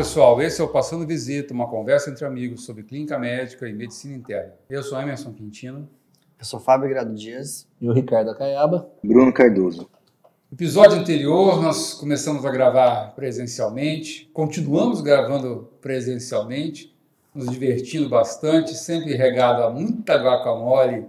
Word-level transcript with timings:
pessoal, 0.00 0.40
esse 0.40 0.58
é 0.62 0.64
o 0.64 0.68
Passando 0.68 1.06
Visita, 1.06 1.52
uma 1.52 1.68
conversa 1.68 2.08
entre 2.08 2.24
amigos 2.24 2.64
sobre 2.64 2.82
clínica 2.82 3.18
médica 3.18 3.68
e 3.68 3.72
medicina 3.74 4.16
interna. 4.16 4.54
Eu 4.70 4.82
sou 4.82 4.98
Emerson 4.98 5.30
Quintino. 5.34 5.86
Eu 6.38 6.44
sou 6.46 6.58
Fábio 6.58 6.88
Grado 6.88 7.14
Dias. 7.14 7.68
E 7.78 7.86
o 7.86 7.92
Ricardo 7.92 8.30
Acaiaba. 8.30 8.90
Bruno 9.04 9.30
Cardoso. 9.30 9.90
No 10.50 10.56
episódio 10.56 10.98
anterior, 10.98 11.60
nós 11.60 11.92
começamos 11.92 12.46
a 12.46 12.50
gravar 12.50 13.14
presencialmente, 13.14 14.30
continuamos 14.32 15.02
gravando 15.02 15.68
presencialmente, 15.82 16.96
nos 17.34 17.50
divertindo 17.50 18.08
bastante, 18.08 18.74
sempre 18.74 19.14
regado 19.14 19.62
a 19.62 19.70
muita 19.70 20.14
guacamole, 20.14 21.04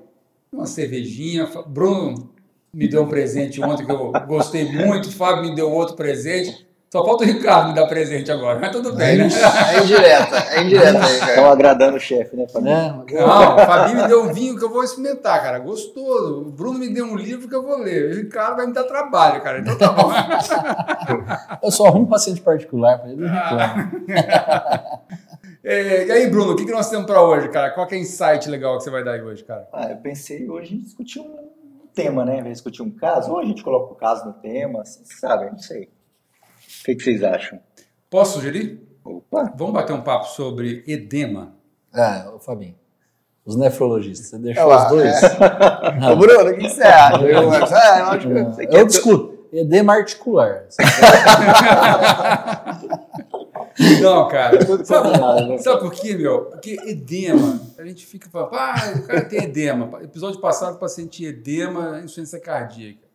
uma 0.51 0.65
cervejinha. 0.65 1.47
Bruno 1.65 2.29
me 2.73 2.89
deu 2.89 3.04
um 3.04 3.07
presente 3.07 3.61
ontem 3.64 3.86
que 3.86 3.92
eu 3.92 4.11
gostei 4.28 4.69
muito, 4.69 5.10
Fábio 5.15 5.50
me 5.50 5.55
deu 5.55 5.71
outro 5.71 5.96
presente. 5.96 6.69
Só 6.91 7.05
falta 7.05 7.23
o 7.23 7.27
Ricardo 7.27 7.69
me 7.69 7.73
dar 7.73 7.87
presente 7.87 8.29
agora, 8.29 8.59
mas 8.59 8.69
tudo 8.69 8.93
bem, 8.93 9.13
é, 9.13 9.18
né? 9.19 9.29
É 9.73 9.79
indireta, 9.82 10.37
é 10.49 10.61
indireta 10.61 11.05
aí, 11.05 11.19
Estão 11.19 11.49
agradando 11.49 11.95
o 11.95 11.99
chefe, 12.01 12.36
né, 12.36 12.45
Fabinho? 12.49 12.75
É, 12.75 13.25
não, 13.25 13.55
o 13.55 13.59
Fabinho 13.59 14.01
me 14.01 14.07
deu 14.09 14.23
um 14.23 14.33
vinho 14.33 14.57
que 14.57 14.65
eu 14.65 14.69
vou 14.69 14.83
experimentar, 14.83 15.41
cara. 15.41 15.57
Gostoso. 15.59 16.41
O 16.41 16.51
Bruno 16.51 16.77
me 16.79 16.93
deu 16.93 17.05
um 17.05 17.15
livro 17.15 17.47
que 17.47 17.55
eu 17.55 17.63
vou 17.63 17.77
ler. 17.77 18.11
O 18.11 18.15
Ricardo 18.18 18.57
vai 18.57 18.68
me 18.68 18.73
dar 18.73 18.83
trabalho, 18.83 19.41
cara. 19.41 19.59
Então 19.59 19.77
tá 19.77 19.89
bom. 19.89 20.11
eu 21.63 21.71
só 21.71 21.85
arrumo 21.85 22.09
paciente 22.09 22.41
particular 22.41 22.99
para 22.99 23.10
ele 23.10 23.25
reclama. 23.25 23.91
É, 25.63 26.07
e 26.07 26.11
aí, 26.11 26.27
Bruno, 26.27 26.54
o 26.54 26.55
que, 26.55 26.65
que 26.65 26.71
nós 26.71 26.89
temos 26.89 27.05
para 27.05 27.21
hoje, 27.21 27.47
cara? 27.49 27.69
Qual 27.69 27.85
que 27.85 27.93
é 27.93 27.99
o 27.99 28.01
insight 28.01 28.49
legal 28.49 28.79
que 28.79 28.83
você 28.83 28.89
vai 28.89 29.04
dar 29.04 29.11
aí 29.11 29.21
hoje, 29.21 29.43
cara? 29.43 29.68
Ah, 29.71 29.91
eu 29.91 29.97
pensei 29.97 30.49
hoje 30.49 30.73
em 30.73 30.79
discutir 30.79 31.19
um 31.19 31.37
tema, 31.93 32.25
né? 32.25 32.39
Em 32.39 32.41
vez 32.41 32.45
de 32.45 32.53
discutir 32.53 32.81
um 32.81 32.89
caso, 32.89 33.31
ou 33.31 33.39
a 33.39 33.45
gente 33.45 33.63
coloca 33.63 33.94
o 33.94 33.95
caso 33.95 34.25
no 34.25 34.33
tema, 34.33 34.83
vocês 34.83 35.19
sabem, 35.19 35.51
não 35.51 35.59
sei. 35.59 35.88
O 36.81 36.83
que, 36.83 36.95
que 36.95 37.03
vocês 37.03 37.23
acham? 37.23 37.59
Posso 38.09 38.33
sugerir? 38.33 38.81
Opa. 39.05 39.53
Vamos 39.55 39.73
bater 39.73 39.93
um 39.93 40.01
papo 40.01 40.25
sobre 40.25 40.83
edema. 40.88 41.53
Ah, 41.93 42.31
o 42.35 42.39
Fabinho. 42.39 42.75
Os 43.45 43.55
nefrologistas, 43.55 44.27
você 44.27 44.38
deixou 44.39 44.73
os 44.73 44.89
dois? 44.89 45.23
É. 45.23 46.09
Ô, 46.11 46.15
Bruno, 46.15 46.49
o 46.49 46.57
que 46.57 46.69
você 46.69 46.83
acha? 46.83 47.21
Eu, 47.21 47.43
eu, 47.43 47.51
acho 47.51 48.27
que 48.27 48.77
eu 48.77 48.88
discuto. 48.88 49.31
Edema 49.53 49.93
articular. 49.93 50.63
Não, 54.01 54.27
cara. 54.27 54.59
Sabe, 54.85 55.59
sabe 55.59 55.79
por 55.81 55.91
quê, 55.91 56.16
meu? 56.16 56.45
Porque 56.45 56.77
edema, 56.85 57.59
a 57.77 57.85
gente 57.85 58.05
fica 58.05 58.29
falando, 58.29 58.53
ah, 58.53 58.93
o 58.95 59.07
cara 59.07 59.25
tem 59.25 59.43
edema. 59.43 60.01
Episódio 60.01 60.39
passado, 60.39 60.75
o 60.75 60.79
paciente 60.79 61.17
tinha 61.17 61.29
edema, 61.29 61.99
insuficiência 61.99 62.39
cardíaca. 62.39 63.10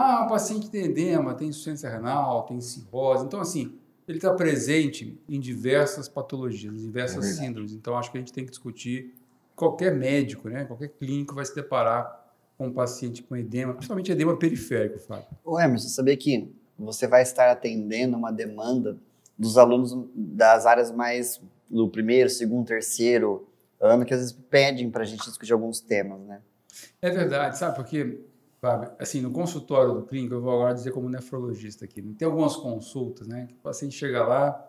Ah, 0.00 0.24
o 0.24 0.28
paciente 0.28 0.70
tem 0.70 0.84
edema, 0.84 1.34
tem 1.34 1.48
insuficiência 1.48 1.90
renal, 1.90 2.44
tem 2.44 2.60
cirrose. 2.60 3.24
Então, 3.24 3.40
assim, 3.40 3.76
ele 4.06 4.18
está 4.18 4.32
presente 4.32 5.20
em 5.28 5.40
diversas 5.40 6.08
patologias, 6.08 6.72
em 6.72 6.86
diversas 6.86 7.26
é 7.26 7.32
síndromes. 7.32 7.72
Então, 7.72 7.98
acho 7.98 8.12
que 8.12 8.16
a 8.16 8.20
gente 8.20 8.32
tem 8.32 8.44
que 8.44 8.50
discutir. 8.50 9.12
Qualquer 9.56 9.92
médico, 9.92 10.48
né, 10.48 10.64
qualquer 10.64 10.88
clínico 10.90 11.34
vai 11.34 11.44
se 11.44 11.52
deparar 11.52 12.26
com 12.56 12.68
um 12.68 12.72
paciente 12.72 13.24
com 13.24 13.36
edema, 13.36 13.72
principalmente 13.72 14.12
edema 14.12 14.36
periférico, 14.36 15.00
Fábio. 15.00 15.26
Ô 15.44 15.58
Emerson, 15.58 15.88
sabia 15.88 16.16
que 16.16 16.48
você 16.78 17.08
vai 17.08 17.22
estar 17.22 17.50
atendendo 17.50 18.16
uma 18.16 18.30
demanda 18.30 18.96
dos 19.36 19.58
alunos 19.58 19.96
das 20.14 20.64
áreas 20.64 20.92
mais 20.92 21.40
do 21.68 21.88
primeiro, 21.88 22.30
segundo, 22.30 22.66
terceiro 22.66 23.48
ano, 23.80 24.04
que 24.04 24.14
às 24.14 24.20
vezes 24.20 24.32
pedem 24.48 24.90
para 24.90 25.02
a 25.02 25.06
gente 25.06 25.24
discutir 25.24 25.52
alguns 25.52 25.80
temas, 25.80 26.20
né? 26.20 26.40
É 27.02 27.10
verdade, 27.10 27.58
sabe? 27.58 27.76
Porque 27.76 28.20
Fábio, 28.60 28.90
assim, 28.98 29.20
no 29.20 29.30
consultório 29.30 29.94
do 29.94 30.02
clínico, 30.02 30.34
eu 30.34 30.40
vou 30.40 30.52
agora 30.52 30.74
dizer 30.74 30.90
como 30.90 31.08
nefrologista 31.08 31.84
aqui, 31.84 32.02
tem 32.02 32.26
algumas 32.26 32.56
consultas, 32.56 33.26
né, 33.28 33.46
que 33.46 33.54
o 33.54 33.58
paciente 33.58 33.94
chega 33.94 34.24
lá, 34.26 34.68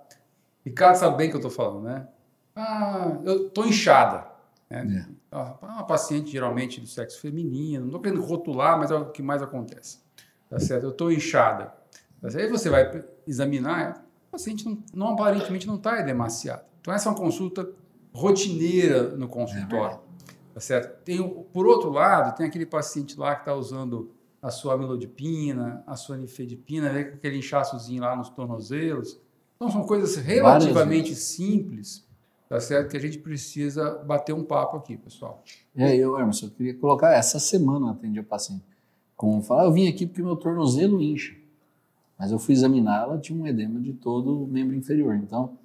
e 0.65 0.69
cara 0.69 0.93
sabe 0.93 1.17
bem 1.17 1.27
o 1.27 1.31
que 1.31 1.37
eu 1.37 1.47
estou 1.47 1.51
falando, 1.51 1.83
né? 1.83 2.07
Ah, 2.55 3.17
eu 3.23 3.47
estou 3.47 3.65
inchada. 3.65 4.27
Né? 4.69 5.07
É. 5.31 5.35
Uma 5.65 5.83
paciente 5.83 6.31
geralmente 6.31 6.79
do 6.79 6.87
sexo 6.87 7.19
feminino, 7.19 7.79
não 7.79 7.87
estou 7.87 8.01
querendo 8.01 8.21
rotular, 8.21 8.77
mas 8.77 8.91
é 8.91 8.95
o 8.95 9.09
que 9.09 9.23
mais 9.23 9.41
acontece. 9.41 9.99
Tá 10.49 10.59
certo? 10.59 10.83
Eu 10.83 10.91
estou 10.91 11.11
inchada. 11.11 11.73
Tá 12.21 12.27
Aí 12.37 12.47
você 12.47 12.69
vai 12.69 13.03
examinar, 13.25 14.05
o 14.27 14.31
paciente 14.31 14.65
não, 14.65 14.83
não 14.93 15.07
aparentemente 15.13 15.65
não 15.65 15.75
está 15.75 16.01
demasiado. 16.01 16.65
Então 16.81 16.93
essa 16.93 17.09
é 17.09 17.11
uma 17.11 17.17
consulta 17.17 17.67
rotineira 18.13 19.15
no 19.15 19.27
consultório. 19.27 19.99
Tá 20.53 20.59
certo? 20.59 21.03
Tem, 21.03 21.17
por 21.53 21.67
outro 21.67 21.91
lado, 21.91 22.35
tem 22.35 22.45
aquele 22.45 22.65
paciente 22.65 23.17
lá 23.17 23.35
que 23.35 23.41
está 23.41 23.53
usando 23.53 24.11
a 24.41 24.49
sua 24.49 24.73
amilodipina, 24.73 25.83
a 25.85 25.95
sua 25.95 26.17
nifedipina, 26.17 26.91
né, 26.91 27.01
aquele 27.01 27.37
inchaçozinho 27.37 28.01
lá 28.01 28.15
nos 28.15 28.29
tornozelos. 28.29 29.19
Então, 29.55 29.69
são 29.69 29.83
coisas 29.85 30.15
relativamente 30.15 31.13
simples, 31.15 32.07
tá 32.47 32.59
certo? 32.59 32.89
Que 32.89 32.97
a 32.97 33.01
gente 33.01 33.19
precisa 33.19 33.97
bater 34.05 34.33
um 34.33 34.43
papo 34.43 34.77
aqui, 34.77 34.97
pessoal. 34.97 35.43
É, 35.75 35.95
eu, 35.95 36.17
Emerson, 36.17 36.45
eu 36.45 36.51
queria 36.51 36.73
colocar, 36.73 37.11
essa 37.11 37.39
semana 37.39 37.87
eu 37.87 37.91
atendi 37.91 38.19
o 38.19 38.23
paciente. 38.23 38.63
Como 39.17 39.41
falar, 39.41 39.65
eu 39.65 39.73
vim 39.73 39.89
aqui 39.89 40.07
porque 40.07 40.23
meu 40.23 40.37
tornozelo 40.37 41.01
incha. 41.01 41.35
Mas 42.17 42.31
eu 42.31 42.39
fui 42.39 42.53
examinar, 42.53 43.03
ela 43.03 43.17
tinha 43.17 43.37
um 43.37 43.45
edema 43.45 43.79
de 43.81 43.91
todo 43.91 44.43
o 44.43 44.47
membro 44.47 44.75
inferior. 44.75 45.15
Então, 45.15 45.57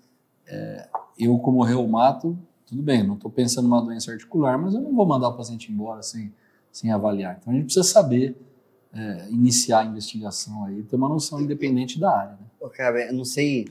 é, 0.47 0.89
eu 1.17 1.39
como 1.39 1.63
reumato, 1.63 2.37
tudo 2.67 2.83
bem, 2.83 3.03
não 3.03 3.15
estou 3.15 3.31
pensando 3.31 3.69
numa 3.69 3.83
doença 3.83 4.11
articular, 4.11 4.59
mas 4.59 4.75
eu 4.75 4.81
não 4.81 4.95
vou 4.95 5.07
mandar 5.07 5.29
o 5.29 5.37
paciente 5.37 5.71
embora 5.71 6.03
sem, 6.03 6.33
sem 6.73 6.91
avaliar. 6.91 7.39
Então 7.41 7.53
a 7.53 7.57
gente 7.57 7.67
precisa 7.67 7.85
saber 7.85 8.37
é, 8.93 9.29
iniciar 9.31 9.81
a 9.81 9.85
investigação 9.85 10.65
aí, 10.65 10.83
ter 10.83 10.97
uma 10.97 11.09
noção 11.09 11.41
independente 11.41 11.99
da 11.99 12.17
área. 12.17 12.33
Né? 12.33 12.69
Cara, 12.75 13.07
eu 13.07 13.13
não 13.13 13.25
sei 13.25 13.67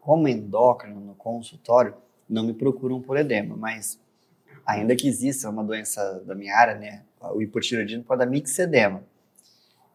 como 0.00 0.26
endócrino 0.26 1.00
no 1.00 1.14
consultório 1.14 1.94
não 2.28 2.44
me 2.44 2.54
procuram 2.54 3.00
por 3.00 3.16
edema, 3.16 3.56
mas 3.56 3.98
ainda 4.64 4.94
que 4.94 5.08
exista 5.08 5.50
uma 5.50 5.64
doença 5.64 6.22
da 6.24 6.34
minha 6.34 6.56
área, 6.56 6.76
né, 6.76 7.02
o 7.34 7.42
hipotireoidismo 7.42 8.04
pode 8.04 8.20
dar 8.20 8.26
mixedema. 8.26 9.02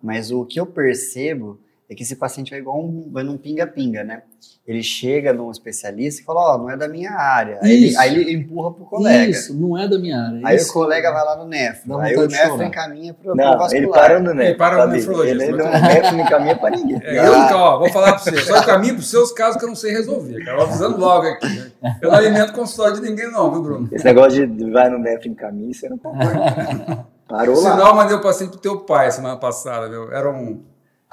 Mas 0.04 0.32
o 0.32 0.46
que 0.46 0.60
eu 0.60 0.66
percebo 0.66 1.60
é 1.88 1.94
que 1.94 2.02
esse 2.02 2.16
paciente 2.16 2.50
vai 2.50 2.60
igual 2.60 2.84
um, 2.84 3.10
vai 3.12 3.24
num 3.24 3.38
pinga-pinga, 3.38 4.04
né? 4.04 4.24
Ele 4.66 4.82
chega 4.82 5.32
num 5.32 5.52
especialista 5.52 6.22
e 6.22 6.26
fala, 6.26 6.40
ó, 6.40 6.56
oh, 6.56 6.58
não 6.58 6.72
é 6.72 6.76
da 6.76 6.88
minha 6.88 7.12
área. 7.12 7.60
Aí 7.62 7.72
ele, 7.72 7.98
aí 7.98 8.20
ele, 8.20 8.34
empurra 8.34 8.74
pro 8.74 8.86
colega. 8.86 9.30
Isso, 9.30 9.56
não 9.56 9.78
é 9.78 9.88
da 9.88 10.00
minha 10.00 10.20
área. 10.20 10.42
Aí 10.44 10.56
Isso. 10.56 10.72
o 10.72 10.74
colega 10.74 11.12
vai 11.12 11.24
lá 11.24 11.36
no 11.36 11.48
nefro. 11.48 12.00
Aí 12.00 12.16
o 12.16 12.28
nefro 12.28 12.64
encaminha 12.64 13.14
pro, 13.14 13.36
não, 13.36 13.52
pro 13.52 13.60
vascular. 13.60 13.76
Ele 13.76 13.88
para 13.88 14.20
no 14.20 14.34
nefro. 14.34 14.44
Ele 14.44 14.56
para 14.56 14.88
no 14.88 14.94
nefrologista. 14.94 15.44
Ele 15.44 15.58
não, 15.58 15.72
nefro 15.72 16.18
não 16.18 16.26
encaminha 16.26 16.58
pra 16.58 16.70
ninguém. 16.72 17.00
É, 17.04 17.28
eu, 17.28 17.38
então, 17.38 17.60
ó, 17.60 17.78
vou 17.78 17.90
falar 17.92 18.14
pra 18.14 18.18
você. 18.18 18.38
Só 18.42 18.64
caminho 18.64 18.96
pros 18.96 19.10
seus 19.12 19.32
casos 19.32 19.58
que 19.60 19.66
eu 19.66 19.70
não 19.70 19.76
sei 19.76 19.92
resolver, 19.92 20.44
cara. 20.44 20.64
Avisando 20.64 20.98
logo 20.98 21.28
aqui. 21.28 21.48
Né? 21.48 21.72
Eu 22.02 22.10
não 22.10 22.18
alimento 22.18 22.54
consultório 22.54 23.00
de 23.00 23.08
ninguém 23.08 23.32
não, 23.32 23.52
viu, 23.52 23.62
Bruno? 23.62 23.90
Esse 23.92 24.04
negócio 24.04 24.48
de 24.48 24.72
vai 24.72 24.90
no 24.90 24.98
nefro 24.98 25.30
encaminha, 25.30 25.72
você 25.72 25.88
não 25.88 26.00
pode. 26.00 26.18
Parou 27.30 27.62
lá. 27.62 27.72
Senão 27.72 27.88
eu 27.88 27.96
mandei 27.96 28.16
o 28.16 28.22
paciente 28.22 28.50
pro 28.52 28.60
teu 28.60 28.80
pai 28.80 29.12
semana 29.12 29.38
passada, 29.38 29.88
viu? 29.88 30.12
Era 30.12 30.30
um 30.30 30.64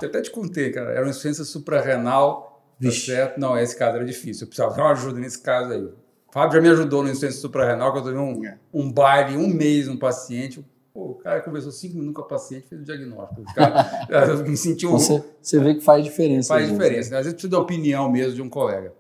eu 0.05 0.11
até 0.11 0.23
te 0.23 0.31
contei, 0.31 0.71
cara, 0.71 0.91
era 0.91 1.03
uma 1.03 1.11
insuficiência 1.11 1.45
suprarrenal, 1.45 2.65
tá 2.83 2.91
certo? 2.91 3.39
Não, 3.39 3.59
esse 3.59 3.77
caso 3.77 3.97
era 3.97 4.05
difícil, 4.05 4.45
eu 4.45 4.49
precisava 4.49 4.75
dar 4.75 4.83
uma 4.85 4.93
ajuda 4.93 5.19
nesse 5.19 5.41
caso 5.41 5.73
aí. 5.73 5.83
O 5.83 6.33
Fábio 6.33 6.55
já 6.55 6.61
me 6.61 6.69
ajudou 6.71 7.03
na 7.03 7.11
insuficiência 7.11 7.41
suprarrenal, 7.41 7.93
que 7.93 7.99
eu 7.99 8.03
tive 8.05 8.19
um, 8.19 8.45
é. 8.45 8.59
um 8.73 8.91
baile, 8.91 9.37
um 9.37 9.49
mês, 9.49 9.89
um 9.89 9.97
paciente, 9.97 10.65
Pô, 10.93 11.13
o 11.13 11.15
cara 11.15 11.41
conversou 11.41 11.73
cinco 11.73 11.95
minutos 11.97 12.17
com 12.17 12.23
a 12.23 12.29
paciente, 12.29 12.69
fez 12.69 12.83
o 12.83 12.85
diagnóstico. 12.85 13.41
O 13.41 13.55
cara, 13.55 14.07
eu 14.29 14.45
me 14.45 14.57
senti 14.57 14.87
um... 14.87 14.93
Você, 14.93 15.25
você 15.41 15.59
vê 15.59 15.75
que 15.75 15.81
faz 15.81 16.05
diferença. 16.05 16.49
Faz 16.49 16.69
diferença. 16.69 17.11
Né? 17.11 17.17
Às 17.17 17.25
vezes 17.25 17.33
precisa 17.33 17.51
da 17.51 17.59
opinião 17.59 18.11
mesmo 18.11 18.35
de 18.35 18.43
um 18.43 18.49
colega. 18.49 18.93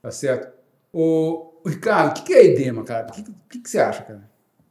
Tá 0.00 0.12
certo? 0.12 0.52
O, 0.92 1.50
o 1.64 1.68
Ricardo, 1.68 2.18
o 2.18 2.22
que 2.22 2.32
é 2.32 2.44
edema, 2.44 2.84
cara? 2.84 3.08
O 3.08 3.12
que, 3.12 3.24
que, 3.48 3.58
que 3.58 3.68
você 3.68 3.80
acha, 3.80 4.02
cara? 4.04 4.30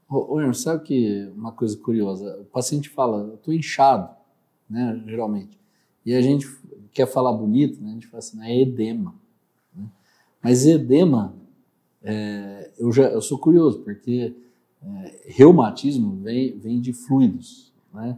Ô, 0.10 0.38
ô, 0.38 0.54
sabe 0.54 0.84
que 0.84 1.30
uma 1.36 1.52
coisa 1.52 1.78
curiosa? 1.78 2.40
O 2.40 2.46
paciente 2.46 2.90
fala, 2.90 3.28
eu 3.30 3.38
tô 3.38 3.52
inchado, 3.52 4.10
né, 4.70 5.04
geralmente. 5.06 5.59
E 6.06 6.14
a 6.14 6.22
gente 6.22 6.48
quer 6.92 7.06
falar 7.06 7.34
bonito, 7.34 7.82
né? 7.82 7.90
a 7.90 7.94
gente 7.94 8.08
fala 8.08 8.20
assim, 8.20 8.42
é 8.44 8.62
edema. 8.62 9.14
Né? 9.76 9.86
Mas 10.42 10.66
edema, 10.66 11.36
é, 12.02 12.72
eu, 12.78 12.92
já, 12.92 13.04
eu 13.10 13.22
sou 13.22 13.38
curioso, 13.38 13.80
porque 13.80 14.34
é, 14.82 15.22
reumatismo 15.28 16.16
vem, 16.18 16.58
vem 16.58 16.80
de 16.80 16.94
fluidos. 16.94 17.72
Né? 17.94 18.18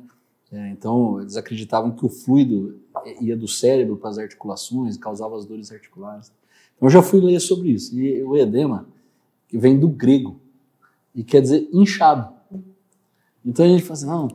É, 0.51 0.69
então, 0.69 1.21
eles 1.21 1.37
acreditavam 1.37 1.91
que 1.91 2.05
o 2.05 2.09
fluido 2.09 2.79
ia 3.21 3.37
do 3.37 3.47
cérebro 3.47 3.97
para 3.97 4.09
as 4.09 4.17
articulações, 4.17 4.97
causava 4.97 5.37
as 5.37 5.45
dores 5.45 5.71
articulares. 5.71 6.31
Então, 6.75 6.87
eu 6.87 6.91
já 6.91 7.01
fui 7.01 7.21
ler 7.21 7.39
sobre 7.39 7.69
isso. 7.69 7.97
E 7.97 8.21
o 8.23 8.35
edema, 8.35 8.87
que 9.47 9.57
vem 9.57 9.79
do 9.79 9.87
grego, 9.87 10.39
e 11.15 11.23
quer 11.23 11.41
dizer 11.41 11.69
inchado. 11.71 12.33
Então, 13.45 13.65
a 13.65 13.69
gente 13.69 13.83
fala 13.83 13.93
assim, 13.93 14.05
não, 14.05 14.27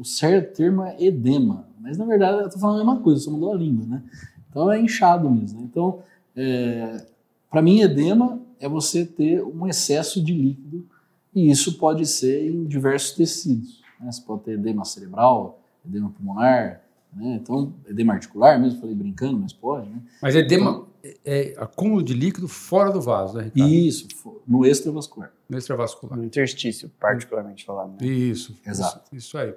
o 0.00 0.04
certo 0.04 0.56
termo 0.56 0.82
é 0.82 0.96
edema. 1.02 1.67
Mas 1.80 1.96
na 1.96 2.04
verdade 2.04 2.38
eu 2.38 2.46
estou 2.46 2.60
falando 2.60 2.82
a 2.82 2.84
mesma 2.84 3.00
coisa, 3.00 3.20
só 3.20 3.30
mudou 3.30 3.52
a 3.52 3.56
língua, 3.56 3.86
né? 3.86 4.02
Então 4.50 4.70
é 4.70 4.80
inchado 4.80 5.30
mesmo. 5.30 5.60
Né? 5.60 5.68
Então, 5.70 6.02
é, 6.34 7.06
para 7.50 7.62
mim, 7.62 7.80
edema 7.80 8.40
é 8.60 8.68
você 8.68 9.04
ter 9.04 9.42
um 9.42 9.66
excesso 9.66 10.22
de 10.22 10.32
líquido 10.32 10.86
e 11.34 11.50
isso 11.50 11.78
pode 11.78 12.06
ser 12.06 12.50
em 12.50 12.64
diversos 12.64 13.12
tecidos. 13.12 13.82
Né? 14.00 14.10
Você 14.10 14.22
pode 14.22 14.42
ter 14.42 14.52
edema 14.52 14.84
cerebral, 14.84 15.60
edema 15.86 16.10
pulmonar, 16.10 16.82
né? 17.12 17.38
então 17.42 17.72
edema 17.88 18.14
articular 18.14 18.58
mesmo, 18.58 18.80
falei 18.80 18.94
brincando, 18.94 19.38
mas 19.38 19.52
pode. 19.52 19.88
Né? 19.88 20.00
Mas 20.20 20.34
edema, 20.34 20.86
é 21.24 21.54
acúmulo 21.56 22.02
de 22.02 22.14
líquido 22.14 22.48
fora 22.48 22.90
do 22.90 23.00
vaso, 23.00 23.36
né, 23.36 23.44
Ricardo? 23.44 23.72
Isso, 23.72 24.08
no 24.46 24.66
extravascular. 24.66 25.32
No 25.48 25.56
extravascular. 25.56 26.18
No 26.18 26.24
interstício, 26.24 26.90
particularmente 27.00 27.64
falando. 27.64 28.00
né? 28.00 28.06
Isso. 28.06 28.56
Exato. 28.66 29.04
Isso, 29.12 29.28
isso 29.28 29.38
aí. 29.38 29.54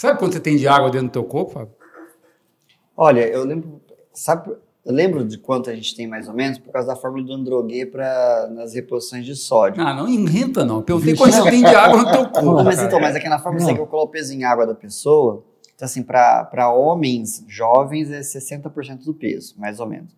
Sabe 0.00 0.18
quanto 0.18 0.32
você 0.32 0.40
tem 0.40 0.56
de 0.56 0.66
água 0.66 0.90
dentro 0.90 1.08
do 1.08 1.12
teu 1.12 1.24
corpo, 1.24 1.52
Fábio? 1.52 1.74
Olha, 2.96 3.20
eu 3.28 3.44
lembro, 3.44 3.82
sabe, 4.14 4.50
eu 4.82 4.94
lembro 4.94 5.22
de 5.26 5.36
quanto 5.36 5.68
a 5.68 5.74
gente 5.74 5.94
tem 5.94 6.06
mais 6.06 6.26
ou 6.26 6.32
menos 6.32 6.58
por 6.58 6.72
causa 6.72 6.88
da 6.88 6.96
fórmula 6.96 7.22
do 7.22 7.34
Androguet 7.34 7.84
para 7.84 8.48
nas 8.50 8.72
reposições 8.72 9.26
de 9.26 9.36
sódio. 9.36 9.82
Ah, 9.82 9.92
não 9.92 10.08
inventa 10.08 10.64
não. 10.64 10.76
Eu 10.76 10.82
Perguntei 10.84 11.14
quanto 11.14 11.34
você 11.34 11.50
tem 11.50 11.62
de 11.62 11.74
água 11.74 11.98
no 11.98 12.10
teu 12.12 12.24
corpo. 12.32 12.46
Não, 12.46 12.64
mas 12.64 12.76
cara. 12.76 12.88
então, 12.88 12.98
mas 12.98 13.14
aqui 13.14 13.28
na 13.28 13.38
fórmula 13.38 13.62
sei 13.62 13.74
que 13.74 13.80
eu 13.82 13.86
coloco 13.86 14.08
o 14.08 14.10
peso 14.10 14.32
em 14.32 14.42
água 14.42 14.66
da 14.66 14.74
pessoa. 14.74 15.44
Então, 15.74 15.84
assim, 15.84 16.02
para 16.02 16.72
homens 16.72 17.44
jovens 17.46 18.10
é 18.10 18.20
60% 18.20 19.04
do 19.04 19.12
peso, 19.12 19.54
mais 19.58 19.80
ou 19.80 19.86
menos. 19.86 20.16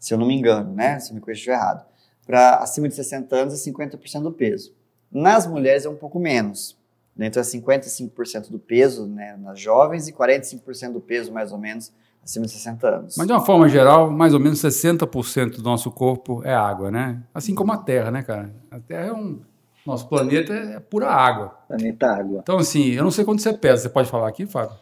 Se 0.00 0.14
eu 0.14 0.18
não 0.18 0.26
me 0.26 0.34
engano, 0.34 0.74
né? 0.74 0.98
Se 0.98 1.12
eu 1.12 1.14
me 1.14 1.20
corrigir 1.20 1.52
errado. 1.52 1.86
Para 2.26 2.56
acima 2.56 2.88
de 2.88 2.96
60 2.96 3.36
anos 3.36 3.54
é 3.54 3.70
50% 3.70 4.22
do 4.22 4.32
peso. 4.32 4.74
Nas 5.12 5.46
mulheres 5.46 5.84
é 5.84 5.88
um 5.88 5.94
pouco 5.94 6.18
menos. 6.18 6.76
Né? 7.16 7.26
Então 7.26 7.40
é 7.40 7.44
55% 7.44 8.50
do 8.50 8.58
peso 8.58 9.06
né, 9.06 9.36
nas 9.40 9.58
jovens 9.58 10.08
e 10.08 10.12
45% 10.12 10.92
do 10.92 11.00
peso, 11.00 11.32
mais 11.32 11.52
ou 11.52 11.58
menos, 11.58 11.92
acima 12.22 12.44
de 12.44 12.52
60 12.52 12.88
anos. 12.88 13.14
Mas 13.16 13.26
de 13.26 13.32
uma 13.32 13.44
forma 13.44 13.68
geral, 13.68 14.10
mais 14.10 14.34
ou 14.34 14.40
menos 14.40 14.60
60% 14.60 15.56
do 15.56 15.62
nosso 15.62 15.90
corpo 15.90 16.42
é 16.44 16.54
água, 16.54 16.90
né? 16.90 17.22
Assim 17.32 17.54
como 17.54 17.72
a 17.72 17.78
Terra, 17.78 18.10
né, 18.10 18.22
cara? 18.22 18.54
A 18.70 18.78
Terra 18.78 19.06
é 19.06 19.12
um. 19.12 19.40
Nosso 19.86 20.08
planeta 20.08 20.52
é 20.52 20.80
pura 20.80 21.08
água. 21.08 21.56
Planeta 21.68 22.08
Água. 22.08 22.40
Então, 22.42 22.58
assim, 22.58 22.90
eu 22.90 23.04
não 23.04 23.10
sei 23.12 23.24
quanto 23.24 23.40
você 23.40 23.52
pesa. 23.52 23.84
Você 23.84 23.88
pode 23.88 24.10
falar 24.10 24.28
aqui, 24.28 24.44
Fábio? 24.44 24.76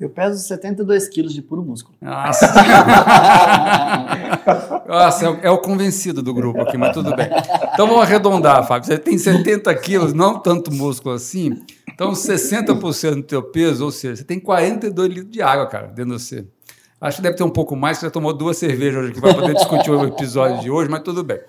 Eu 0.00 0.08
peso 0.08 0.38
72 0.38 1.08
quilos 1.08 1.34
de 1.34 1.42
puro 1.42 1.60
músculo. 1.62 1.96
Nossa. 2.00 2.46
Nossa, 4.86 5.24
é 5.24 5.28
o, 5.28 5.34
é 5.42 5.50
o 5.50 5.58
convencido 5.58 6.22
do 6.22 6.32
grupo 6.32 6.60
aqui, 6.60 6.78
mas 6.78 6.94
tudo 6.94 7.16
bem. 7.16 7.28
Então 7.72 7.88
vamos 7.88 8.02
arredondar, 8.02 8.64
Fábio. 8.66 8.86
Você 8.86 8.96
tem 8.96 9.18
70 9.18 9.74
quilos, 9.76 10.12
não 10.12 10.38
tanto 10.38 10.72
músculo 10.72 11.16
assim. 11.16 11.60
Então 11.92 12.12
60% 12.12 13.14
do 13.16 13.22
teu 13.24 13.42
peso, 13.42 13.84
ou 13.84 13.90
seja, 13.90 14.16
você 14.16 14.24
tem 14.24 14.38
42 14.38 15.08
litros 15.08 15.32
de 15.32 15.42
água, 15.42 15.66
cara, 15.66 15.88
dentro 15.88 16.16
de 16.16 16.22
você. 16.22 16.46
Acho 17.00 17.16
que 17.16 17.22
deve 17.22 17.36
ter 17.36 17.42
um 17.42 17.50
pouco 17.50 17.74
mais, 17.74 17.98
que 17.98 18.04
já 18.04 18.10
tomou 18.10 18.32
duas 18.32 18.56
cervejas 18.56 19.02
hoje 19.02 19.10
aqui 19.10 19.20
para 19.20 19.34
poder 19.34 19.54
discutir 19.54 19.90
o 19.90 20.04
episódio 20.04 20.60
de 20.60 20.70
hoje, 20.70 20.88
mas 20.88 21.02
tudo 21.02 21.24
bem. 21.24 21.40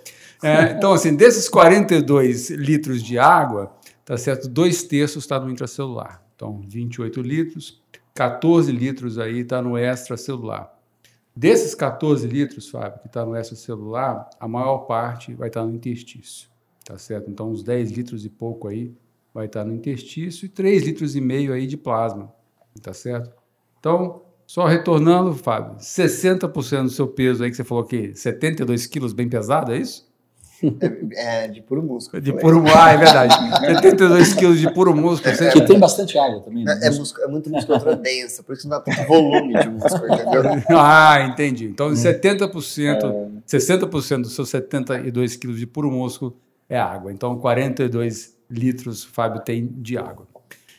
É, 0.42 0.72
então, 0.72 0.94
assim, 0.94 1.16
desses 1.16 1.48
42 1.50 2.50
litros 2.50 3.04
de 3.04 3.19
água, 3.19 3.72
tá 4.04 4.18
certo? 4.18 4.48
Dois 4.48 4.81
terços 4.84 5.24
está 5.24 5.40
no 5.40 5.51
intracelular. 5.51 6.24
Então, 6.36 6.62
28 6.68 7.22
litros, 7.22 7.79
14 8.19 8.69
litros 8.69 9.18
aí 9.18 9.39
está 9.39 9.62
no 9.62 9.77
extracelular. 9.77 10.77
Desses 11.33 11.74
14 11.74 12.27
litros, 12.27 12.68
Fábio, 12.68 13.00
que 13.00 13.07
está 13.07 13.25
no 13.25 13.33
extracelular, 13.33 14.30
a 14.38 14.45
maior 14.45 14.80
parte 14.80 15.33
vai 15.33 15.48
estar 15.48 15.63
no 15.66 15.74
intestício, 15.74 16.50
tá 16.83 16.98
certo? 16.98 17.31
Então, 17.31 17.50
uns 17.50 17.63
10 17.63 17.92
litros 17.92 18.25
e 18.25 18.30
pouco 18.30 18.68
aí 18.68 18.94
vai 19.33 19.45
estar 19.45 19.63
no 19.63 19.74
intestício 19.74 20.45
e 20.45 20.50
3 20.50 20.83
litros 20.83 21.16
e 21.16 21.21
meio 21.21 21.54
aí 21.54 21.66
de 21.66 21.77
plasma, 21.77 22.30
tá 22.81 22.92
certo? 22.92 23.33
Então, 23.80 24.22
só 24.45 24.65
retornando, 24.65 25.33
Fábio, 25.33 25.77
60% 25.77 26.83
do 26.83 26.89
seu 26.89 27.07
peso 27.07 27.42
aí, 27.42 27.50
que 27.50 27.56
você 27.56 27.63
falou 27.63 27.86
que 27.86 28.13
72 28.13 28.86
quilos, 28.86 29.13
bem 29.13 29.30
pesado, 29.30 29.72
é 29.72 29.77
isso? 29.77 30.09
É, 31.16 31.48
de 31.48 31.62
puro 31.62 31.82
músculo. 31.82 32.22
De 32.22 32.34
puro 32.34 32.64
Ah, 32.76 32.92
é 32.92 32.98
verdade. 32.98 33.34
72 33.66 34.34
quilos 34.34 34.60
de 34.60 34.74
puro 34.74 34.96
músculo. 34.96 35.34
Você... 35.36 35.50
Que 35.52 35.62
tem 35.66 35.80
bastante 35.80 36.18
água 36.18 36.42
também. 36.42 36.64
né? 36.64 36.80
É, 36.82 36.88
é, 36.88 36.90
músculo- 36.92 37.26
é 37.26 37.28
muito 37.30 37.50
musculatura 37.50 37.96
densa, 37.96 38.44
por 38.44 38.54
isso 38.56 38.68
não 38.68 38.78
dá 38.78 38.84
tanto 38.84 39.08
volume 39.08 39.58
de 39.60 39.70
músculo, 39.70 40.14
entendeu? 40.14 40.44
Ah, 40.78 41.22
entendi. 41.30 41.66
Então, 41.66 41.90
70%, 41.92 43.42
60% 43.48 44.22
dos 44.22 44.36
seus 44.36 44.50
72 44.50 45.36
quilos 45.36 45.58
de 45.60 45.66
puro 45.68 45.90
músculo 45.92 46.36
é 46.68 46.78
água. 46.80 47.12
Então, 47.12 47.38
42 47.38 48.36
litros 48.50 49.04
o 49.06 49.10
Fábio 49.10 49.42
tem 49.42 49.68
de 49.68 49.98
água. 49.98 50.28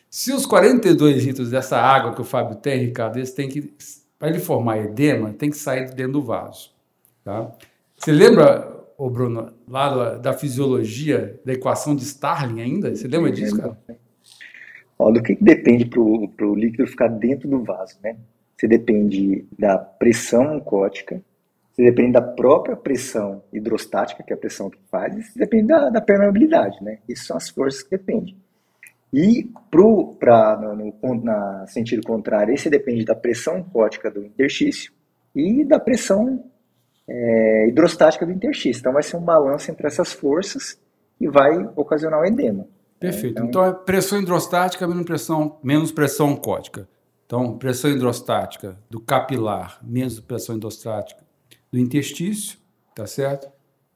Se 0.09 0.33
os 0.33 0.45
42 0.45 1.25
litros 1.25 1.51
dessa 1.51 1.79
água 1.79 2.13
que 2.15 2.21
o 2.21 2.25
Fábio 2.25 2.57
tem, 2.57 2.81
Ricardo, 2.81 3.17
eles 3.17 3.33
têm 3.33 3.49
que, 3.49 3.73
para 4.19 4.29
ele 4.29 4.41
formar 4.41 4.79
edema, 4.79 5.33
tem 5.33 5.51
que 5.51 5.57
sair 5.57 5.87
de 5.87 5.95
dentro 5.95 6.15
do 6.15 6.23
vaso. 6.23 6.71
Tá? 7.25 7.49
Você 7.97 8.11
lembra, 8.11 8.80
ô 9.01 9.09
Bruno, 9.09 9.51
lá 9.67 10.19
da, 10.19 10.35
fisiologia 10.35 11.41
da 11.43 11.55
equação 11.55 11.97
de 11.97 12.03
Starling 12.03 12.61
ainda? 12.61 12.95
Você 12.95 13.09
lembra 13.09 13.33
disso, 13.33 13.57
cara? 13.57 13.79
Ó, 14.99 15.11
do 15.11 15.23
que, 15.23 15.35
que 15.37 15.43
depende 15.43 15.87
para 15.87 15.99
o 16.01 16.55
líquido 16.55 16.87
ficar 16.87 17.09
dentro 17.09 17.49
do 17.49 17.65
vaso, 17.65 17.97
né? 18.03 18.19
Você 18.55 18.69
depende 18.69 19.47
da 19.59 19.79
pressão 19.79 20.57
oncótica, 20.57 21.23
você 21.73 21.83
depende 21.83 22.13
da 22.13 22.21
própria 22.21 22.77
pressão 22.77 23.43
hidrostática, 23.51 24.23
que 24.23 24.35
é 24.35 24.37
a 24.37 24.39
pressão 24.39 24.69
que 24.69 24.79
faz, 24.91 25.17
e 25.17 25.23
você 25.23 25.39
depende 25.39 25.69
da, 25.69 25.89
da 25.89 26.01
permeabilidade, 26.03 26.85
né? 26.85 26.99
Essas 27.09 27.27
são 27.27 27.37
as 27.39 27.49
forças 27.49 27.83
que 27.83 27.97
dependem. 27.97 28.37
E 29.11 29.49
pro, 29.71 30.15
pra, 30.21 30.59
no, 30.61 30.77
no 30.77 31.25
na 31.25 31.67
sentido 31.69 32.03
contrário, 32.03 32.53
esse 32.53 32.69
depende 32.69 33.07
da 33.07 33.15
pressão 33.15 33.61
oncótica 33.61 34.11
do 34.11 34.23
interstício 34.23 34.93
e 35.35 35.65
da 35.65 35.81
pressão 35.81 36.45
é, 37.11 37.69
hidrostática 37.69 38.25
do 38.25 38.33
interstício. 38.33 38.81
Então 38.81 38.93
vai 38.93 39.03
ser 39.03 39.17
um 39.17 39.25
balanço 39.25 39.71
entre 39.71 39.87
essas 39.87 40.13
forças 40.13 40.81
e 41.21 41.29
vai 41.29 41.51
ocasionar 41.75 42.21
o 42.21 42.25
edema. 42.25 42.67
Perfeito. 43.01 43.43
Então, 43.43 43.65
é 43.65 43.73
pressão 43.73 44.21
hidrostática 44.21 44.87
menos 44.87 45.05
pressão, 45.05 45.59
menos 45.63 45.91
pressão 45.91 46.29
oncótica. 46.29 46.87
Então, 47.25 47.57
pressão 47.59 47.91
hidrostática 47.91 48.79
do 48.89 49.01
capilar 49.01 49.79
menos 49.83 50.21
pressão 50.21 50.57
hidrostática 50.57 51.23
do 51.73 51.79
interstício, 51.79 52.59
tá 52.95 53.07
certo? 53.07 53.51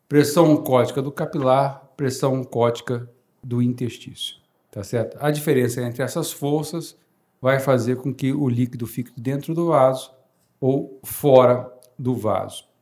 Pressão 0.08 0.50
oncótica 0.50 1.02
do 1.02 1.12
capilar, 1.12 1.84
pressão 1.96 2.34
oncótica 2.34 3.08
do 3.43 3.61
interstício, 3.61 4.37
tá 4.70 4.82
certo? 4.82 5.19
A 5.20 5.31
diferença 5.31 5.82
entre 5.82 6.02
essas 6.02 6.32
forças 6.32 6.96
vai 7.40 7.61
fazer 7.61 7.96
com 7.96 8.14
que 8.14 8.32
o 8.32 8.49
líquido 8.49 8.87
fique 8.87 9.12
dentro 9.20 9.55
do 9.55 9.66
vaso 9.66 10.14
ou 10.61 10.99
fora 11.05 11.70
do 11.99 12.14
vaso. 12.14 12.74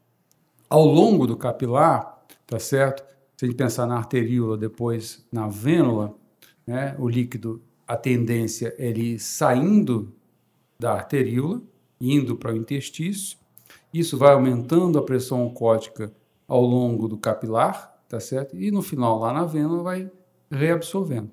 Ao 0.72 0.86
longo 0.86 1.26
do 1.26 1.36
capilar, 1.36 2.24
tá 2.46 2.58
certo? 2.58 3.04
Se 3.36 3.44
a 3.44 3.46
gente 3.46 3.58
pensar 3.58 3.86
na 3.86 3.94
arteríola, 3.94 4.56
depois 4.56 5.22
na 5.30 5.46
vênula, 5.46 6.14
né, 6.66 6.96
o 6.98 7.06
líquido, 7.06 7.60
a 7.86 7.94
tendência 7.94 8.74
é 8.78 8.86
ele 8.86 9.18
saindo 9.18 10.14
da 10.78 10.94
arteríola, 10.94 11.60
indo 12.00 12.36
para 12.36 12.54
o 12.54 12.56
intestício. 12.56 13.36
Isso 13.92 14.16
vai 14.16 14.32
aumentando 14.32 14.98
a 14.98 15.02
pressão 15.02 15.46
oncótica 15.46 16.10
ao 16.48 16.62
longo 16.62 17.06
do 17.06 17.18
capilar, 17.18 18.02
tá 18.08 18.18
certo? 18.18 18.56
E 18.56 18.70
no 18.70 18.80
final, 18.80 19.18
lá 19.18 19.30
na 19.30 19.44
vênula, 19.44 19.82
vai 19.82 20.10
reabsorvendo, 20.50 21.30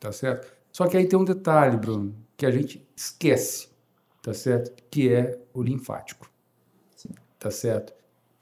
tá 0.00 0.10
certo? 0.10 0.52
Só 0.72 0.88
que 0.88 0.96
aí 0.96 1.06
tem 1.06 1.16
um 1.16 1.24
detalhe, 1.24 1.76
Bruno, 1.76 2.12
que 2.36 2.44
a 2.44 2.50
gente 2.50 2.84
esquece, 2.96 3.68
tá 4.20 4.34
certo? 4.34 4.72
Que 4.90 5.12
é 5.12 5.38
o 5.54 5.62
linfático, 5.62 6.28
tá 7.38 7.52
certo? 7.52 7.94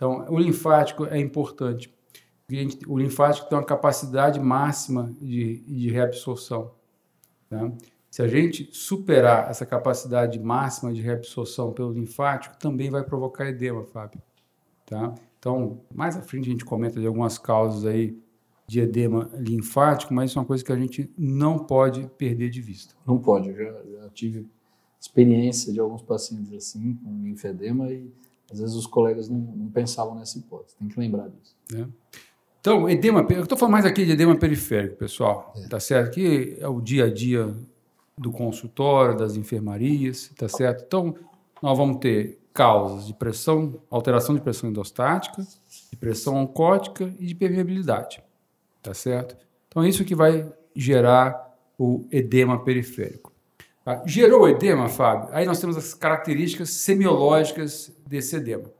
Então, 0.02 0.26
o 0.28 0.36
linfático 0.36 1.04
é 1.04 1.16
importante. 1.16 1.94
O 2.88 2.98
linfático 2.98 3.48
tem 3.48 3.56
uma 3.56 3.64
capacidade 3.64 4.40
máxima 4.40 5.14
de, 5.20 5.60
de 5.60 5.90
reabsorção. 5.90 6.72
tá? 7.48 7.70
Se 8.10 8.20
a 8.20 8.26
gente 8.26 8.68
superar 8.72 9.48
essa 9.48 9.64
capacidade 9.64 10.40
máxima 10.40 10.92
de 10.92 11.00
reabsorção 11.00 11.72
pelo 11.72 11.92
linfático, 11.92 12.58
também 12.58 12.90
vai 12.90 13.04
provocar 13.04 13.46
edema, 13.46 13.84
Fábio. 13.84 14.20
Tá? 14.86 15.14
Então, 15.38 15.80
mais 15.94 16.16
à 16.16 16.20
frente 16.20 16.48
a 16.48 16.50
gente 16.50 16.64
comenta 16.64 16.98
de 16.98 17.06
algumas 17.06 17.38
causas 17.38 17.86
aí 17.86 18.20
de 18.66 18.80
edema 18.80 19.30
linfático, 19.34 20.12
mas 20.12 20.30
isso 20.30 20.38
é 20.40 20.42
uma 20.42 20.48
coisa 20.48 20.64
que 20.64 20.72
a 20.72 20.76
gente 20.76 21.08
não 21.16 21.60
pode 21.60 22.10
perder 22.18 22.50
de 22.50 22.60
vista. 22.60 22.92
Não 23.06 23.20
pode, 23.20 23.50
eu 23.50 23.54
já, 23.54 24.00
já 24.00 24.08
tive 24.08 24.48
experiência 25.00 25.72
de 25.72 25.78
alguns 25.78 26.02
pacientes 26.02 26.52
assim, 26.52 26.94
com 26.94 27.22
linfedema, 27.22 27.88
e 27.92 28.10
às 28.52 28.60
vezes 28.60 28.74
os 28.74 28.86
colegas 28.86 29.28
não, 29.28 29.38
não 29.38 29.68
pensavam 29.70 30.14
nessa 30.14 30.38
hipótese. 30.38 30.76
Tem 30.78 30.88
que 30.88 30.98
lembrar 31.00 31.28
disso. 31.28 31.54
né? 31.72 31.88
Então, 32.60 32.88
edema, 32.88 33.26
eu 33.30 33.42
estou 33.42 33.58
falando 33.58 33.72
mais 33.72 33.84
aqui 33.84 34.04
de 34.04 34.12
edema 34.12 34.36
periférico, 34.36 34.96
pessoal, 34.96 35.52
É. 35.56 35.66
tá 35.68 35.80
certo? 35.80 36.12
Que 36.14 36.56
é 36.60 36.68
o 36.68 36.80
dia 36.80 37.06
a 37.06 37.12
dia 37.12 37.52
do 38.16 38.30
consultório, 38.30 39.16
das 39.16 39.34
enfermarias, 39.36 40.30
tá 40.36 40.48
certo? 40.48 40.84
Então, 40.86 41.14
nós 41.60 41.76
vamos 41.76 41.96
ter 41.96 42.38
causas 42.54 43.06
de 43.06 43.14
pressão, 43.14 43.80
alteração 43.90 44.34
de 44.34 44.40
pressão 44.40 44.68
endostática, 44.70 45.42
de 45.90 45.96
pressão 45.96 46.36
oncótica 46.36 47.12
e 47.18 47.26
de 47.26 47.34
permeabilidade, 47.34 48.22
tá 48.82 48.94
certo? 48.94 49.36
Então, 49.66 49.82
é 49.82 49.88
isso 49.88 50.04
que 50.04 50.14
vai 50.14 50.52
gerar 50.76 51.56
o 51.78 52.06
edema 52.12 52.62
periférico. 52.62 53.31
Tá? 53.84 54.02
Gerou 54.06 54.48
edema, 54.48 54.88
Fábio, 54.88 55.28
aí 55.32 55.44
nós 55.44 55.58
temos 55.58 55.76
as 55.76 55.92
características 55.92 56.70
semiológicas 56.70 57.92
desse 58.06 58.36
edema 58.36 58.70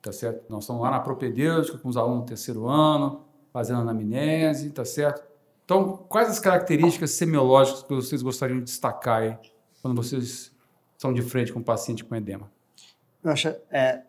tá 0.00 0.12
certo? 0.12 0.44
Nós 0.48 0.62
estamos 0.62 0.80
lá 0.80 0.92
na 0.92 1.00
propedêutica 1.00 1.76
com 1.76 1.88
os 1.88 1.96
alunos 1.96 2.20
do 2.20 2.26
terceiro 2.26 2.66
ano, 2.68 3.24
fazendo 3.52 3.80
anamnese, 3.80 4.70
tá 4.70 4.84
certo? 4.84 5.22
Então, 5.64 5.96
quais 6.08 6.30
as 6.30 6.38
características 6.38 7.10
semiológicas 7.10 7.82
que 7.82 7.92
vocês 7.92 8.22
gostariam 8.22 8.58
de 8.58 8.64
destacar 8.64 9.22
aí 9.22 9.36
quando 9.82 9.94
vocês 10.00 10.52
estão 10.96 11.12
de 11.12 11.20
frente 11.20 11.52
com 11.52 11.58
um 11.58 11.62
paciente 11.64 12.04
com 12.04 12.14
edema? 12.14 12.50
Eu 13.22 13.30
acho, 13.32 13.48
é, 13.70 14.00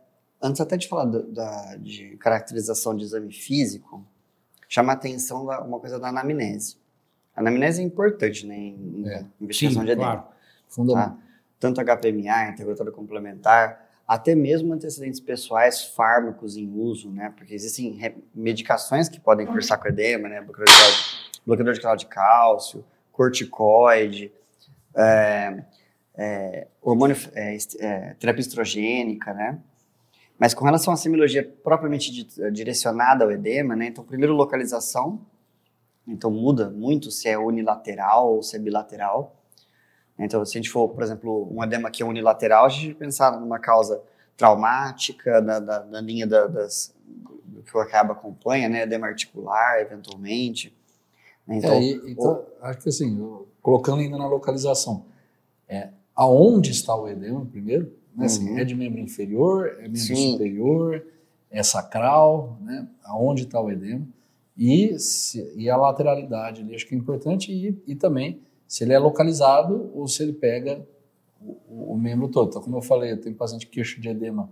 antes 0.42 0.62
até 0.62 0.78
de 0.78 0.88
falar 0.88 1.06
do- 1.06 1.24
da, 1.34 1.76
de 1.78 2.16
caracterização 2.18 2.96
de 2.96 3.04
exame 3.04 3.34
físico, 3.34 4.06
chama 4.70 4.94
a 4.94 4.96
atenção 4.96 5.46
da- 5.46 5.62
uma 5.62 5.80
coisa 5.80 6.00
da 6.00 6.10
anamnese. 6.10 6.78
A 7.36 7.42
anamnese 7.42 7.82
é 7.82 7.84
importante 7.84 8.46
né, 8.46 8.56
em 8.56 9.04
É. 9.08 9.26
investigação 9.42 9.82
Sim, 9.82 9.86
de 9.88 9.92
edema. 9.92 10.12
claro. 10.14 10.39
Fundamental. 10.70 11.10
tá? 11.18 11.18
Tanto 11.60 11.82
HPMA, 11.82 12.50
interrogatório 12.52 12.94
complementar, 12.94 13.90
até 14.08 14.34
mesmo 14.34 14.74
antecedentes 14.74 15.20
pessoais, 15.20 15.84
fármacos 15.84 16.56
em 16.56 16.72
uso, 16.74 17.12
né? 17.12 17.34
Porque 17.36 17.54
existem 17.54 18.16
medicações 18.34 19.10
que 19.10 19.20
podem 19.20 19.46
cursar 19.46 19.80
com 19.80 19.88
edema, 19.88 20.30
né? 20.30 20.42
Bloqueador 21.46 21.74
de 21.74 21.82
canal- 21.82 21.98
de 21.98 22.06
cálcio, 22.06 22.86
corticoide, 23.12 24.32
é, 24.96 25.64
é, 26.18 26.68
hormônio, 26.82 27.16
é, 27.34 27.58
é, 27.80 28.14
terapia 28.20 28.42
estrogênica, 28.42 29.34
né? 29.34 29.60
Mas 30.38 30.54
com 30.54 30.64
relação 30.66 30.94
à 30.94 30.98
semiologia 30.98 31.44
propriamente 31.64 32.12
di- 32.12 32.52
direcionada 32.52 33.26
ao 33.26 33.32
edema, 33.32 33.76
né? 33.76 33.88
Então, 33.88 34.04
primeiro, 34.04 34.34
localização. 34.34 35.20
Então, 36.08 36.32
muda 36.32 36.70
muito 36.70 37.12
se 37.12 37.28
é 37.28 37.38
unilateral 37.38 38.34
ou 38.36 38.42
se 38.42 38.56
é 38.56 38.60
bilateral. 38.60 39.36
Então, 40.20 40.44
se 40.46 40.58
a 40.58 40.62
gente 40.62 40.70
for, 40.70 40.90
por 40.90 41.02
exemplo, 41.02 41.48
um 41.52 41.64
edema 41.64 41.90
que 41.90 42.04
é 42.04 42.06
unilateral, 42.06 42.66
a 42.66 42.70
gente 42.70 42.94
pensar 42.94 43.40
numa 43.40 43.58
causa 43.58 44.02
traumática, 44.36 45.40
na, 45.42 45.60
da- 45.60 45.84
linha 46.02 46.28
da- 46.28 46.48
das, 46.48 46.94
do 47.46 47.62
que 47.64 47.76
o 47.76 47.80
acaba 47.80 48.14
acompanha, 48.14 48.68
né? 48.68 48.84
Edema 48.84 49.08
articular, 49.08 49.80
eventualmente. 49.82 50.76
Então, 51.48 51.74
É, 51.74 51.82
e- 51.82 52.12
então, 52.12 52.46
acho 52.62 52.80
que 52.80 52.90
assim, 52.90 53.18
colocando 53.62 54.00
ainda 54.02 54.18
na 54.18 54.28
localização, 54.28 55.06
é, 55.68 55.90
aonde 56.16 56.72
está 56.72 56.96
o 56.96 57.08
edema 57.08 57.46
primeiro? 57.46 57.92
Né? 58.16 58.26
Assim, 58.26 58.50
Uhum. 58.52 58.60
é 58.60 58.64
de 58.66 58.76
membro 58.76 59.00
inferior, 59.00 59.68
é 59.80 59.84
membro 59.84 59.98
Sim. 60.00 60.34
superior, 60.34 61.04
é 61.50 61.64
sacral, 61.64 62.58
né? 62.62 62.88
aonde 63.06 63.44
está 63.44 63.60
o 63.62 63.72
edema? 63.72 64.06
E, 64.58 65.00
se- 65.00 65.54
e 65.56 65.70
a 65.70 65.78
lateralidade 65.78 66.62
ali, 66.62 66.76
acho 66.76 66.86
que 66.86 66.94
é 66.94 66.98
importante, 66.98 67.52
e, 67.52 67.82
e 67.88 67.96
também 67.96 68.42
se 68.70 68.86
ele 68.86 68.94
é 68.94 69.00
localizado 69.00 69.92
ou 69.96 70.08
se 70.08 70.24
ele 70.24 70.32
pega 70.34 70.88
o, 71.42 71.94
o- 71.94 71.98
membro 71.98 72.30
todo. 72.30 72.50
Então, 72.50 72.62
como 72.62 72.78
eu 72.78 72.82
falei, 72.84 73.12
eu 73.14 73.20
tenho 73.20 73.36
paciente 73.36 73.66
que 73.66 73.74
queixa 73.74 74.00
de 74.00 74.08
edema 74.08 74.50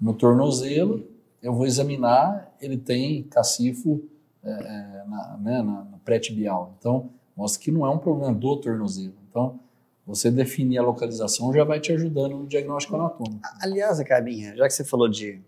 no 0.00 0.12
tornozelo, 0.12 1.06
eu 1.42 1.54
vou 1.54 1.66
examinar, 1.66 2.52
ele 2.60 2.76
tem 2.76 3.22
cacifo 3.22 4.02
é, 4.44 4.50
é, 4.50 5.04
na, 5.06 5.38
né, 5.40 5.62
na, 5.62 5.84
na 5.84 5.98
pré-tibial. 6.04 6.74
Então, 6.78 7.10
mostra 7.36 7.62
que 7.62 7.70
não 7.70 7.86
é 7.86 7.90
um 7.90 7.98
problema 7.98 8.34
do 8.34 8.56
tornozelo. 8.56 9.14
Então, 9.30 9.60
você 10.06 10.30
definir 10.30 10.78
a 10.78 10.82
localização 10.82 11.52
já 11.54 11.62
vai 11.62 11.78
te 11.78 11.92
ajudando 11.92 12.36
no 12.36 12.46
diagnóstico 12.46 12.96
anatômico. 12.96 13.40
aliás, 13.62 14.00
Acabinha, 14.00 14.56
já 14.56 14.66
que 14.66 14.74
você 14.74 14.84
falou 14.84 15.08
de. 15.08 15.40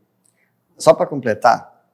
Só 0.78 0.94
para 0.94 1.06
completar, 1.06 1.84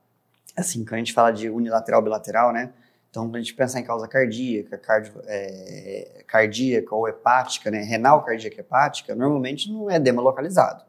assim, 0.56 0.84
quando 0.84 0.94
a 0.94 0.98
gente 0.98 1.12
fala 1.14 1.30
de 1.30 1.48
unilateral, 1.48 2.02
bilateral, 2.02 2.52
né? 2.52 2.72
Então, 3.10 3.30
a 3.32 3.38
gente 3.38 3.54
pensar 3.54 3.80
em 3.80 3.84
causa 3.84 4.06
cardíaca, 4.06 4.76
cardio, 4.76 5.14
é, 5.24 6.24
cardíaca 6.26 6.94
ou 6.94 7.08
hepática, 7.08 7.70
né? 7.70 7.82
Renal, 7.82 8.22
cardíaca, 8.24 8.60
hepática, 8.60 9.14
normalmente 9.14 9.72
não 9.72 9.90
é 9.90 9.96
edema 9.96 10.20
localizado, 10.20 10.84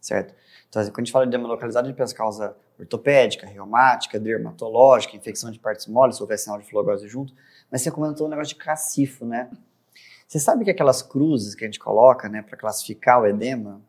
certo? 0.00 0.34
Então, 0.68 0.80
assim, 0.80 0.90
quando 0.90 1.00
a 1.00 1.04
gente 1.04 1.12
fala 1.12 1.26
de 1.26 1.30
edema 1.30 1.48
localizado, 1.48 1.86
a 1.86 1.90
gente 1.90 1.96
pensa 1.96 2.12
em 2.12 2.16
causa 2.16 2.56
ortopédica, 2.78 3.46
reumática, 3.46 4.18
dermatológica, 4.18 5.16
infecção 5.16 5.50
de 5.50 5.58
partes 5.58 5.86
moles, 5.86 6.16
se 6.16 6.22
houver 6.22 6.38
sinal 6.38 6.58
de 6.58 6.68
flogose 6.68 7.06
junto. 7.08 7.32
Mas 7.70 7.82
você 7.82 7.90
comentou 7.90 8.26
um 8.26 8.30
negócio 8.30 8.56
de 8.56 8.60
cacifo, 8.62 9.24
né? 9.24 9.50
Você 10.26 10.40
sabe 10.40 10.64
que 10.64 10.70
aquelas 10.70 11.02
cruzes 11.02 11.54
que 11.54 11.64
a 11.64 11.66
gente 11.66 11.78
coloca, 11.78 12.28
né, 12.28 12.42
para 12.42 12.56
classificar 12.56 13.20
o 13.20 13.26
edema, 13.26 13.80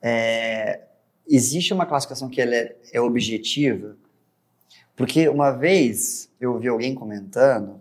é, 0.00 0.80
existe 1.26 1.74
uma 1.74 1.84
classificação 1.84 2.28
que 2.28 2.40
ela 2.40 2.54
é, 2.54 2.76
é 2.92 3.00
objetiva, 3.00 3.96
porque 4.96 5.28
uma 5.28 5.50
vez 5.50 6.31
eu 6.44 6.54
ouvi 6.54 6.68
alguém 6.68 6.94
comentando 6.94 7.80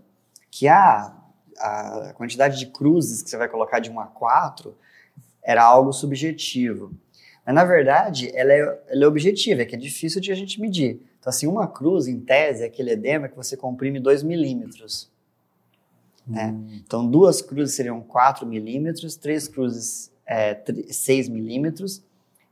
que 0.50 0.68
ah, 0.68 1.15
a 1.58 2.13
quantidade 2.15 2.60
de 2.60 2.68
cruzes 2.68 3.22
que 3.22 3.30
você 3.30 3.38
vai 3.38 3.48
colocar 3.48 3.80
de 3.80 3.89
1 3.89 4.00
a 4.00 4.06
4 4.08 4.75
era 5.44 5.63
algo 5.63 5.91
subjetivo. 5.91 6.94
Mas, 7.46 7.56
na 7.56 7.65
verdade, 7.65 8.32
ela 8.36 8.53
é, 8.53 8.60
ela 8.89 9.03
é 9.03 9.08
objetiva, 9.08 9.63
é 9.63 9.65
que 9.65 9.75
é 9.75 9.80
difícil 9.80 10.22
de 10.22 10.32
a 10.32 10.36
gente 10.36 10.62
medir. 10.62 11.01
Então, 11.20 11.30
assim, 11.30 11.48
uma 11.48 11.68
cruz, 11.68 12.08
em 12.08 12.20
tese, 12.20 12.63
é 12.63 12.68
aquele 12.68 12.91
edema 12.91 13.27
que 13.27 13.36
você 13.36 13.58
comprime 13.58 14.00
2 14.00 14.22
milímetros. 14.22 15.10
né? 16.27 16.56
Então, 16.86 17.08
duas 17.08 17.41
cruzes 17.41 17.75
seriam 17.75 18.00
4 18.01 18.46
milímetros, 18.46 19.15
três 19.15 19.48
cruzes 19.48 20.12
é, 20.25 20.56
6 20.88 21.30
milímetros 21.30 22.03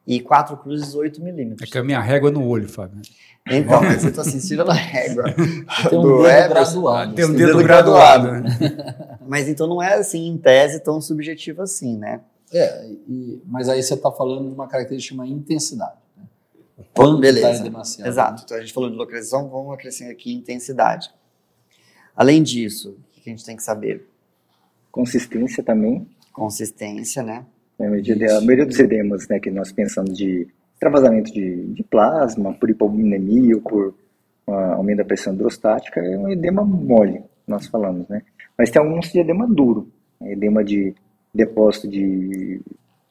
e 0.10 0.20
quatro 0.20 0.58
cruzes 0.58 0.96
8 0.96 1.22
É 1.22 1.24
milímetros. 1.24 1.70
que 1.70 1.78
a 1.78 1.84
minha 1.84 2.00
régua 2.02 2.30
é 2.30 2.34
no 2.34 2.46
olho, 2.46 2.68
Fábio. 2.68 3.00
Então, 3.50 3.82
mas 3.82 4.04
eu 4.04 4.12
tô 4.14 4.22
assistindo 4.22 4.66
na 4.66 4.74
régua. 4.74 5.24
Tem 5.90 5.98
um 5.98 6.02
do 6.02 6.18
dedo 6.18 6.28
Everson. 6.28 6.50
graduado. 6.82 7.14
Tem 7.16 7.26
um 7.26 7.34
Dedo 7.34 7.46
dedo 7.54 7.64
graduado. 7.64 8.24
graduado, 8.32 8.60
né? 8.60 9.18
Mas 9.28 9.48
então 9.48 9.68
não 9.68 9.82
é 9.82 9.94
assim, 9.96 10.28
em 10.28 10.38
tese, 10.38 10.80
tão 10.82 11.00
subjetivo 11.00 11.62
assim, 11.62 11.98
né? 11.98 12.22
É, 12.52 12.88
e- 13.08 13.42
mas 13.46 13.70
aí 13.70 13.82
você 13.84 13.94
está 13.94 14.12
falando 14.12 14.48
de 14.50 14.54
uma 14.56 14.68
característica 14.68 15.16
chamada 15.16 15.30
intensidade. 15.32 15.94
Né? 16.18 16.24
O 16.78 16.84
quanto 16.94 17.20
Beleza. 17.22 17.50
está 17.52 17.64
demasiado. 17.64 18.08
Exato. 18.08 18.42
Então 18.46 18.58
a 18.58 18.60
gente 18.62 18.74
falou 18.74 18.90
de 18.90 18.96
localização, 18.96 19.48
vamos 19.48 19.74
acrescentar 19.74 20.12
aqui 20.14 20.34
intensidade. 20.34 21.12
Além 22.16 22.42
disso, 22.44 22.98
o 23.18 23.22
que 23.22 23.30
a 23.30 23.34
gente 23.34 23.46
tem 23.46 23.56
que 23.56 23.64
saber? 23.64 24.08
Consistência 24.92 25.64
também. 25.64 26.08
Consistência, 26.34 27.22
né? 27.24 27.46
Né, 27.80 27.88
A 27.88 27.90
maioria, 27.90 28.38
a 28.38 28.42
maioria 28.42 28.66
dos 28.66 28.80
edemas 28.80 29.28
né, 29.28 29.40
que 29.40 29.50
nós 29.50 29.72
pensamos 29.72 30.18
de 30.18 30.48
extravasamento 30.74 31.32
de, 31.34 31.66
de 31.74 31.84
plasma, 31.84 32.54
por 32.54 32.70
hipovolemia 32.70 33.56
ou 33.56 33.62
por 33.62 33.94
ah, 34.48 34.74
aumento 34.76 34.98
da 34.98 35.06
pressão 35.06 35.34
hidrostática, 35.34 36.00
é 36.00 36.18
um 36.18 36.30
edema 36.30 36.64
mole, 36.64 37.22
nós 37.48 37.68
falamos, 37.68 38.08
né? 38.08 38.22
Mas 38.58 38.70
tem 38.70 38.82
alguns 38.82 39.12
de 39.12 39.20
edema 39.20 39.48
duro, 39.48 39.90
né, 40.20 40.32
edema 40.32 40.64
de 40.64 40.94
depósito 41.34 41.88
de 41.88 42.62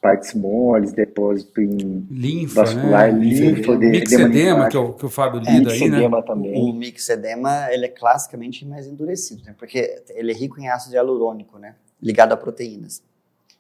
partes 0.01 0.33
moles, 0.35 0.93
depósito 0.93 1.61
em 1.61 2.07
Linfa, 2.11 2.63
vascular, 2.63 3.13
né? 3.13 3.19
linfa, 3.19 3.77
de, 3.77 3.87
Mixedema, 3.87 4.69
que, 4.69 4.77
é 4.77 4.81
o, 4.81 4.93
que 4.93 5.07
o 5.07 5.11
Fábio 5.11 5.41
lida 5.41 5.51
aí, 5.51 5.81
né? 5.81 5.87
Mixedema 5.87 6.19
O 6.19 6.23
também. 6.23 6.73
mixedema, 6.75 7.73
ele 7.73 7.87
é 7.87 7.89
classicamente 7.89 8.65
mais 8.65 8.87
endurecido, 8.87 9.43
né? 9.45 9.55
Porque 9.59 10.03
ele 10.15 10.33
é 10.33 10.35
rico 10.35 10.61
em 10.61 10.69
ácido 10.69 10.95
hialurônico, 10.95 11.59
né? 11.59 11.75
Ligado 12.01 12.33
a 12.33 12.37
proteínas. 12.37 13.03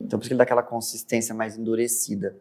Então, 0.01 0.19
por 0.19 0.23
isso 0.23 0.29
que 0.29 0.35
ele 0.35 0.39
dá 0.39 0.45
aquela 0.45 0.63
consistência 0.63 1.35
mais 1.35 1.57
endurecida. 1.57 2.37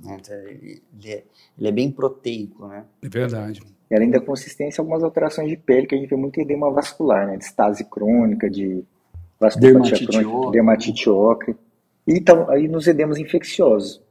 né? 0.00 0.18
Então, 0.20 0.34
ele, 0.36 0.82
ele 0.98 1.12
é, 1.12 1.24
ele 1.58 1.68
é 1.68 1.72
bem 1.72 1.90
proteico, 1.90 2.66
né? 2.66 2.84
É 3.02 3.08
verdade. 3.08 3.62
E 3.90 3.94
além 3.94 4.10
da 4.10 4.20
consistência, 4.20 4.80
algumas 4.80 5.02
alterações 5.02 5.48
de 5.48 5.56
pele, 5.56 5.86
que 5.86 5.94
a 5.94 5.98
gente 5.98 6.08
vê 6.08 6.16
muito 6.16 6.40
edema 6.40 6.70
vascular, 6.70 7.26
né? 7.26 7.36
De 7.36 7.44
estase 7.44 7.84
crônica, 7.84 8.50
de 8.50 8.84
Dermatite 9.58 10.06
crônica, 10.06 10.50
dermatite 10.50 11.10
ocre. 11.10 11.56
E 12.06 12.14
então, 12.14 12.48
aí 12.48 12.68
nos 12.68 12.86
edemas 12.86 13.18
infecciosos. 13.18 14.02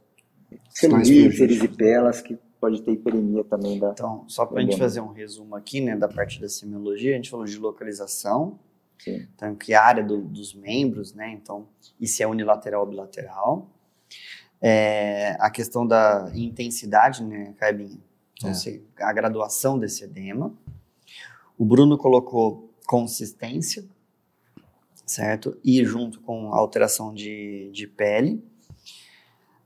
Celulite, 0.70 1.08
prejudiciais. 1.08 1.40
erisipelas, 1.40 2.20
que 2.20 2.38
pode 2.60 2.82
ter 2.82 2.92
hiperemia 2.92 3.42
também 3.44 3.78
da... 3.78 3.90
Então, 3.90 4.24
só 4.28 4.46
para 4.46 4.60
a 4.60 4.62
gente 4.62 4.78
fazer 4.78 5.00
um 5.00 5.12
resumo 5.12 5.56
aqui, 5.56 5.80
né, 5.80 5.96
da 5.96 6.08
parte 6.08 6.40
da 6.40 6.48
semiologia, 6.48 7.12
a 7.12 7.16
gente 7.16 7.30
falou 7.30 7.44
de 7.44 7.58
localização, 7.58 8.58
Sim. 8.98 9.26
então, 9.34 9.54
que 9.54 9.72
é 9.72 9.76
área 9.76 10.02
do- 10.02 10.22
dos 10.22 10.54
membros, 10.54 11.12
né, 11.14 11.30
então, 11.30 11.66
e 12.00 12.06
se 12.06 12.22
é 12.22 12.26
unilateral 12.26 12.80
ou 12.82 12.86
bilateral. 12.88 13.70
É, 14.60 15.36
a 15.38 15.50
questão 15.50 15.86
da 15.86 16.30
intensidade, 16.34 17.22
né, 17.24 17.54
Caibinha? 17.58 17.98
Então, 18.38 18.50
É. 18.50 18.54
se- 18.54 18.82
a 18.98 19.12
graduação 19.12 19.78
desse 19.78 20.04
edema. 20.04 20.52
O 21.58 21.64
Bruno 21.64 21.96
colocou 21.98 22.70
consistência, 22.86 23.84
certo? 25.04 25.56
E 25.64 25.84
junto 25.84 26.20
com 26.20 26.52
a 26.52 26.58
alteração 26.58 27.12
de, 27.14 27.70
de 27.72 27.86
pele. 27.86 28.42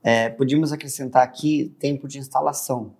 É, 0.03 0.29
podíamos 0.29 0.71
acrescentar 0.71 1.23
aqui 1.23 1.73
tempo 1.79 2.07
de 2.07 2.17
instalação, 2.17 2.95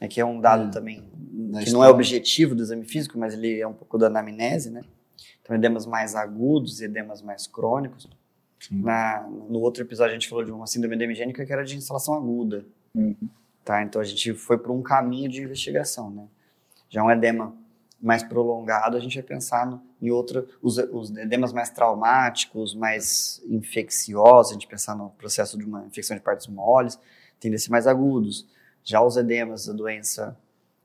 né, 0.00 0.08
que 0.08 0.20
é 0.20 0.24
um 0.24 0.40
dado 0.40 0.68
É. 0.68 0.70
também 0.70 1.02
que 1.02 1.36
não 1.50 1.58
é 1.58 1.62
história. 1.64 1.90
objetivo 1.94 2.54
do 2.54 2.62
exame 2.62 2.84
físico, 2.84 3.18
mas 3.18 3.34
ele 3.34 3.60
é 3.60 3.66
um 3.66 3.72
pouco 3.72 3.96
da 3.98 4.06
anamnese, 4.08 4.70
né? 4.70 4.82
Então, 5.48 5.56
edemas 5.56 5.86
mais 5.86 6.14
agudos 6.14 6.82
e 6.82 6.84
edemas 6.84 7.22
mais 7.22 7.46
crônicos. 7.46 8.06
Na, 8.70 9.22
no 9.22 9.60
outro 9.60 9.82
episódio, 9.82 10.10
a 10.10 10.14
gente 10.14 10.28
falou 10.28 10.44
de 10.44 10.52
uma 10.52 10.66
síndrome 10.66 10.94
edemigênica 10.94 11.46
que 11.46 11.50
era 11.50 11.64
de 11.64 11.74
instalação 11.74 12.12
aguda. 12.12 12.66
Uhum. 12.94 13.16
Tá? 13.64 13.82
Então, 13.82 13.98
a 13.98 14.04
gente 14.04 14.34
foi 14.34 14.58
por 14.58 14.70
um 14.72 14.82
caminho 14.82 15.30
de 15.30 15.40
investigação, 15.42 16.10
né? 16.10 16.28
Já 16.90 17.02
um 17.02 17.10
edema 17.10 17.54
mais 17.98 18.22
prolongado, 18.22 18.96
a 18.96 19.00
gente 19.00 19.14
vai 19.14 19.22
pensar 19.22 19.66
no, 19.66 19.82
em 20.02 20.10
outra, 20.10 20.44
os, 20.60 20.76
os 20.76 21.16
edemas 21.16 21.52
mais 21.52 21.70
traumáticos, 21.70 22.74
mais 22.74 23.42
infecciosos, 23.48 24.52
a 24.52 24.54
gente 24.54 24.66
pensar 24.66 24.94
no 24.94 25.10
processo 25.10 25.56
de 25.56 25.64
uma 25.64 25.86
infecção 25.86 26.14
de 26.14 26.22
partes 26.22 26.46
moles, 26.46 26.98
tendem 27.40 27.56
a 27.56 27.58
ser 27.58 27.70
mais 27.70 27.86
agudos. 27.86 28.46
Já 28.84 29.02
os 29.02 29.16
edemas 29.16 29.66
da 29.66 29.72
doença 29.72 30.36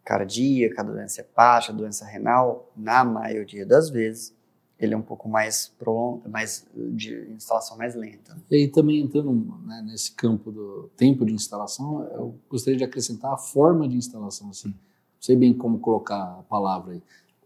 cardíaca, 0.05 0.83
da 0.83 0.93
doença 0.93 1.19
hepática, 1.19 1.73
da 1.73 1.79
doença 1.79 2.05
renal, 2.05 2.71
na 2.77 3.03
maioria 3.03 3.65
das 3.65 3.89
vezes, 3.89 4.33
ele 4.79 4.93
é 4.93 4.97
um 4.97 5.01
pouco 5.01 5.29
mais 5.29 5.71
pro, 5.77 6.19
mais 6.27 6.65
de 6.75 7.27
instalação 7.31 7.77
mais 7.77 7.95
lenta. 7.95 8.37
E 8.49 8.55
aí 8.55 8.67
também 8.67 9.01
entrando 9.01 9.31
né, 9.65 9.83
nesse 9.85 10.11
campo 10.11 10.51
do 10.51 10.89
tempo 10.97 11.25
de 11.25 11.33
instalação, 11.33 12.03
eu 12.13 12.35
gostaria 12.49 12.77
de 12.77 12.83
acrescentar 12.83 13.33
a 13.33 13.37
forma 13.37 13.87
de 13.87 13.95
instalação. 13.95 14.49
Assim, 14.49 14.69
não 14.69 14.75
sei 15.19 15.35
bem 15.35 15.53
como 15.53 15.79
colocar 15.79 16.39
a 16.39 16.43
palavra 16.43 16.93
aí, 16.93 17.01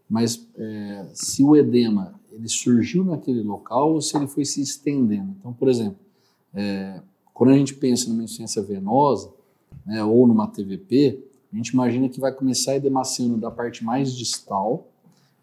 mas 0.08 0.46
é, 0.56 1.06
se 1.12 1.44
o 1.44 1.54
edema 1.54 2.18
ele 2.32 2.48
surgiu 2.48 3.04
naquele 3.04 3.42
local 3.42 3.94
ou 3.94 4.00
se 4.00 4.16
ele 4.16 4.26
foi 4.26 4.44
se 4.44 4.60
estendendo. 4.60 5.34
Então, 5.38 5.52
por 5.52 5.68
exemplo, 5.68 5.98
é, 6.54 7.00
quando 7.34 7.50
a 7.50 7.56
gente 7.56 7.74
pensa 7.74 8.08
numa 8.08 8.22
insuficiência 8.22 8.62
venosa 8.62 9.32
né, 9.86 10.02
ou 10.02 10.26
numa 10.26 10.46
TVP, 10.46 11.24
a 11.52 11.56
gente 11.56 11.68
imagina 11.68 12.08
que 12.08 12.20
vai 12.20 12.32
começar 12.32 12.76
edemaciando 12.76 13.36
da 13.36 13.50
parte 13.50 13.84
mais 13.84 14.14
distal 14.14 14.88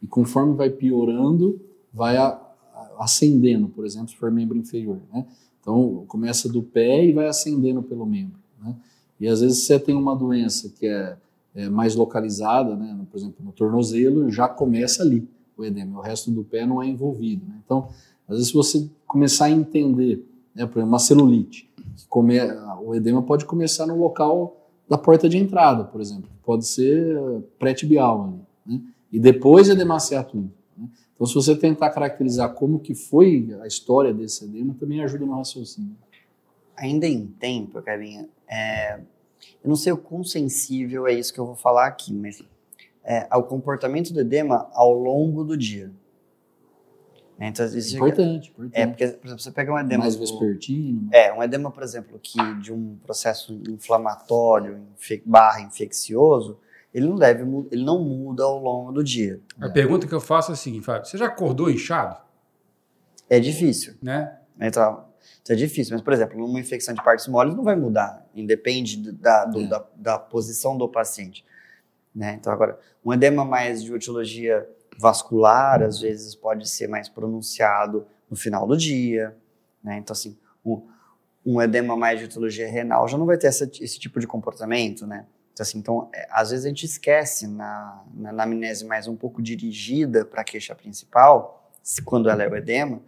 e 0.02 0.08
conforme 0.08 0.56
vai 0.56 0.70
piorando, 0.70 1.60
vai 1.96 2.18
a, 2.18 2.28
a, 2.28 2.96
ascendendo, 3.00 3.70
por 3.70 3.86
exemplo, 3.86 4.10
se 4.10 4.18
for 4.18 4.30
membro 4.30 4.58
inferior. 4.58 5.00
Né? 5.12 5.26
Então, 5.62 6.04
começa 6.08 6.50
do 6.50 6.62
pé 6.62 7.06
e 7.06 7.14
vai 7.14 7.28
ascendendo 7.28 7.82
pelo 7.82 8.06
membro. 8.06 8.38
Né? 8.62 8.76
E 9.20 9.28
às 9.28 9.40
vezes 9.40 9.64
você 9.64 9.80
tem 9.80 9.96
uma 9.96 10.16
doença 10.16 10.70
que 10.70 10.86
é, 10.86 11.18
é 11.56 11.70
mais 11.70 11.96
localizada, 11.96 12.76
né? 12.76 13.00
por 13.10 13.18
exemplo, 13.18 13.44
no 13.44 13.52
tornozelo, 13.54 14.30
já 14.30 14.48
começa 14.48 15.02
ali 15.02 15.28
o 15.58 15.64
edema, 15.64 16.00
o 16.00 16.02
resto 16.02 16.30
do 16.30 16.44
pé 16.44 16.66
não 16.66 16.84
é 16.84 16.88
envolvido. 16.88 17.46
Né? 17.48 17.56
Então, 17.66 17.88
às 18.28 18.36
vezes, 18.36 18.48
se 18.50 18.54
você 18.54 18.90
começar 19.08 19.46
a 19.46 19.52
entender, 19.52 20.28
né, 20.54 20.66
por 20.66 20.80
exemplo, 20.80 20.90
uma 20.90 21.00
celulite, 21.00 21.70
come, 22.10 22.38
o 22.84 22.94
edema 22.94 23.22
pode 23.22 23.46
começar 23.46 23.88
no 23.88 23.98
local 23.98 24.70
da 24.88 24.98
porta 24.98 25.30
de 25.30 25.38
entrada, 25.38 25.86
por 25.86 26.02
exemplo, 26.02 26.30
pode 26.44 26.68
ser 26.68 27.18
pré-tibial, 27.58 28.34
né? 28.66 28.82
e 29.12 29.20
depois 29.20 29.70
edemaciar 29.70 30.26
tudo. 30.26 30.52
Então, 31.16 31.26
se 31.26 31.34
você 31.34 31.56
tentar 31.56 31.90
caracterizar 31.92 32.54
como 32.54 32.80
que 32.80 32.94
foi 32.94 33.56
a 33.62 33.68
história 33.68 34.14
desse 34.14 34.44
edema, 34.44 34.76
também 34.78 35.02
ajuda 35.02 35.26
no 35.26 35.38
raciocínio. 35.38 35.96
Ainda 36.76 37.08
em 37.08 37.26
tempo, 37.26 37.82
Kevin, 37.82 38.28
é, 38.50 39.00
eu 39.64 39.70
não 39.70 39.78
sei 39.78 39.94
o 39.94 39.98
quão 39.98 40.24
sensível 40.24 41.08
é 41.08 41.14
isso 41.14 41.34
que 41.34 41.40
eu 41.40 41.46
vou 41.46 41.56
falar 41.56 41.88
aqui, 41.88 42.14
mas 42.14 42.44
é, 43.04 43.28
ao 43.30 43.44
comportamento 43.44 44.12
do 44.12 44.20
edema 44.20 44.70
ao 44.74 44.94
longo 44.94 45.44
do 45.46 45.56
dia. 45.56 45.90
Né, 47.38 47.48
então, 47.48 47.66
isso 47.66 47.96
importante, 47.96 48.50
importante. 48.50 48.74
É, 48.74 48.88
porque, 48.88 49.08
por 49.08 49.28
exemplo, 49.28 49.44
você 49.44 49.52
pega 49.52 49.74
um 49.74 49.80
edema... 49.80 50.04
Mais 50.04 50.16
vespertino. 50.16 51.10
É, 51.14 51.34
um 51.34 51.42
edema, 51.42 51.72
por 51.72 51.84
exemplo, 51.84 52.20
que 52.22 52.40
de 52.62 52.74
um 52.74 52.98
processo 53.04 53.62
inflamatório 53.70 54.82
barra 55.26 55.62
infeccioso, 55.62 56.58
ele 56.96 57.08
não 57.08 57.18
deve, 57.18 57.44
ele 57.74 57.84
não 57.84 58.02
muda 58.02 58.46
ao 58.46 58.58
longo 58.58 58.94
do 58.94 59.04
dia. 59.04 59.42
A 59.60 59.68
né? 59.68 59.74
pergunta 59.74 60.08
que 60.08 60.14
eu 60.14 60.22
faço 60.22 60.52
é 60.52 60.54
a 60.54 60.56
seguinte, 60.56 60.86
Fábio, 60.86 61.06
você 61.06 61.18
já 61.18 61.26
acordou 61.26 61.70
inchado? 61.70 62.16
É 63.30 63.38
difícil. 63.38 63.96
Né? 64.02 64.34
Então, 64.62 65.04
é 65.50 65.56
difícil, 65.56 65.94
mas, 65.94 66.02
por 66.02 66.14
exemplo, 66.14 66.42
uma 66.46 66.58
infecção 66.58 66.96
de 66.96 67.04
partes 67.04 67.28
moles 67.28 67.54
não 67.54 67.66
vai 67.66 67.76
mudar, 67.76 68.26
independe 68.34 69.12
da, 69.12 69.44
do, 69.44 69.60
é. 69.60 69.68
da, 69.68 69.86
da, 69.94 70.18
posição 70.18 70.78
do 70.78 70.88
paciente. 70.88 71.44
Né? 72.16 72.38
Então, 72.40 72.54
agora, 72.54 72.80
um 73.04 73.12
edema 73.12 73.44
mais 73.44 73.84
de 73.84 73.94
etiologia 73.94 74.66
vascular, 74.98 75.84
às 75.84 76.00
vezes, 76.00 76.34
pode 76.34 76.66
ser 76.70 76.88
mais 76.88 77.10
pronunciado 77.10 78.08
no 78.30 78.38
final 78.38 78.66
do 78.66 78.78
dia. 78.78 79.36
Né? 79.84 79.98
Então, 79.98 80.14
assim, 80.14 80.38
um, 80.66 80.82
um 81.46 81.62
edema 81.62 81.98
mais 81.98 82.20
de 82.20 82.26
etiologia 82.26 82.70
renal 82.70 83.06
já 83.06 83.18
não 83.18 83.26
vai 83.26 83.38
ter 83.38 83.48
essa, 83.48 83.70
esse 83.82 84.00
tipo 84.00 84.18
de 84.18 84.26
comportamento, 84.26 85.06
né? 85.06 85.26
Então, 85.56 85.64
assim, 85.64 85.78
então, 85.80 86.10
é, 86.14 86.28
às 86.30 86.50
vezes 86.50 86.66
a 86.66 86.68
gente 86.68 86.86
esquece 86.86 87.48
na, 87.48 88.04
na 88.14 88.30
anamnese 88.32 88.84
mais 88.84 89.08
um 89.08 89.16
pouco 89.16 89.42
dirigida 89.42 90.26
para 90.26 90.42
a 90.42 90.44
queixa 90.44 90.76
principal, 90.76 91.72
se, 91.82 92.02
quando 92.02 92.30
ela 92.30 92.44
é 92.44 92.50
o 92.50 92.56
edema, 92.58 93.02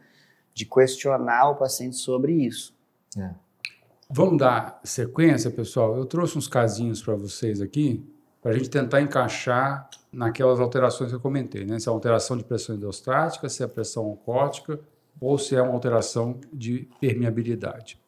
de 0.53 0.65
questionar 0.65 1.49
o 1.49 1.55
paciente 1.55 1.97
sobre 1.97 2.31
isso. 2.31 2.73
É. 3.17 3.31
Vamos 4.09 4.37
dar 4.37 4.79
sequência, 4.81 5.51
pessoal? 5.51 5.97
Eu 5.97 6.05
trouxe 6.05 6.37
uns 6.37 6.47
casinhos 6.47 7.01
para 7.01 7.15
vocês 7.15 7.59
aqui, 7.59 8.09
para 8.41 8.51
a 8.51 8.53
gente 8.57 8.69
tentar 8.69 9.01
encaixar 9.01 9.89
naquelas 10.09 10.61
alterações 10.61 11.09
que 11.09 11.15
eu 11.17 11.19
comentei, 11.19 11.65
né? 11.65 11.77
Se 11.79 11.89
é 11.89 11.91
uma 11.91 11.97
alteração 11.97 12.37
de 12.37 12.45
pressão 12.45 12.77
endostática, 12.77 13.49
se 13.49 13.61
é 13.61 13.67
pressão 13.67 14.09
oncótica 14.09 14.79
ou 15.19 15.37
se 15.37 15.53
é 15.53 15.61
uma 15.61 15.73
alteração 15.73 16.39
de 16.53 16.87
permeabilidade. 17.01 17.99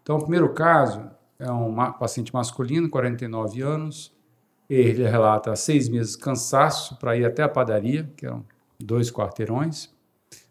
Então, 0.00 0.16
o 0.16 0.20
primeiro 0.20 0.54
caso 0.54 1.10
é 1.40 1.50
um 1.50 1.74
paciente 1.92 2.32
masculino, 2.32 2.88
49 2.88 3.62
anos. 3.62 4.14
Ele 4.68 5.02
relata 5.02 5.56
seis 5.56 5.88
meses 5.88 6.14
cansaço 6.14 6.96
para 6.98 7.16
ir 7.16 7.24
até 7.24 7.42
a 7.42 7.48
padaria, 7.48 8.08
que 8.16 8.26
eram 8.26 8.44
dois 8.78 9.10
quarteirões 9.10 9.90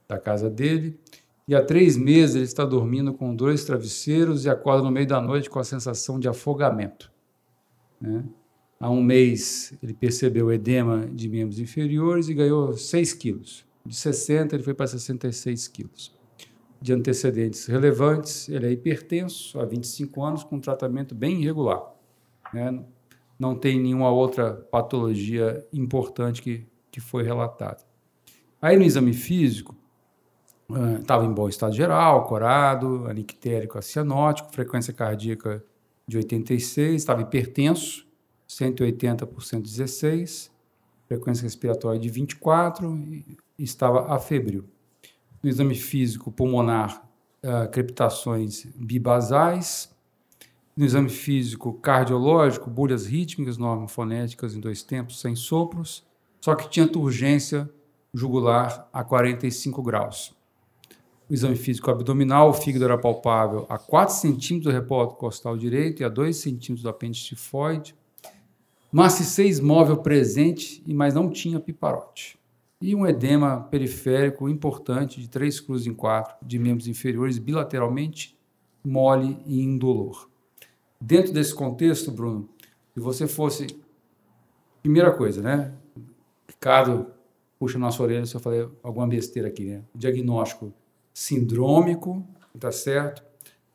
da 0.08 0.17
casa 0.17 0.49
dele. 0.49 0.99
E 1.47 1.56
há 1.56 1.63
três 1.63 1.95
meses 1.95 2.36
ele 2.36 2.43
está 2.43 2.65
dormindo 2.65 3.13
com 3.13 3.34
dois 3.34 3.63
travesseiros 3.63 4.45
e 4.45 4.49
acorda 4.49 4.84
no 4.84 4.91
meio 4.91 5.08
da 5.08 5.21
noite 5.21 5.49
com 5.49 5.60
a 5.60 5.63
sensação 5.63 6.19
de 6.19 6.28
afogamento. 6.28 7.12
Né? 8.02 8.25
Há 8.80 8.89
um 8.89 9.02
mês 9.02 9.73
ele 9.82 9.93
percebeu 9.93 10.52
edema 10.52 11.08
de 11.08 11.30
membros 11.30 11.60
inferiores 11.60 12.30
e 12.30 12.34
ganhou 12.34 12.73
6 12.73 13.13
quilos. 13.13 13.65
De 13.86 13.95
60 13.95 14.56
ele 14.56 14.63
foi 14.63 14.73
para 14.73 14.88
66 14.88 15.67
quilos 15.67 16.19
de 16.82 16.94
antecedentes 16.94 17.65
relevantes, 17.65 18.48
ele 18.48 18.68
é 18.68 18.72
hipertenso 18.72 19.60
há 19.60 19.65
25 19.65 20.24
anos 20.24 20.44
com 20.44 20.60
tratamento 20.60 21.13
bem 21.13 21.42
irregular. 21.42 21.84
Né? 22.54 22.84
Não 23.38 23.56
tem 23.56 23.80
nenhuma 23.80 24.10
outra 24.10 24.54
patologia 24.54 25.65
importante 25.74 26.42
que, 26.42 26.65
que 26.92 27.00
foi 27.00 27.24
relatada. 27.24 27.84
Aí 28.62 28.78
no 28.78 28.84
exame 28.84 29.13
físico, 29.13 29.76
estava 31.00 31.26
em 31.26 31.34
bom 31.34 31.50
estado 31.50 31.74
geral, 31.74 32.26
corado, 32.26 33.06
anictérico 33.08 33.78
acianótico, 33.78 34.52
frequência 34.54 34.94
cardíaca 34.94 35.63
de 36.08 36.18
86, 36.18 36.96
estava 36.96 37.22
hipertenso, 37.22 38.08
180 38.48 39.28
por 39.28 39.44
116, 39.44 40.52
frequência 41.08 41.44
respiratória 41.44 42.00
de 42.00 42.10
24 42.10 42.96
e 43.04 43.38
estava 43.58 44.13
afebril 44.13 44.65
no 45.41 45.49
exame 45.49 45.75
físico 45.75 46.32
pulmonar, 46.32 47.08
uh, 47.43 47.69
crepitações 47.69 48.65
bibasais, 48.75 49.89
no 50.75 50.86
exame 50.86 51.10
físico 51.10 51.73
cardiológico, 51.73 52.69
bolhas 52.69 53.06
rítmicas 53.06 53.58
normofonéticas 53.58 54.56
em 54.56 54.60
dois 54.60 54.84
tempos, 54.84 55.19
sem 55.19 55.36
sopros, 55.36 56.06
só 56.39 56.56
que 56.56 56.69
tinha 56.69 56.88
turgência 56.88 57.69
jugular 58.13 58.88
a 58.93 59.04
45 59.04 59.82
graus. 59.84 60.34
O 61.30 61.34
exame 61.34 61.56
físico 61.56 61.91
abdominal, 61.91 62.49
o 62.49 62.54
fígado 62.54 62.86
era 62.86 62.97
palpável 62.97 63.65
a 63.69 63.78
4 63.78 64.15
centímetros 64.15 64.73
do 64.73 64.78
repórter 64.78 65.17
costal 65.17 65.58
direito 65.58 66.02
e 66.02 66.06
a 66.06 66.10
2 66.10 66.36
centímetros 66.36 66.82
do 66.82 66.89
apêndice 66.89 67.25
tifoide. 67.25 67.95
Massa 68.91 69.23
6 69.23 69.60
móvel 69.60 69.97
presente, 69.97 70.82
mas 70.88 71.13
não 71.13 71.30
tinha 71.30 71.60
piparote 71.60 72.38
e 72.82 72.96
um 72.96 73.06
edema 73.06 73.62
periférico 73.62 74.48
importante 74.48 75.20
de 75.20 75.30
três 75.30 75.60
cruzes 75.60 75.88
em 75.88 75.94
quatro 75.94 76.36
de 76.46 76.58
membros 76.58 76.88
inferiores 76.88 77.38
bilateralmente, 77.38 78.38
mole 78.84 79.38
e 79.46 79.62
indolor. 79.62 80.30
Dentro 81.00 81.34
desse 81.34 81.54
contexto, 81.54 82.12
Bruno, 82.12 82.50
se 82.94 83.00
você 83.00 83.28
fosse. 83.28 83.68
Primeira 84.82 85.12
coisa, 85.12 85.42
né? 85.42 85.74
Ricardo 86.48 87.08
puxa 87.60 87.78
nossa 87.78 88.02
orelha 88.02 88.26
se 88.26 88.34
eu 88.34 88.39
falei 88.39 88.68
alguma 88.82 89.06
besteira 89.06 89.50
aqui, 89.50 89.65
né? 89.65 89.84
Diagnóstico 89.94 90.74
sindrômico, 91.13 92.26
tá 92.58 92.72
certo? 92.72 93.22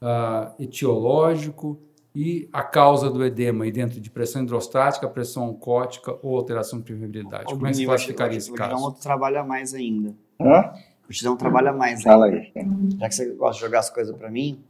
Uh, 0.01 0.63
etiológico, 0.63 1.79
e 2.15 2.49
a 2.53 2.63
causa 2.63 3.11
do 3.11 3.25
edema 3.25 3.65
aí 3.65 3.73
dentro 3.73 4.01
de 4.01 4.09
pressão 4.09 4.43
hidrostática, 4.43 5.09
pressão 5.09 5.51
oncótica 5.51 6.17
ou 6.23 6.37
alteração 6.37 6.79
de 6.79 6.85
permeabilidade. 6.85 7.45
Como 7.47 7.67
é 7.67 7.71
que 7.71 7.77
você 7.77 7.85
classificaria 7.85 8.39
esse 8.39 8.53
caso? 8.53 8.75
O 8.75 8.79
Tidão 8.79 8.93
trabalha 8.93 9.43
mais 9.43 9.75
ainda. 9.75 10.15
Hã? 10.41 10.73
O 11.09 11.13
Tidão 11.13 11.37
trabalha 11.37 11.73
mais 11.73 12.03
Fala 12.03 12.27
ainda. 12.27 12.39
aí. 12.39 12.53
Já 12.99 13.09
que 13.09 13.15
você 13.15 13.31
gosta 13.31 13.55
de 13.55 13.61
jogar 13.61 13.81
as 13.81 13.91
coisas 13.91 14.17
para 14.17 14.31
mim, 14.31 14.63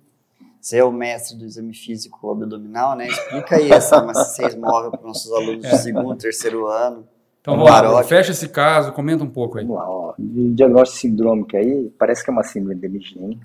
você 0.59 0.79
é 0.79 0.85
o 0.85 0.91
mestre 0.91 1.37
do 1.37 1.45
exame 1.45 1.75
físico 1.75 2.31
abdominal, 2.31 2.97
né? 2.97 3.09
Explica 3.09 3.57
aí 3.57 3.71
essa 3.71 4.01
massa 4.03 4.25
6 4.25 4.55
móvel 4.57 4.93
para 4.93 5.03
nossos 5.03 5.31
alunos 5.31 5.61
de 5.61 5.77
segundo, 5.77 6.17
terceiro 6.17 6.67
ano. 6.67 7.07
Então 7.43 7.59
vamos 7.59 7.71
lá, 7.71 8.03
fecha 8.03 8.31
esse 8.31 8.49
caso, 8.49 8.91
comenta 8.93 9.23
um 9.23 9.29
pouco 9.29 9.59
aí. 9.59 9.67
Vamos 9.67 9.79
lá, 9.79 9.91
ó. 9.91 10.15
O 10.19 10.55
diagnóstico 10.55 10.99
sindrômico 10.99 11.55
aí, 11.55 11.93
parece 11.99 12.25
que 12.25 12.31
é 12.31 12.33
uma 12.33 12.43
síndrome 12.43 12.81
de 12.81 12.89
Migene 12.89 13.39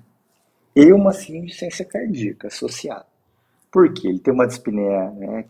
e 0.74 0.90
uma 0.90 1.12
síndrome 1.12 1.48
de 1.48 1.54
ciência 1.54 1.84
cardíaca 1.84 2.48
associada. 2.48 3.09
Por 3.70 3.92
quê? 3.92 4.08
Ele 4.08 4.18
tem 4.18 4.34
uma 4.34 4.46
dispneia 4.46 5.10
né, 5.10 5.44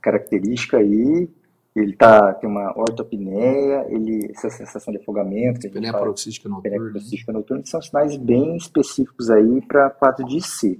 característica 0.00 0.78
aí, 0.78 1.28
ele 1.74 1.96
tá, 1.96 2.34
tem 2.34 2.48
uma 2.48 2.72
ortopneia, 2.78 3.86
ele, 3.88 4.30
essa 4.30 4.48
sensação 4.48 4.92
de 4.92 5.00
afogamento. 5.00 5.58
Dispneia 5.58 5.92
paroxística 5.92 6.48
noturna. 6.48 6.78
Paroxística 6.78 7.32
noturna, 7.32 7.62
que 7.62 7.68
são 7.68 7.82
sinais 7.82 8.16
bem 8.16 8.56
específicos 8.56 9.28
aí 9.28 9.60
para 9.66 9.90
quadro 9.90 10.24
de 10.24 10.40
C. 10.40 10.78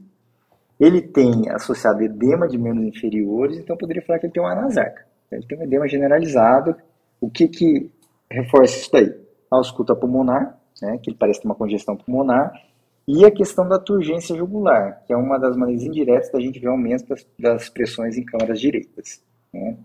Ele 0.79 1.03
tem 1.03 1.49
associado 1.51 2.03
edema 2.03 2.47
de 2.47 2.57
membros 2.57 2.87
inferiores, 2.87 3.59
então 3.59 3.77
poderia 3.77 4.03
falar 4.03 4.21
que 4.21 4.27
ele 4.27 4.33
tem 4.33 4.43
uma 4.43 4.53
anasarca. 4.53 5.05
Ele 5.33 5.47
tem 5.47 5.59
um 5.59 5.63
edema 5.63 5.89
generalizado. 5.89 6.77
O 7.21 7.29
que 7.29 7.49
que 7.49 7.91
reforça 8.31 8.77
isso 8.77 8.93
daí? 8.93 9.15
A 9.51 9.57
ausculta 9.57 9.97
pulmonar, 9.97 10.59
né, 10.81 10.99
que 10.99 11.11
ele 11.11 11.17
parece 11.17 11.41
ter 11.41 11.49
uma 11.49 11.55
congestão 11.57 11.97
pulmonar, 11.97 12.53
e 13.07 13.25
a 13.25 13.31
questão 13.31 13.69
da 13.69 13.79
turgência 13.79 14.37
jugular, 14.37 15.03
que 15.07 15.13
é 15.13 15.17
uma 15.17 15.39
das 15.39 15.57
maneiras 15.57 15.85
indiretas 15.85 16.31
da 16.33 16.41
gente 16.41 16.59
ver 16.59 16.69
aumento 16.69 17.07
das, 17.09 17.27
das 17.39 17.69
pressões 17.69 18.17
em 18.17 18.25
câmaras 18.25 18.59
direitas. 18.59 19.23
Né. 19.53 19.77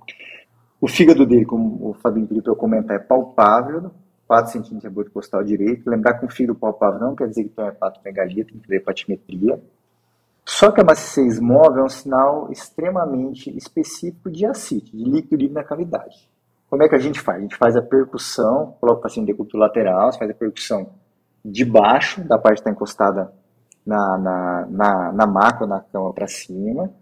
O 0.80 0.88
fígado 0.88 1.26
dele, 1.26 1.46
como 1.46 1.90
o 1.90 1.94
Fabinho 1.94 2.28
pediu 2.28 2.42
para 2.42 2.54
eu 2.54 2.56
comentar, 2.56 2.96
é 2.96 3.00
palpável, 3.00 3.92
4 4.26 4.52
centímetros 4.52 4.82
de 4.82 4.88
aborto 4.88 5.12
postal 5.12 5.44
direito. 5.44 5.90
Lembrar 5.90 6.14
que 6.14 6.26
um 6.26 6.30
fígado 6.30 6.58
palpável 6.58 7.00
não 7.00 7.16
quer 7.16 7.28
dizer 7.28 7.44
que 7.44 7.50
tem 7.50 7.66
uma 7.66 7.72
hepatomegalia, 7.72 8.46
tem 8.46 8.58
que 8.58 8.68
ver 8.68 8.78
hepatimetria. 8.78 9.60
Só 10.46 10.72
que 10.72 10.80
a 10.80 10.84
maciez 10.84 11.40
móvel 11.40 11.82
é 11.82 11.86
um 11.86 11.90
sinal 11.90 12.50
extremamente 12.52 13.56
específico 13.58 14.32
de 14.32 14.46
ascite, 14.46 14.96
de 14.96 15.04
líquido 15.04 15.36
livre 15.36 15.56
na 15.56 15.64
cavidade. 15.64 16.30
Como 16.70 16.84
é 16.84 16.88
que 16.88 16.96
a 16.96 17.00
gente 17.00 17.20
faz? 17.20 17.40
A 17.40 17.42
gente 17.42 17.58
faz 17.58 17.76
a 17.76 17.82
percussão, 17.82 18.76
coloca 18.80 19.00
o 19.00 19.02
paciente 19.02 19.28
de 19.28 19.34
decúbito 19.34 19.58
lateral, 19.58 20.14
faz 20.18 20.30
a 20.32 20.34
percussão 20.34 20.90
de 21.44 21.66
baixo, 21.66 22.24
da 22.28 22.38
parte 22.38 22.58
que 22.58 22.62
está 22.62 22.72
encostada 22.72 23.32
na, 23.86 24.18
na, 24.18 24.68
na, 24.70 25.12
na 25.14 25.28
maca 25.28 25.64
ou 25.64 25.70
na 25.70 25.80
cama 25.80 26.14
para 26.14 26.28
cima. 26.28 26.94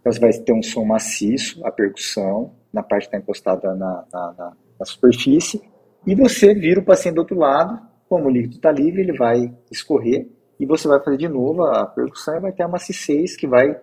Então 0.00 0.12
você 0.12 0.20
vai 0.20 0.32
ter 0.32 0.52
um 0.52 0.62
som 0.62 0.84
maciço, 0.84 1.64
a 1.66 1.72
percussão, 1.72 2.52
na 2.72 2.82
parte 2.82 3.08
que 3.08 3.16
está 3.16 3.18
encostada 3.18 3.74
na, 3.74 4.04
na, 4.12 4.52
na, 4.78 4.84
superfície. 4.84 5.62
E 6.06 6.14
você 6.14 6.54
vira 6.54 6.80
o 6.80 6.84
paciente 6.84 7.16
do 7.16 7.20
outro 7.20 7.38
lado, 7.38 7.80
como 8.08 8.26
o 8.26 8.30
líquido 8.30 8.56
está 8.56 8.70
livre, 8.70 9.00
ele 9.00 9.16
vai 9.16 9.52
escorrer 9.70 10.28
e 10.58 10.64
você 10.64 10.86
vai 10.86 11.02
fazer 11.02 11.16
de 11.16 11.28
novo 11.28 11.64
a 11.64 11.86
percussão 11.86 12.36
e 12.36 12.40
vai 12.40 12.52
ter 12.52 12.62
a 12.62 12.68
maciez 12.68 13.36
que 13.36 13.46
vai 13.46 13.78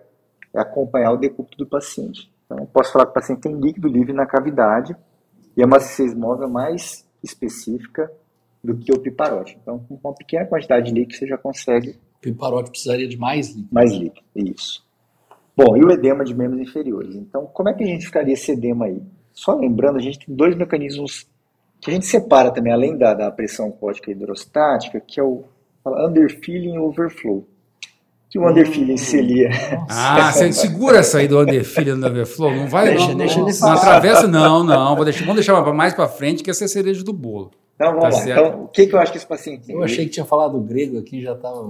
acompanhar 0.54 1.12
o 1.12 1.16
decúbito 1.16 1.58
do 1.58 1.66
paciente. 1.66 2.32
Então, 2.46 2.64
posso 2.66 2.92
falar 2.92 3.06
que 3.06 3.10
o 3.10 3.14
paciente 3.14 3.40
tem 3.40 3.54
líquido 3.54 3.88
livre 3.88 4.12
na 4.12 4.26
cavidade 4.26 4.96
e 5.56 5.62
a 5.62 5.66
maciez 5.66 6.14
móvel 6.14 6.48
mais 6.48 7.06
específica 7.22 8.10
do 8.64 8.76
que 8.76 8.90
o 8.92 8.98
piparote. 8.98 9.58
Então, 9.60 9.78
com 9.78 9.98
uma 10.02 10.14
pequena 10.14 10.46
quantidade 10.46 10.86
de 10.86 10.92
líquido, 10.98 11.18
você 11.18 11.26
já 11.26 11.36
consegue. 11.36 11.90
O 12.16 12.20
piparote 12.20 12.70
precisaria 12.70 13.06
de 13.06 13.16
mais 13.18 13.48
líquido. 13.48 13.68
Mais 13.70 13.92
líquido, 13.92 14.22
isso. 14.34 14.82
Bom, 15.56 15.76
e 15.76 15.84
o 15.84 15.90
edema 15.90 16.24
de 16.24 16.34
membros 16.34 16.60
inferiores? 16.60 17.14
Então, 17.14 17.46
como 17.46 17.68
é 17.68 17.74
que 17.74 17.84
a 17.84 17.86
gente 17.86 18.06
ficaria 18.06 18.32
esse 18.34 18.50
edema 18.50 18.86
aí? 18.86 19.00
Só 19.32 19.54
lembrando, 19.54 19.98
a 19.98 20.00
gente 20.02 20.18
tem 20.26 20.34
dois 20.34 20.56
mecanismos 20.56 21.26
que 21.80 21.90
a 21.90 21.94
gente 21.94 22.06
separa 22.06 22.50
também, 22.50 22.72
além 22.72 22.96
da, 22.96 23.12
da 23.12 23.30
pressão 23.30 23.70
cótica 23.70 24.10
hidrostática, 24.10 24.98
que 25.00 25.20
é 25.20 25.22
o 25.22 25.44
underfilling 25.86 26.78
overflow. 26.78 27.46
Que 28.30 28.38
o 28.38 28.48
underfilling 28.48 28.96
seria. 28.96 29.50
Ah, 29.88 30.32
você 30.32 30.50
segura 30.52 30.98
essa 30.98 31.18
aí 31.18 31.28
do 31.28 31.38
underfilling 31.38 32.00
do 32.00 32.06
overflow. 32.06 32.52
Não 32.52 32.66
vai. 32.66 32.86
Deixa- 32.88 33.08
não, 33.08 33.16
deixa 33.16 33.38
não, 33.38 33.48
ele 33.48 33.58
não 33.60 33.72
atravessa, 33.72 34.26
não, 34.26 34.64
não. 34.64 34.96
Vou 34.96 35.04
deixar, 35.04 35.20
vamos 35.20 35.36
deixar 35.36 35.72
mais 35.72 35.94
para 35.94 36.08
frente, 36.08 36.42
que 36.42 36.50
essa 36.50 36.64
é 36.64 36.66
a 36.66 36.68
cereja 36.68 37.04
do 37.04 37.12
bolo. 37.12 37.52
Então, 37.74 37.88
vamos 37.94 38.02
Tá 38.02 38.08
lá. 38.10 38.12
certo. 38.24 38.40
Então, 38.46 38.64
o 38.64 38.68
que, 38.68 38.86
que 38.86 38.94
eu 38.94 38.98
acho 39.00 39.12
que 39.12 39.18
esse 39.18 39.26
paciente 39.26 39.66
tem? 39.66 39.74
Eu 39.76 39.82
achei 39.82 40.04
que 40.04 40.10
tinha 40.12 40.24
falado 40.26 40.60
grego 40.60 40.98
aqui 40.98 41.20
já 41.20 41.32
estava. 41.32 41.68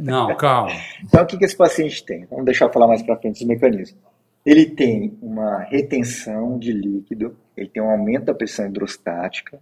Não, 0.00 0.34
calma. 0.36 0.72
Então, 1.04 1.22
o 1.22 1.26
que, 1.26 1.36
que 1.36 1.44
esse 1.44 1.56
paciente 1.56 2.04
tem? 2.04 2.24
Vamos 2.26 2.44
deixar 2.46 2.64
eu 2.66 2.72
falar 2.72 2.86
mais 2.86 3.02
para 3.02 3.16
frente 3.16 3.42
os 3.42 3.46
mecanismos. 3.48 3.98
Ele 4.44 4.66
tem 4.66 5.16
uma 5.22 5.60
retenção 5.60 6.58
de 6.58 6.72
líquido, 6.72 7.36
ele 7.56 7.68
tem 7.68 7.82
um 7.82 7.90
aumento 7.90 8.24
da 8.26 8.34
pressão 8.34 8.66
hidrostática. 8.66 9.58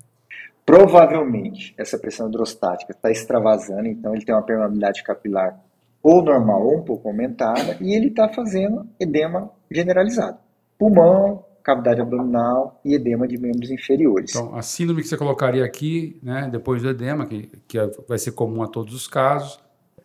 Provavelmente, 0.64 1.74
essa 1.76 1.98
pressão 1.98 2.28
hidrostática 2.28 2.92
está 2.92 3.10
extravasando, 3.10 3.86
então 3.88 4.14
ele 4.14 4.24
tem 4.24 4.34
uma 4.34 4.42
permeabilidade 4.42 5.02
capilar 5.02 5.60
ou 6.02 6.22
normal 6.22 6.64
ou 6.66 6.78
um 6.78 6.82
pouco 6.82 7.08
aumentada, 7.08 7.76
e 7.80 7.94
ele 7.94 8.08
está 8.08 8.28
fazendo 8.28 8.86
edema 8.98 9.50
generalizado. 9.70 10.38
Pulmão, 10.78 11.44
cavidade 11.62 12.00
abdominal 12.00 12.80
e 12.84 12.94
edema 12.94 13.26
de 13.26 13.38
membros 13.38 13.70
inferiores. 13.70 14.30
Então, 14.34 14.54
a 14.56 14.62
síndrome 14.62 15.02
que 15.02 15.08
você 15.08 15.16
colocaria 15.16 15.64
aqui, 15.64 16.18
né, 16.22 16.48
depois 16.50 16.82
do 16.82 16.90
edema, 16.90 17.26
que, 17.26 17.48
que 17.68 17.78
é- 17.78 17.90
vai 18.08 18.18
ser 18.18 18.32
comum 18.32 18.62
a 18.62 18.66
todos 18.68 18.94
os 18.94 19.06
casos, 19.06 19.58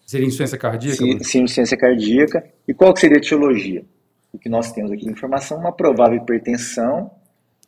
seria 0.06 0.26
insuficiência 0.28 0.58
cardíaca? 0.58 0.98
Sim, 0.98 1.20
sim, 1.20 1.40
insuficiência 1.44 1.78
cardíaca. 1.78 2.44
E 2.68 2.74
qual 2.74 2.94
que 2.94 3.00
seria 3.00 3.18
a 3.18 3.20
etiologia? 3.20 3.84
O 4.32 4.38
que 4.38 4.50
nós 4.50 4.72
temos 4.72 4.92
aqui 4.92 5.04
de 5.06 5.12
informação, 5.12 5.58
uma 5.58 5.72
provável 5.72 6.18
hipertensão, 6.18 7.10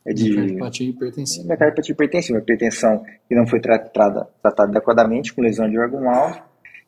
é 0.06 0.14
de 0.14 0.30
Hiperpatia 0.30 0.88
hipertensiva. 0.88 1.46
da 1.48 1.56
cardiopatía 1.56 1.92
hipertensiva, 1.92 2.38
hipertensão 2.38 3.02
que 3.28 3.34
não 3.34 3.46
foi 3.46 3.60
tratada, 3.60 4.26
tratada 4.42 4.70
adequadamente, 4.70 5.34
com 5.34 5.42
lesão 5.42 5.68
de 5.68 5.78
órgão-alvo. 5.78 6.40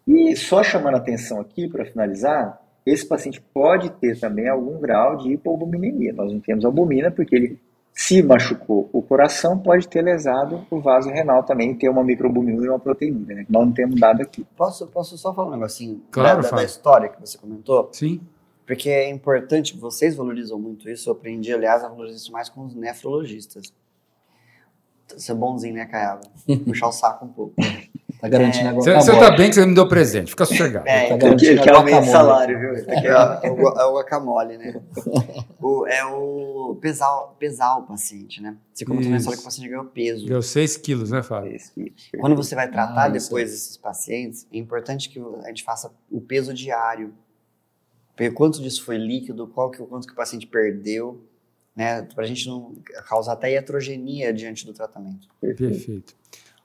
E 0.07 0.35
só 0.37 0.62
chamando 0.62 0.95
a 0.95 0.99
atenção 0.99 1.41
aqui, 1.41 1.69
para 1.69 1.85
finalizar, 1.85 2.59
esse 2.85 3.07
paciente 3.07 3.40
pode 3.55 3.90
ter 3.90 4.18
também 4.18 4.49
algum 4.49 4.81
grau 4.81 5.16
de 5.16 5.33
hipoalbuminemia. 5.33 6.12
Nós 6.12 6.33
não 6.33 6.40
temos 6.40 6.64
albumina 6.64 7.11
porque 7.11 7.35
ele 7.35 7.59
se 7.95 8.23
machucou 8.23 8.88
o 8.92 9.03
coração, 9.03 9.59
pode 9.59 9.87
ter 9.87 10.03
lesado 10.03 10.66
o 10.71 10.81
vaso 10.81 11.11
renal 11.11 11.42
também, 11.42 11.75
ter 11.75 11.88
uma 11.88 12.03
microalbumina 12.03 12.64
e 12.64 12.68
uma 12.68 12.79
proteína, 12.79 13.35
né? 13.35 13.47
Nós 13.49 13.66
não 13.66 13.73
temos 13.73 14.01
dado 14.01 14.23
aqui. 14.23 14.47
Posso, 14.57 14.87
posso 14.87 15.18
só 15.18 15.33
falar 15.35 15.49
um 15.49 15.53
negocinho 15.53 16.03
Claro, 16.11 16.42
da, 16.42 16.51
da, 16.51 16.64
história 16.64 17.09
que 17.09 17.21
você 17.21 17.37
comentou? 17.37 17.90
Sim. 17.92 18.21
Porque 18.66 18.88
é 18.88 19.11
importante, 19.11 19.77
vocês 19.77 20.16
valorizam 20.16 20.59
muito 20.59 20.88
isso, 20.88 21.11
eu 21.11 21.12
aprendi, 21.12 21.53
aliás, 21.53 21.85
a 21.85 21.88
valorizar 21.88 22.16
isso 22.16 22.33
mais 22.33 22.49
com 22.49 22.64
os 22.64 22.75
nefrologistas. 22.75 23.73
Ser 25.16 25.35
bonzinho, 25.35 25.75
né, 25.75 25.85
Caiaba? 25.85 26.23
Puxar 26.64 26.88
o 26.88 26.92
saco 26.92 27.27
um 27.27 27.29
pouco. 27.29 27.55
Tá 28.23 28.29
garantindo 28.29 28.69
a 28.69 28.73
Você, 28.75 28.95
você 28.95 29.19
tá 29.19 29.31
bem 29.33 29.49
que 29.49 29.57
você 29.57 29.67
me 29.67 29.75
deu 29.75 29.89
presente, 29.89 30.31
fica 30.31 30.45
sossegado. 30.45 30.87
É, 30.89 31.01
Tá 31.09 31.15
então, 31.17 31.19
garantindo 31.19 31.51
Ele 31.51 31.59
a 31.61 31.63
quer 31.65 31.75
aumento 31.75 32.03
de 32.05 32.09
guacamole. 32.09 32.13
salário, 32.13 32.59
viu? 32.61 32.75
É, 32.89 33.47
é 33.49 33.51
o, 33.51 33.69
é 33.69 33.85
o 33.85 33.95
guacamole, 33.97 34.57
né? 34.59 34.81
O- 35.61 35.87
é 35.89 36.05
o 36.07 36.79
pesar, 36.81 37.11
pesar 37.41 37.79
o 37.79 37.83
paciente, 37.83 38.41
né? 38.41 38.57
Você 38.73 38.85
comentou 38.85 39.11
na 39.11 39.17
Isso. 39.17 39.23
história 39.25 39.37
que 39.39 39.43
o 39.43 39.45
paciente 39.45 39.69
ganhou 39.69 39.85
peso. 39.87 40.25
Deu 40.27 40.41
6 40.41 40.77
quilos, 40.77 41.11
né, 41.11 41.21
Fábio? 41.21 41.57
Quando 42.21 42.37
você 42.37 42.55
vai 42.55 42.71
tratar 42.71 43.11
Ah, 43.13 43.17
isso 43.17 43.27
depois 43.29 43.51
desses 43.51 43.77
pacientes, 43.77 44.47
é 44.53 44.57
importante 44.57 45.09
que 45.09 45.21
a 45.45 45.49
gente 45.49 45.65
faça 45.65 45.91
o 46.09 46.21
peso 46.21 46.55
diário. 46.55 47.13
Ver 48.17 48.31
quanto 48.33 48.63
disso 48.63 48.85
foi 48.85 48.99
líquido, 48.99 49.49
qual 49.49 49.69
que, 49.69 49.79
quanto 49.79 50.07
que 50.07 50.13
o 50.13 50.17
paciente 50.17 50.47
perdeu, 50.47 51.25
né? 51.75 52.03
Pra 52.15 52.25
gente 52.25 52.47
não 52.47 52.73
causar 53.09 53.33
até 53.33 53.51
iatrogenia 53.53 54.33
diante 54.33 54.65
do 54.65 54.73
tratamento. 54.73 55.27
Perfeito. 55.41 56.15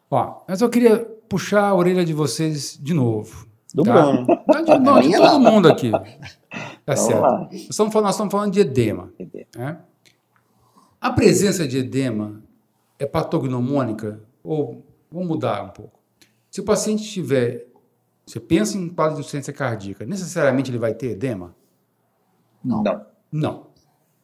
Ó, 0.09 0.43
mas 0.47 0.61
eu 0.61 0.69
queria 0.69 0.99
puxar 1.27 1.63
a 1.65 1.73
orelha 1.75 2.05
de 2.05 2.13
vocês 2.13 2.77
de 2.81 2.93
novo. 2.93 3.47
Do 3.73 3.83
Tá. 3.83 3.93
Bruno. 3.93 4.25
Não, 4.47 4.63
de, 4.63 4.79
não, 4.79 5.01
de 5.01 5.11
todo 5.17 5.39
mundo 5.39 5.67
aqui. 5.67 5.91
Tá 5.91 6.01
Vamos 6.87 7.01
certo. 7.01 7.21
lá. 7.21 7.39
Nós 7.41 7.53
estamos, 7.53 7.93
falando, 7.93 8.05
nós 8.05 8.15
estamos 8.15 8.31
falando 8.31 8.53
de 8.53 8.59
edema. 8.61 9.11
né? 9.55 9.79
A 11.01 11.11
presença 11.11 11.67
de 11.67 11.77
edema 11.77 12.41
é 12.97 13.05
patognomônica? 13.05 14.21
Ou 14.43 14.83
vamos 15.11 15.27
mudar 15.27 15.63
um 15.63 15.69
pouco. 15.69 15.99
Se 16.49 16.61
o 16.61 16.63
paciente 16.63 17.03
tiver. 17.03 17.67
Você 18.25 18.39
pensa 18.41 18.77
em 18.77 18.89
quadro 18.89 19.13
de 19.15 19.19
insuficiência 19.21 19.53
cardíaca, 19.53 20.05
necessariamente 20.05 20.69
ele 20.71 20.77
vai 20.77 20.93
ter 20.93 21.11
edema? 21.11 21.55
Não. 22.63 22.83
Não. 22.83 23.05
Não. 23.31 23.67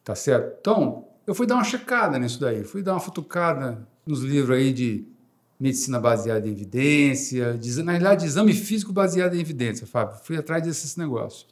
Tá 0.02 0.14
certo? 0.14 0.56
Então, 0.60 1.06
eu 1.26 1.34
fui 1.34 1.46
dar 1.46 1.54
uma 1.54 1.64
checada 1.64 2.18
nisso 2.18 2.38
daí. 2.40 2.64
Fui 2.64 2.82
dar 2.82 2.92
uma 2.92 3.00
futucada 3.00 3.86
nos 4.06 4.20
livros 4.22 4.56
aí 4.58 4.72
de 4.74 5.08
medicina 5.58 5.98
baseada 6.00 6.46
em 6.48 6.52
evidência, 6.52 7.54
de, 7.58 7.82
na 7.82 7.92
realidade, 7.92 8.26
exame 8.26 8.52
físico 8.52 8.92
baseado 8.92 9.34
em 9.34 9.40
evidência, 9.40 9.86
Fábio. 9.86 10.18
Fui 10.24 10.36
atrás 10.36 10.62
desses 10.62 10.96
negócios. 10.96 11.46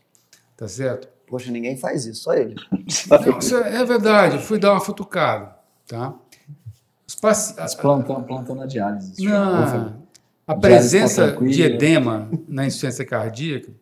Tá 0.56 0.68
certo? 0.68 1.08
Poxa, 1.26 1.50
ninguém 1.50 1.76
faz 1.76 2.04
isso, 2.04 2.22
só 2.24 2.34
ele. 2.34 2.54
Não, 2.70 3.38
isso 3.38 3.56
é, 3.56 3.76
é 3.76 3.84
verdade, 3.84 4.36
eu 4.36 4.40
fui 4.42 4.58
dar 4.58 4.72
uma 4.72 4.80
futucada, 4.80 5.56
tá? 5.86 6.14
Os 7.08 7.14
paci... 7.14 7.54
Mas 7.56 7.74
plantão, 7.74 8.22
plantão 8.22 8.54
na 8.54 8.66
diálise. 8.66 9.24
Não, 9.24 9.32
a 10.46 10.54
Diálise 10.54 10.60
presença 10.60 11.28
tranquila. 11.28 11.52
de 11.52 11.62
edema 11.62 12.30
na 12.46 12.66
insuficiência 12.66 13.04
cardíaca, 13.04 13.72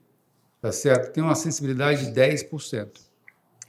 tá 0.60 0.70
certo? 0.70 1.12
Tem 1.12 1.22
uma 1.24 1.34
sensibilidade 1.34 2.06
de 2.06 2.12
10%, 2.20 2.88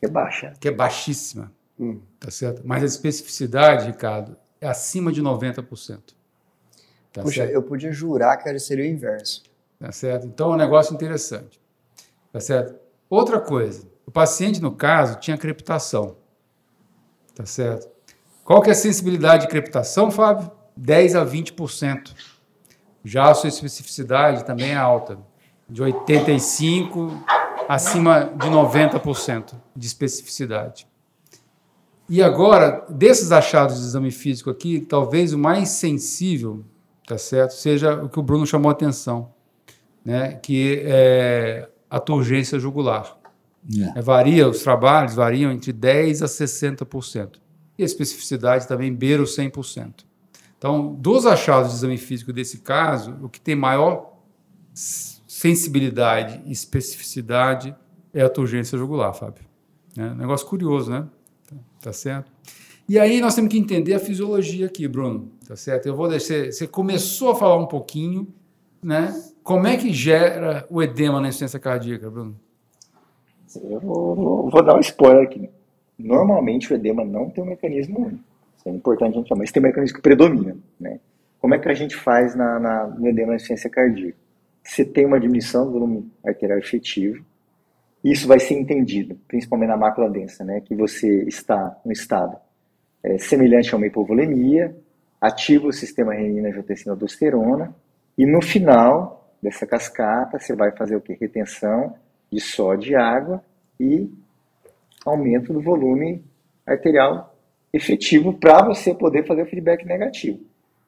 É 0.02 0.08
baixa. 0.08 0.54
que 0.60 0.68
é 0.68 0.72
baixíssima, 0.72 1.52
Hum. 1.80 2.00
tá 2.20 2.30
certo? 2.30 2.62
Mas 2.64 2.84
a 2.84 2.86
especificidade, 2.86 3.88
Ricardo, 3.88 4.38
é 4.60 4.68
acima 4.68 5.12
de 5.12 5.22
90%. 5.24 6.14
Tá 7.12 7.22
Puxa, 7.22 7.42
certo? 7.42 7.52
eu 7.52 7.64
podia 7.64 7.92
jurar 7.92 8.38
que 8.38 8.60
seria 8.60 8.86
o 8.86 8.88
inverso. 8.88 9.44
Tá 9.80 9.92
certo? 9.92 10.28
Então 10.28 10.52
é 10.52 10.56
um 10.56 10.58
negócio 10.58 10.94
interessante. 10.94 11.60
Tá 12.32 12.40
certo? 12.40 12.76
Outra 13.10 13.40
coisa, 13.40 13.88
o 14.06 14.12
paciente, 14.12 14.62
no 14.62 14.72
caso, 14.72 15.20
tinha 15.20 15.38
crepitação. 15.38 16.16
Tá 17.36 17.46
certo? 17.46 17.90
Qual 18.44 18.62
que 18.62 18.70
é 18.70 18.74
a 18.74 18.76
sensibilidade 18.76 19.44
de 19.44 19.50
crepitação, 19.50 20.10
Fábio? 20.10 20.52
10 20.76 21.16
a 21.16 21.26
20%. 21.26 22.14
Já 23.04 23.32
a 23.32 23.34
sua 23.34 23.50
especificidade 23.50 24.46
também 24.46 24.72
é 24.72 24.76
alta, 24.76 25.18
de 25.70 25.82
85 25.82 27.12
acima 27.68 28.26
de 28.36 28.48
90% 28.48 29.54
de 29.76 29.88
especificidade. 29.88 30.88
E 32.10 32.22
agora, 32.22 32.86
desses 32.90 33.32
achados 33.32 33.80
de 33.80 33.86
exame 33.86 34.12
físico 34.12 34.50
aqui, 34.50 34.82
talvez 34.82 35.34
o 35.34 35.38
mais 35.40 35.70
sensível, 35.70 36.66
tá 37.12 37.18
certo, 37.18 37.52
seja 37.52 38.02
o 38.02 38.08
que 38.08 38.18
o 38.18 38.24
Bruno 38.24 38.48
chamou 38.48 38.70
a 38.70 38.72
atenção, 38.72 39.34
né, 40.04 40.36
que 40.36 40.82
é 40.86 41.70
a 41.90 42.00
turgência 42.00 42.58
jugular. 42.58 43.18
É. 43.78 44.00
É, 44.00 44.02
varia, 44.02 44.48
os 44.48 44.64
trabalhos 44.64 45.14
variam 45.14 45.52
entre 45.52 45.74
10% 45.74 46.24
a 46.24 46.26
60%. 46.26 47.34
E 47.78 47.84
a 47.84 47.86
especificidade 47.86 48.66
também 48.66 48.94
beira 48.94 49.22
os 49.22 49.36
100%. 49.36 50.06
Então, 50.58 50.94
dos 50.96 51.26
achados 51.26 51.72
de 51.72 51.78
exame 51.78 51.98
físico 51.98 52.32
desse 52.32 52.60
caso, 52.60 53.18
o 53.22 53.28
que 53.28 53.42
tem 53.42 53.56
maior 53.56 54.18
sensibilidade 54.74 56.42
e 56.46 56.52
especificidade 56.52 57.76
é 58.14 58.22
a 58.22 58.30
turgência 58.30 58.78
jugular, 58.78 59.14
Fábio. 59.14 59.44
É 59.98 60.04
um 60.04 60.16
negócio 60.16 60.48
curioso, 60.48 60.92
né? 60.92 61.06
Tá 61.82 61.92
certo? 61.92 62.32
E 62.88 63.00
aí 63.00 63.22
nós 63.22 63.36
temos 63.36 63.52
que 63.52 63.58
entender 63.58 63.94
a 63.94 64.00
fisiologia 64.00 64.66
aqui, 64.66 64.88
Bruno, 64.88 65.32
tá 65.48 65.56
certo? 65.56 65.86
Eu 65.86 65.96
vou 65.96 66.10
deixar, 66.10 66.52
você 66.52 66.68
começou 66.68 67.32
a 67.32 67.36
falar 67.36 67.56
um 67.56 67.66
pouquinho, 67.66 68.28
né? 68.84 69.14
Como 69.44 69.66
é 69.68 69.78
que 69.78 69.94
gera 69.94 70.66
o 70.70 70.82
edema 70.82 71.20
na 71.20 71.30
insuficiência 71.30 71.60
cardíaca, 71.60 72.10
Bruno? 72.10 72.36
Eu 73.56 73.80
vou, 73.80 74.50
vou, 74.50 74.64
dar 74.64 74.76
um 74.76 74.80
spoiler 74.80 75.24
aqui. 75.24 75.50
Normalmente 75.98 76.72
o 76.72 76.76
edema 76.76 77.04
não 77.04 77.30
tem 77.30 77.44
um 77.44 77.48
mecanismo 77.48 78.00
único. 78.00 78.24
Isso 78.58 78.70
é 78.70 78.72
importante 78.72 79.14
a 79.14 79.18
gente 79.18 79.30
falar, 79.30 79.40
mas 79.40 79.52
tem 79.52 79.62
um 79.62 79.66
mecanismo 79.66 79.96
que 79.96 80.02
predomina, 80.02 80.58
né? 80.80 81.00
Como 81.40 81.56
é 81.56 81.60
que 81.60 81.70
a 81.70 81.74
gente 81.74 81.96
faz 81.96 82.36
na, 82.36 82.60
na, 82.60 82.88
no 82.88 83.08
edema 83.08 83.30
na 83.30 83.36
insuficiência 83.36 83.70
cardíaca? 83.70 84.18
Você 84.64 84.86
tem 84.86 85.06
uma 85.06 85.20
diminuição 85.20 85.66
do 85.66 85.72
volume 85.72 86.12
arterial 86.24 86.60
efetivo, 86.60 87.26
isso 88.04 88.28
vai 88.28 88.40
ser 88.40 88.56
entendido, 88.60 89.18
principalmente 89.28 89.70
na 89.70 89.78
mácula 89.78 90.10
densa, 90.10 90.44
né? 90.44 90.62
Que 90.62 90.76
você 90.76 91.24
está 91.24 91.80
no 91.84 91.92
estado 91.92 92.38
é, 93.04 93.18
semelhante 93.18 93.74
a 93.74 93.78
uma 93.78 93.88
hipovolemia, 93.88 94.76
ativa 95.20 95.68
o 95.68 95.74
sistema 95.74 96.14
renina, 96.14 96.50
angiotensina, 96.50 96.94
aldosterona, 96.94 97.76
e 98.18 98.26
no 98.26 98.42
final 98.42 99.36
dessa 99.42 99.66
cascata 99.66 100.40
você 100.40 100.56
vai 100.56 100.72
fazer 100.72 100.96
o 100.96 101.02
que? 101.02 101.14
Retenção 101.14 101.96
de 102.32 102.40
sódio 102.40 102.92
e 102.92 102.96
água 102.96 103.44
e 103.80 104.12
aumento 105.06 105.52
do 105.52 105.62
volume 105.62 106.24
arterial 106.66 107.36
efetivo 107.74 108.34
para 108.34 108.66
você 108.66 108.94
poder 108.94 109.26
fazer 109.26 109.44
o 109.44 109.46
feedback 109.46 109.86
negativo. 109.86 110.40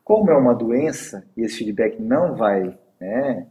Como 0.03 0.29
é 0.29 0.37
uma 0.37 0.53
doença 0.53 1.25
e 1.35 1.41
esse 1.41 1.59
feedback 1.59 1.99
não 2.01 2.35
vai 2.35 2.77
né, 2.99 3.47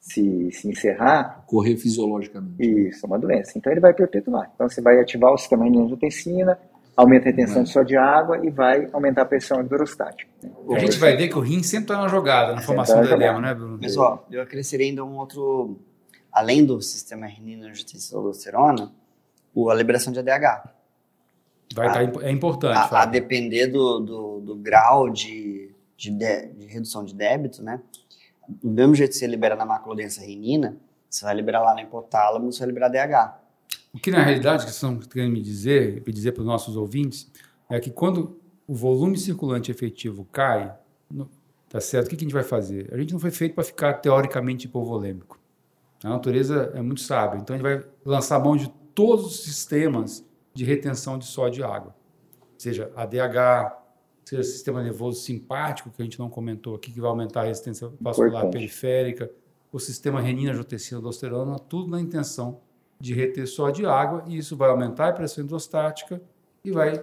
se, 0.00 0.50
se 0.52 0.68
encerrar. 0.68 1.44
Correr 1.46 1.76
fisiologicamente. 1.76 2.88
Isso, 2.88 3.04
é 3.04 3.06
uma 3.06 3.18
doença. 3.18 3.58
Então 3.58 3.72
ele 3.72 3.80
vai 3.80 3.92
perpetuar. 3.92 4.50
Então 4.54 4.68
você 4.68 4.80
vai 4.80 5.00
ativar 5.00 5.32
o 5.32 5.38
sistema 5.38 5.64
renina-angiotensina, 5.64 6.58
aumenta 6.96 7.28
a 7.28 7.30
retenção 7.30 7.62
de 7.62 7.70
sódio 7.70 7.88
de 7.88 7.96
água 7.96 8.44
e 8.44 8.50
vai 8.50 8.88
aumentar 8.92 9.22
a 9.22 9.24
pressão 9.26 9.60
hidrostática. 9.60 10.30
A 10.74 10.78
gente 10.78 10.96
vai 10.98 11.14
ver 11.14 11.28
que 11.28 11.36
o 11.36 11.40
rim 11.40 11.62
sempre 11.62 11.84
está 11.84 12.00
na 12.00 12.08
jogada, 12.08 12.54
na 12.54 12.62
formação 12.62 13.02
do 13.02 13.12
edema, 13.12 13.40
né, 13.40 13.54
Bruno? 13.54 13.78
Mas, 13.80 13.96
ó, 13.96 14.24
eu 14.30 14.40
acresceria 14.40 14.86
ainda 14.86 15.04
um 15.04 15.18
outro, 15.18 15.78
além 16.32 16.64
do 16.64 16.80
sistema 16.80 17.26
renina, 17.26 17.66
angiotensina 17.66 18.18
aldosterona, 18.18 18.90
a 19.70 19.74
liberação 19.74 20.12
de 20.12 20.18
ADH. 20.18 20.70
Vai 21.74 21.88
a, 21.88 21.92
tá, 21.92 22.22
é 22.22 22.30
importante. 22.30 22.76
A, 22.76 23.02
a 23.02 23.06
depender 23.06 23.66
do, 23.66 24.00
do, 24.00 24.40
do 24.40 24.56
grau 24.56 25.10
de, 25.10 25.74
de, 25.96 26.10
de, 26.10 26.46
de, 26.46 26.66
redução 26.66 27.04
de 27.04 27.14
débito, 27.14 27.62
né? 27.62 27.80
Do 28.48 28.70
mesmo 28.70 28.94
jeito 28.94 29.10
que 29.10 29.18
você 29.18 29.26
libera 29.26 29.56
na 29.56 29.66
macrodensa 29.66 30.20
renina, 30.20 30.76
você 31.10 31.24
vai 31.24 31.34
liberar 31.34 31.60
lá 31.60 31.74
no 31.74 31.80
hipotálamo, 31.80 32.52
você 32.52 32.60
vai 32.60 32.68
liberar 32.68 32.88
DH. 32.88 33.45
O 33.96 33.98
que 33.98 34.10
na 34.10 34.22
realidade 34.22 34.66
que 34.66 34.70
estão 34.70 34.98
querendo 34.98 35.32
me 35.32 35.40
dizer, 35.40 36.02
me 36.06 36.12
dizer 36.12 36.32
para 36.32 36.42
os 36.42 36.46
nossos 36.46 36.76
ouvintes, 36.76 37.32
é 37.66 37.80
que 37.80 37.90
quando 37.90 38.38
o 38.68 38.74
volume 38.74 39.16
circulante 39.16 39.70
efetivo 39.70 40.26
cai, 40.30 40.76
tá 41.66 41.80
certo? 41.80 42.08
O 42.08 42.10
que, 42.10 42.16
que 42.16 42.24
a 42.24 42.26
gente 42.26 42.34
vai 42.34 42.42
fazer? 42.42 42.92
A 42.92 42.98
gente 42.98 43.14
não 43.14 43.18
foi 43.18 43.30
feito 43.30 43.54
para 43.54 43.64
ficar 43.64 43.94
teoricamente 43.94 44.66
hipovolêmico. 44.66 45.40
A 46.04 46.10
natureza 46.10 46.72
é 46.74 46.82
muito 46.82 47.00
sábia, 47.00 47.38
então 47.38 47.54
a 47.54 47.58
gente 47.58 47.66
vai 47.66 47.82
lançar 48.04 48.38
mão 48.38 48.54
de 48.54 48.68
todos 48.94 49.24
os 49.24 49.44
sistemas 49.44 50.22
de 50.52 50.62
retenção 50.62 51.18
de 51.18 51.24
sódio 51.24 51.60
e 51.60 51.64
água, 51.64 51.96
seja 52.58 52.92
ADH, 52.94 53.78
seja 54.26 54.42
sistema 54.42 54.82
nervoso 54.82 55.22
simpático, 55.22 55.88
que 55.88 56.02
a 56.02 56.04
gente 56.04 56.18
não 56.18 56.28
comentou 56.28 56.74
aqui, 56.74 56.92
que 56.92 57.00
vai 57.00 57.08
aumentar 57.08 57.42
a 57.42 57.44
resistência 57.44 57.90
vascular 57.98 58.28
Importante. 58.28 58.52
periférica, 58.52 59.30
o 59.72 59.78
sistema 59.78 60.20
renina, 60.20 60.50
angiotensina, 60.50 60.98
aldosterona, 60.98 61.58
tudo 61.58 61.88
na 61.88 61.98
intenção 61.98 62.60
de 62.98 63.14
reter 63.14 63.46
sódio 63.46 63.84
e 63.84 63.86
água, 63.86 64.24
e 64.26 64.36
isso 64.36 64.56
vai 64.56 64.70
aumentar 64.70 65.08
a 65.08 65.12
pressão 65.12 65.44
hidrostática 65.44 66.20
e 66.64 66.70
vai 66.70 67.02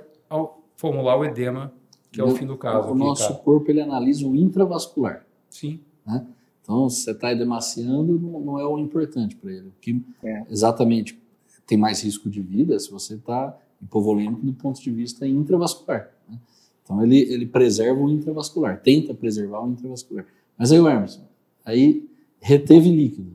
formular 0.75 1.17
o 1.17 1.25
edema, 1.25 1.71
que 2.11 2.19
é 2.19 2.23
o, 2.23 2.35
fim 2.35 2.45
do 2.45 2.57
caso. 2.57 2.89
O 2.89 2.95
nosso 2.95 3.29
cara. 3.29 3.39
corpo 3.39 3.69
ele 3.69 3.81
analisa 3.81 4.27
o 4.27 4.35
intravascular. 4.35 5.25
Sim. 5.49 5.79
Né? 6.05 6.25
Então, 6.61 6.89
se 6.89 7.03
você 7.03 7.11
está 7.11 7.31
edemaciando, 7.31 8.19
não, 8.19 8.39
não, 8.39 8.59
é 8.59 8.65
o 8.65 8.77
importante 8.77 9.35
para 9.35 9.51
ele. 9.51 9.67
O 9.67 9.73
que 9.79 10.01
é. 10.23 10.45
exatamente 10.49 11.21
tem 11.65 11.77
mais 11.77 12.01
risco 12.03 12.29
de 12.29 12.41
vida 12.41 12.77
se 12.79 12.91
você 12.91 13.15
está 13.15 13.57
hipovolêmico 13.81 14.45
do 14.45 14.53
ponto 14.53 14.81
de 14.81 14.91
vista 14.91 15.27
intravascular. 15.27 16.11
Né? 16.29 16.39
Então 16.83 17.03
ele, 17.03 17.19
ele 17.19 17.45
preserva 17.45 17.99
o 17.99 18.09
intravascular, 18.09 18.81
tenta 18.81 19.13
preservar 19.13 19.61
o 19.61 19.69
intravascular. 19.69 20.25
Mas 20.57 20.71
aí 20.71 20.79
o 20.79 20.89
Emerson, 20.89 21.23
aí 21.65 22.07
reteve 22.39 22.89
líquido. 22.89 23.31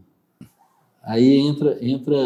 Aí 1.08 1.38
entra, 1.38 1.78
entra 1.80 2.16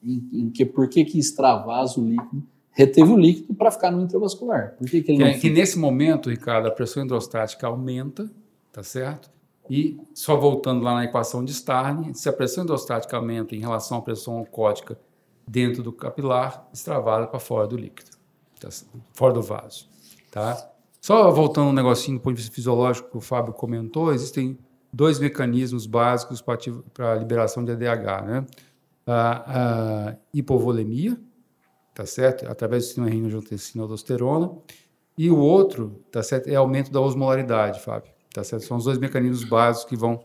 em, 0.00 0.28
em 0.32 0.50
que 0.50 0.64
por 0.64 0.88
que, 0.88 1.04
que 1.04 1.18
extravasa 1.18 2.00
o 2.00 2.08
líquido? 2.08 2.46
Reteve 2.70 3.10
o 3.12 3.16
líquido 3.16 3.52
para 3.52 3.72
ficar 3.72 3.90
no 3.90 4.00
intravascular. 4.00 4.76
Por 4.78 4.88
que, 4.88 5.02
que 5.02 5.10
ele 5.10 5.24
é, 5.24 5.36
que 5.36 5.50
nesse 5.50 5.76
momento, 5.76 6.30
Ricardo, 6.30 6.68
a 6.68 6.70
pressão 6.70 7.04
hidrostática 7.04 7.66
aumenta, 7.66 8.30
tá 8.70 8.84
certo? 8.84 9.28
E 9.68 9.98
só 10.14 10.36
voltando 10.36 10.84
lá 10.84 10.94
na 10.94 11.04
equação 11.04 11.44
de 11.44 11.50
Starling, 11.50 12.14
se 12.14 12.28
a 12.28 12.32
pressão 12.32 12.62
hidrostática 12.62 13.16
aumenta 13.16 13.56
em 13.56 13.58
relação 13.58 13.98
à 13.98 14.02
pressão 14.02 14.40
oncótica 14.40 14.96
dentro 15.46 15.82
do 15.82 15.92
capilar, 15.92 16.68
extravada 16.72 17.26
para 17.26 17.40
fora 17.40 17.66
do 17.66 17.76
líquido, 17.76 18.10
tá? 18.60 18.68
fora 19.12 19.34
do 19.34 19.42
vaso. 19.42 19.88
Tá? 20.30 20.70
Só 21.00 21.28
voltando 21.32 21.70
um 21.70 21.72
negocinho 21.72 22.18
do 22.18 22.22
ponto 22.22 22.36
de 22.36 22.42
vista 22.42 22.54
fisiológico 22.54 23.10
que 23.10 23.16
o 23.16 23.20
Fábio 23.20 23.52
comentou, 23.52 24.14
existem 24.14 24.56
dois 24.92 25.18
mecanismos 25.18 25.86
básicos 25.86 26.42
para 26.42 27.12
a 27.12 27.14
liberação 27.14 27.64
de 27.64 27.72
ADH, 27.72 28.26
né? 28.26 28.46
A, 29.06 30.10
a 30.10 30.16
hipovolemia, 30.32 31.18
tá 31.94 32.06
certo? 32.06 32.46
Através 32.48 32.84
do 32.84 32.86
sistema 32.86 33.08
renina 33.08 33.40
aldosterona, 33.78 34.52
e 35.16 35.30
o 35.30 35.38
outro, 35.38 36.02
tá 36.10 36.22
certo? 36.22 36.48
É 36.48 36.54
aumento 36.54 36.90
da 36.90 37.00
osmolaridade, 37.00 37.80
Fábio, 37.80 38.12
tá 38.32 38.44
certo? 38.44 38.64
São 38.64 38.76
os 38.76 38.84
dois 38.84 38.98
mecanismos 38.98 39.44
básicos 39.44 39.88
que 39.88 39.96
vão 39.96 40.24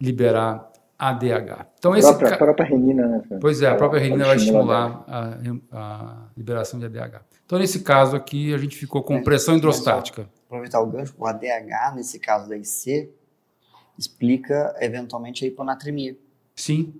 liberar 0.00 0.72
ADH. 0.98 1.66
Então, 1.78 1.94
esse 1.96 2.08
própria, 2.08 2.28
ca... 2.30 2.34
a 2.34 2.38
própria 2.38 2.66
renina, 2.66 3.06
né? 3.06 3.22
Pois 3.40 3.62
é, 3.62 3.68
a 3.68 3.74
própria 3.74 4.00
renina 4.00 4.24
vai 4.24 4.36
estimular 4.36 5.04
a, 5.06 5.36
a, 5.72 6.28
liberação 6.36 6.78
de 6.78 6.86
ADH. 6.86 7.20
Então, 7.44 7.58
nesse 7.58 7.80
caso 7.80 8.16
aqui, 8.16 8.54
a 8.54 8.58
gente 8.58 8.76
ficou 8.76 9.02
com 9.02 9.22
pressão 9.22 9.56
hidrostática. 9.56 10.28
Aproveitar 10.46 10.80
o 10.80 10.86
gancho, 10.86 11.14
o 11.18 11.26
ADH, 11.26 11.94
nesse 11.94 12.18
caso 12.18 12.48
da 12.48 12.56
IC, 12.56 13.10
explica 13.98 14.74
eventualmente 14.80 15.44
a 15.44 15.48
hiponatremia. 15.48 16.16
Sim. 16.54 16.94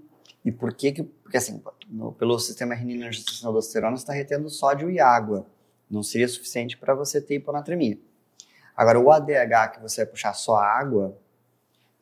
E 0.45 0.53
por 0.53 0.75
que 0.75 0.93
que... 0.93 1.03
Porque 1.03 1.37
assim, 1.37 1.63
no, 1.89 2.13
pelo 2.13 2.39
sistema 2.39 2.75
renina 2.75 3.11
aldosterona, 3.45 3.97
você 3.97 4.03
está 4.03 4.13
retendo 4.13 4.49
sódio 4.49 4.91
e 4.91 5.01
água. 5.01 5.47
Não 5.91 6.03
seria 6.03 6.29
suficiente 6.29 6.77
para 6.77 6.95
você 6.95 7.21
ter 7.21 7.37
hiponatremia. 7.37 7.99
Agora, 8.77 8.99
o 8.99 9.11
ADH, 9.11 9.73
que 9.75 9.81
você 9.81 10.05
vai 10.05 10.11
puxar 10.11 10.33
só 10.33 10.57
água, 10.57 11.17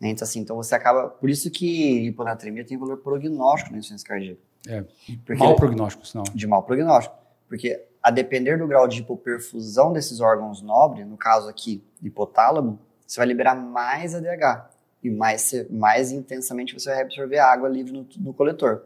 né? 0.02 0.08
Então, 0.08 0.24
assim, 0.24 0.40
então 0.40 0.56
você 0.56 0.74
acaba. 0.74 1.08
Por 1.08 1.30
isso 1.30 1.48
que 1.48 2.06
hiponatremia 2.06 2.64
tem 2.64 2.76
valor 2.76 2.96
prognóstico 2.96 3.70
na 3.70 3.78
insuficiência 3.78 4.08
cardíaca. 4.08 4.40
É. 4.66 4.84
Porque, 5.24 5.42
mau 5.42 5.54
prognóstico, 5.54 6.04
senão. 6.04 6.24
De 6.34 6.46
mau 6.46 6.62
prognóstico. 6.64 7.14
Porque 7.48 7.84
a 8.02 8.10
depender 8.10 8.58
do 8.58 8.66
grau 8.66 8.88
de 8.88 9.00
hipoperfusão 9.00 9.92
desses 9.92 10.18
órgãos 10.18 10.60
nobres, 10.60 11.06
no 11.06 11.16
caso 11.16 11.48
aqui, 11.48 11.84
hipotálamo, 12.02 12.80
você 13.06 13.18
vai 13.18 13.26
liberar 13.26 13.54
mais 13.54 14.12
ADH. 14.12 14.71
E 15.02 15.10
mais, 15.10 15.52
mais 15.70 16.12
intensamente 16.12 16.74
você 16.74 16.90
vai 16.90 17.02
absorver 17.02 17.38
água 17.38 17.68
livre 17.68 17.92
no, 17.92 18.06
no 18.18 18.32
coletor. 18.32 18.82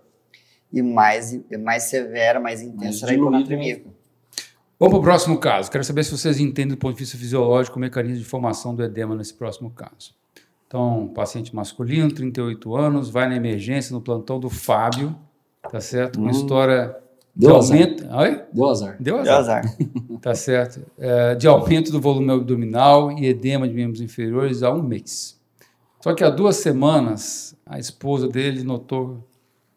E 0.72 0.82
mais, 0.82 1.38
mais 1.60 1.84
severa, 1.84 2.40
mais 2.40 2.62
intensa 2.62 3.06
mais 3.06 3.12
a 3.12 3.14
hiponatremia. 3.14 3.82
Vamos 4.78 4.92
para 4.92 4.98
o 4.98 5.02
próximo 5.02 5.38
caso. 5.38 5.70
Quero 5.70 5.84
saber 5.84 6.04
se 6.04 6.10
vocês 6.10 6.38
entendem 6.38 6.74
do 6.74 6.76
ponto 6.76 6.94
de 6.94 7.00
vista 7.00 7.16
fisiológico 7.16 7.78
o 7.78 7.80
mecanismo 7.80 8.18
de 8.18 8.24
formação 8.24 8.74
do 8.74 8.82
edema 8.82 9.14
nesse 9.14 9.32
próximo 9.32 9.70
caso. 9.70 10.14
Então, 10.66 11.10
paciente 11.14 11.54
masculino, 11.54 12.12
38 12.12 12.76
anos, 12.76 13.08
vai 13.08 13.28
na 13.28 13.36
emergência 13.36 13.94
no 13.94 14.00
plantão 14.00 14.38
do 14.38 14.50
Fábio, 14.50 15.16
tá 15.70 15.80
certo? 15.80 16.18
Uma 16.18 16.28
hum. 16.28 16.30
história 16.30 16.96
de 17.34 17.46
Deu 17.46 17.56
aumento. 17.56 18.04
Azar. 18.04 18.18
Oi? 18.18 18.42
Deu 18.52 18.68
azar. 18.68 18.96
Deu 18.98 19.18
azar. 19.18 19.24
Deu 19.24 19.34
azar. 19.34 19.76
tá 20.20 20.34
certo. 20.34 20.80
É, 20.98 21.34
de 21.34 21.46
aumento 21.46 21.92
do 21.92 22.00
volume 22.00 22.32
abdominal 22.32 23.12
e 23.12 23.26
edema 23.26 23.68
de 23.68 23.74
membros 23.74 24.00
inferiores 24.00 24.62
há 24.62 24.72
um 24.72 24.82
mês. 24.82 25.35
Só 26.00 26.14
que 26.14 26.22
há 26.22 26.30
duas 26.30 26.56
semanas, 26.56 27.56
a 27.64 27.78
esposa 27.78 28.28
dele 28.28 28.62
notou 28.62 29.26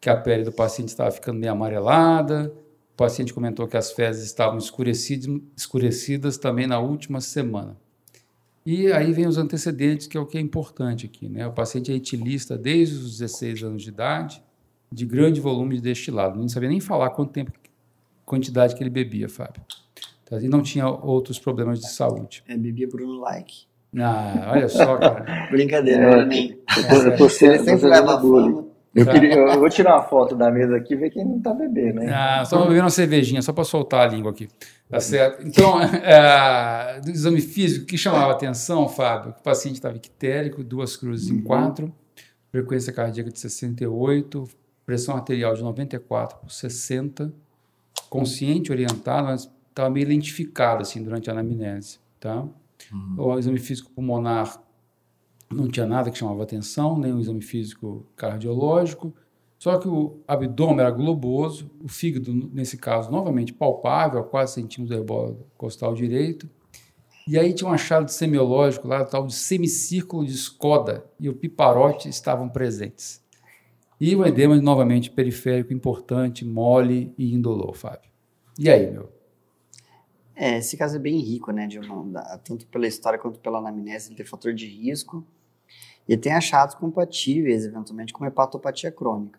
que 0.00 0.08
a 0.08 0.16
pele 0.16 0.44
do 0.44 0.52
paciente 0.52 0.88
estava 0.88 1.10
ficando 1.10 1.38
meio 1.38 1.52
amarelada. 1.52 2.52
O 2.94 2.96
paciente 2.96 3.34
comentou 3.34 3.66
que 3.66 3.76
as 3.76 3.92
fezes 3.92 4.24
estavam 4.24 4.58
escurecidas, 4.58 6.38
também 6.38 6.66
na 6.66 6.78
última 6.78 7.20
semana. 7.20 7.76
E 8.64 8.92
aí 8.92 9.12
vem 9.12 9.26
os 9.26 9.38
antecedentes, 9.38 10.06
que 10.06 10.16
é 10.16 10.20
o 10.20 10.26
que 10.26 10.38
é 10.38 10.40
importante 10.40 11.06
aqui. 11.06 11.28
Né? 11.28 11.46
O 11.46 11.52
paciente 11.52 11.90
é 11.90 11.94
etilista 11.94 12.56
desde 12.56 12.96
os 12.96 13.18
16 13.18 13.62
anos 13.62 13.82
de 13.82 13.88
idade, 13.88 14.42
de 14.92 15.06
grande 15.06 15.40
volume 15.40 15.76
de 15.76 15.82
destilado. 15.82 16.38
Não 16.38 16.48
sabia 16.48 16.68
nem 16.68 16.80
falar 16.80 17.10
quanto 17.10 17.32
tempo, 17.32 17.52
quantidade 18.24 18.74
que 18.74 18.82
ele 18.82 18.90
bebia, 18.90 19.28
Fábio. 19.28 19.62
Tá? 20.24 20.40
E 20.40 20.48
não 20.48 20.62
tinha 20.62 20.88
outros 20.88 21.38
problemas 21.38 21.80
de 21.80 21.88
saúde. 21.90 22.44
É, 22.46 22.56
bebia 22.56 22.86
Bruno 22.86 23.20
Like. 23.20 23.69
Ah, 23.98 24.52
olha 24.52 24.68
só, 24.68 24.96
cara. 24.96 25.48
Brincadeira, 25.50 26.04
É, 26.04 26.10
Bruninho. 26.10 26.58
Eu 26.76 27.16
tô, 27.16 27.28
Sempre 27.28 27.86
leva. 27.86 28.20
Eu, 28.92 29.06
queria, 29.06 29.34
eu 29.34 29.58
vou 29.60 29.68
tirar 29.68 29.96
uma 29.96 30.02
foto 30.02 30.34
da 30.34 30.50
mesa 30.50 30.76
aqui 30.76 30.94
e 30.94 30.96
ver 30.96 31.10
quem 31.10 31.24
não 31.24 31.40
tá 31.40 31.54
bebendo, 31.54 32.00
né? 32.00 32.12
Ah, 32.12 32.44
só 32.44 32.60
bebendo 32.62 32.82
uma 32.82 32.90
cervejinha, 32.90 33.40
só 33.40 33.52
para 33.52 33.62
soltar 33.62 34.08
a 34.08 34.12
língua 34.12 34.32
aqui. 34.32 34.48
Tá 34.88 34.98
certo? 34.98 35.46
Então, 35.46 35.80
é, 36.02 37.00
do 37.00 37.10
exame 37.10 37.40
físico, 37.40 37.84
o 37.84 37.86
que 37.86 37.96
chamava 37.96 38.32
atenção, 38.32 38.88
Fábio? 38.88 39.34
O 39.38 39.42
paciente 39.42 39.76
estava 39.76 39.96
ictérico, 39.96 40.64
duas 40.64 40.96
cruzes 40.96 41.30
em 41.30 41.40
quatro, 41.40 41.94
frequência 42.50 42.92
cardíaca 42.92 43.30
de 43.30 43.38
68, 43.38 44.44
pressão 44.84 45.14
arterial 45.16 45.54
de 45.54 45.62
94 45.62 46.38
por 46.38 46.50
60, 46.50 47.32
consciente, 48.08 48.72
orientado, 48.72 49.28
mas 49.28 49.48
estava 49.68 49.88
meio 49.88 50.08
lentificado 50.08 50.82
assim 50.82 51.00
durante 51.00 51.30
a 51.30 51.32
anamnese, 51.32 52.00
tá? 52.18 52.44
O 53.16 53.38
exame 53.38 53.58
físico 53.58 53.90
pulmonar 53.90 54.62
não 55.50 55.68
tinha 55.68 55.86
nada 55.86 56.10
que 56.10 56.18
chamava 56.18 56.42
atenção, 56.42 56.98
nem 56.98 57.12
o 57.12 57.20
exame 57.20 57.42
físico 57.42 58.06
cardiológico, 58.16 59.14
só 59.58 59.78
que 59.78 59.88
o 59.88 60.20
abdômen 60.26 60.80
era 60.80 60.90
globoso, 60.90 61.70
o 61.82 61.88
fígado, 61.88 62.32
nesse 62.32 62.78
caso, 62.78 63.10
novamente 63.10 63.52
palpável, 63.52 64.20
a 64.20 64.24
quase 64.24 64.54
centímetros 64.54 64.88
do 64.88 65.00
rebolo 65.00 65.46
costal 65.56 65.92
direito, 65.94 66.48
e 67.28 67.38
aí 67.38 67.52
tinha 67.52 67.68
um 67.68 67.72
achado 67.72 68.10
semiológico 68.10 68.88
lá, 68.88 69.04
tal 69.04 69.26
de 69.26 69.34
semicírculo 69.34 70.24
de 70.24 70.32
Skoda, 70.32 71.04
e 71.18 71.28
o 71.28 71.34
piparote 71.34 72.08
estavam 72.08 72.48
presentes. 72.48 73.22
E 74.00 74.16
o 74.16 74.24
edema, 74.24 74.56
novamente, 74.60 75.10
periférico, 75.10 75.74
importante, 75.74 76.44
mole 76.44 77.12
e 77.18 77.34
indolor, 77.34 77.76
Fábio. 77.76 78.10
E 78.58 78.70
aí, 78.70 78.90
meu? 78.90 79.12
É, 80.42 80.56
esse 80.56 80.74
caso 80.74 80.96
é 80.96 80.98
bem 80.98 81.18
rico, 81.18 81.52
né, 81.52 81.66
Dilma? 81.66 82.02
Da- 82.10 82.38
Tanto 82.38 82.66
pela 82.68 82.86
história 82.86 83.18
quanto 83.18 83.38
pela 83.40 83.58
anamnese, 83.58 84.08
ele 84.08 84.16
tem 84.16 84.24
fator 84.24 84.54
de 84.54 84.66
risco. 84.66 85.22
E 86.08 86.16
tem 86.16 86.32
achados 86.32 86.74
compatíveis, 86.74 87.66
eventualmente, 87.66 88.10
com 88.10 88.24
hepatopatia 88.24 88.90
crônica, 88.90 89.38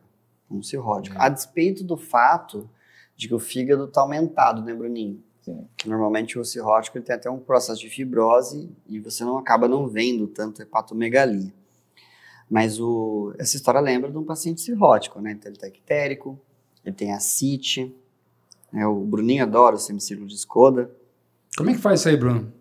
um 0.50 0.62
cirrótico. 0.62 1.16
A 1.20 1.28
despeito 1.28 1.84
do 1.84 1.98
fato 1.98 2.70
de 3.18 3.28
que 3.28 3.34
o 3.34 3.40
fígado 3.40 3.86
está 3.86 4.02
aumentado, 4.02 4.62
né, 4.62 4.76
Bruninho? 4.76 5.24
Sim. 5.42 5.68
Normalmente 5.88 6.38
o 6.38 6.46
cirrótico 6.46 7.00
ele 7.00 7.04
tem 7.06 7.16
até 7.16 7.32
um 7.32 7.40
processo 7.40 7.82
de 7.82 7.90
fibrose 7.90 8.70
e 8.88 9.00
você 9.00 9.24
não 9.26 9.40
acaba 9.40 9.68
não 9.68 9.88
vendo 9.88 10.28
tanto 10.28 10.62
hepatomegalia. 10.62 11.52
Mas 12.48 12.80
o, 12.80 13.34
essa 13.40 13.56
história 13.56 13.80
lembra 13.82 14.12
de 14.12 14.18
um 14.20 14.24
paciente 14.24 14.62
cirrótico, 14.62 15.20
né? 15.20 15.32
Então 15.32 15.50
ele 15.50 15.58
está 15.58 15.68
ictérico, 15.68 16.40
ele 16.86 16.96
tem 16.96 17.12
ascite, 17.12 17.92
né? 18.72 18.86
o 18.86 18.96
Bruninho 18.96 19.44
adora 19.44 19.76
o 19.76 19.80
semicírculo 19.80 20.28
de 20.28 20.36
Skoda. 20.36 20.90
Como 21.58 21.70
é 21.70 21.74
que 21.74 21.80
faz 21.80 22.00
isso 22.00 22.10
aí, 22.10 22.18
Bruno? 22.18 22.52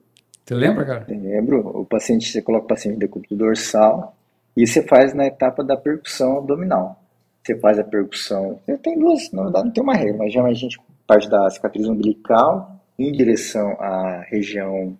Você 0.44 0.54
lembra, 0.54 0.84
cara? 0.84 1.06
Lembro, 1.08 1.60
o 1.80 1.84
paciente, 1.84 2.30
você 2.30 2.42
coloca 2.42 2.64
o 2.64 2.68
paciente 2.68 2.94
de 2.94 3.00
decúbito 3.00 3.36
dorsal 3.36 4.16
e 4.56 4.66
você 4.66 4.82
faz 4.82 5.14
na 5.14 5.26
etapa 5.26 5.62
da 5.62 5.76
percussão 5.76 6.38
abdominal. 6.38 7.00
Você 7.42 7.56
faz 7.58 7.78
a 7.78 7.84
percussão, 7.84 8.58
você 8.66 8.76
tem 8.76 8.98
duas, 8.98 9.30
na 9.32 9.44
verdade 9.44 9.64
não 9.66 9.72
tem 9.72 9.82
uma 9.82 9.94
regra, 9.94 10.18
mas 10.18 10.32
geralmente 10.32 10.56
a 10.56 10.60
gente 10.60 10.80
parte 11.06 11.28
da 11.28 11.48
cicatriz 11.50 11.88
umbilical 11.88 12.76
em 12.98 13.10
direção 13.10 13.70
à 13.80 14.20
região 14.28 14.96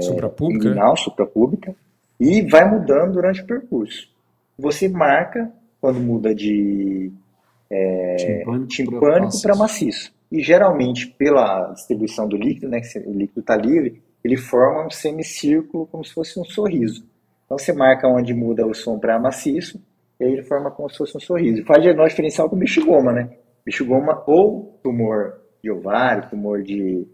Suprapública? 0.00 0.64
né? 0.64 0.70
inguinal, 0.70 0.96
suprapública, 0.96 1.74
e 2.18 2.42
vai 2.42 2.68
mudando 2.68 3.12
durante 3.12 3.42
o 3.42 3.46
percurso. 3.46 4.08
Você 4.58 4.88
marca 4.88 5.50
quando 5.80 6.00
muda 6.00 6.34
de 6.34 7.12
timpânico, 8.16 8.66
timpânico 8.66 9.42
para 9.42 9.56
maciço. 9.56 10.14
E 10.30 10.40
geralmente, 10.42 11.06
pela 11.06 11.72
distribuição 11.72 12.28
do 12.28 12.36
líquido, 12.36 12.68
né, 12.68 12.80
que 12.80 12.98
o 12.98 13.12
líquido 13.12 13.40
está 13.40 13.56
livre, 13.56 14.02
ele 14.24 14.36
forma 14.36 14.86
um 14.86 14.90
semicírculo 14.90 15.86
como 15.86 16.04
se 16.04 16.12
fosse 16.12 16.38
um 16.38 16.44
sorriso. 16.44 17.04
Então 17.44 17.56
você 17.56 17.72
marca 17.72 18.08
onde 18.08 18.34
muda 18.34 18.66
o 18.66 18.74
som 18.74 18.98
para 18.98 19.18
maciço, 19.20 19.80
e 20.18 20.24
aí 20.24 20.32
ele 20.32 20.42
forma 20.42 20.70
como 20.70 20.90
se 20.90 20.98
fosse 20.98 21.16
um 21.16 21.20
sorriso. 21.20 21.64
Faz 21.64 21.82
diagnóstico 21.82 22.16
diferencial 22.16 22.50
com 22.50 22.56
bicho-goma, 22.56 23.12
né? 23.12 23.30
Bicho-goma 23.64 24.24
ou 24.26 24.78
tumor 24.82 25.40
de 25.62 25.70
ovário, 25.70 26.28
tumor 26.28 26.62
de 26.62 27.06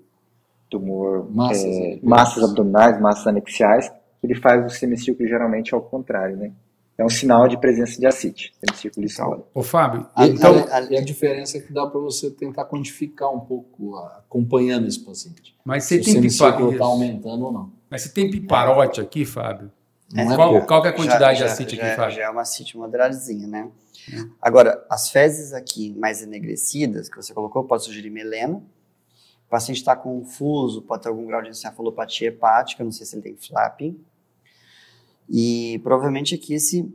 tumor 0.70 1.30
Massas, 1.30 1.64
é, 1.64 1.94
é. 1.94 1.98
massas 2.02 2.44
abdominais, 2.44 2.98
massas 2.98 3.26
anexiais, 3.26 3.92
ele 4.22 4.34
faz 4.34 4.64
o 4.64 4.70
semicírculo 4.70 5.28
geralmente 5.28 5.74
ao 5.74 5.82
contrário, 5.82 6.36
né? 6.36 6.50
É 6.98 7.04
um 7.04 7.08
sinal 7.08 7.48
de 7.48 7.56
presença 7.56 7.98
de 7.98 8.06
ascite, 8.06 8.52
semicírculo 8.64 9.06
escola. 9.06 9.48
Ô, 9.54 9.62
Fábio, 9.62 10.06
E, 10.18 10.24
então, 10.26 10.54
e 10.90 10.96
a 10.96 11.00
diferença 11.00 11.56
é 11.56 11.60
que 11.60 11.72
dá 11.72 11.86
para 11.86 11.98
você 11.98 12.30
tentar 12.30 12.66
quantificar 12.66 13.32
um 13.34 13.40
pouco, 13.40 13.96
a- 13.96 14.18
acompanhando 14.18 14.86
esse 14.86 15.00
paciente. 15.00 15.56
mas 15.64 15.84
Se 15.84 15.96
você 15.96 16.00
o 16.00 16.04
tem 16.04 16.12
semicírculo 16.14 16.52
piparote. 16.72 16.74
está 16.74 16.84
aumentando 16.84 17.44
ou 17.46 17.52
não. 17.52 17.72
Mas 17.90 18.02
você 18.02 18.08
tem 18.10 18.30
piparote 18.30 19.00
aqui, 19.00 19.24
Fábio? 19.24 19.72
É 20.14 20.24
qual, 20.36 20.50
pouco. 20.50 20.66
qual 20.66 20.82
que 20.82 20.88
é 20.88 20.90
a 20.90 20.94
quantidade 20.94 21.38
já, 21.38 21.46
de 21.46 21.52
acite 21.52 21.76
já, 21.76 21.86
aqui, 21.86 21.96
Fábio? 21.96 22.16
Já 22.16 22.22
é 22.24 22.28
uma 22.28 22.42
acite 22.42 22.76
moderadozinha, 22.76 23.46
né? 23.46 23.70
Agora, 24.40 24.84
as 24.90 25.08
fezes 25.08 25.54
aqui 25.54 25.94
mais 25.98 26.22
enegrecidas, 26.22 27.08
que 27.08 27.16
você 27.16 27.32
colocou, 27.32 27.64
pode 27.64 27.84
sugerir 27.84 28.10
melena. 28.10 28.56
O 29.46 29.50
paciente 29.50 29.78
está 29.78 29.96
confuso, 29.96 30.82
pode 30.82 31.02
ter 31.02 31.08
algum 31.08 31.26
grau 31.26 31.40
de 31.42 31.48
encefalopatia 31.50 32.28
hepática, 32.28 32.84
não 32.84 32.92
sei 32.92 33.06
se 33.06 33.14
ele 33.16 33.22
tem 33.22 33.36
flapping. 33.36 33.98
E 35.34 35.80
provavelmente 35.82 36.34
aqui 36.34 36.52
esse, 36.52 36.94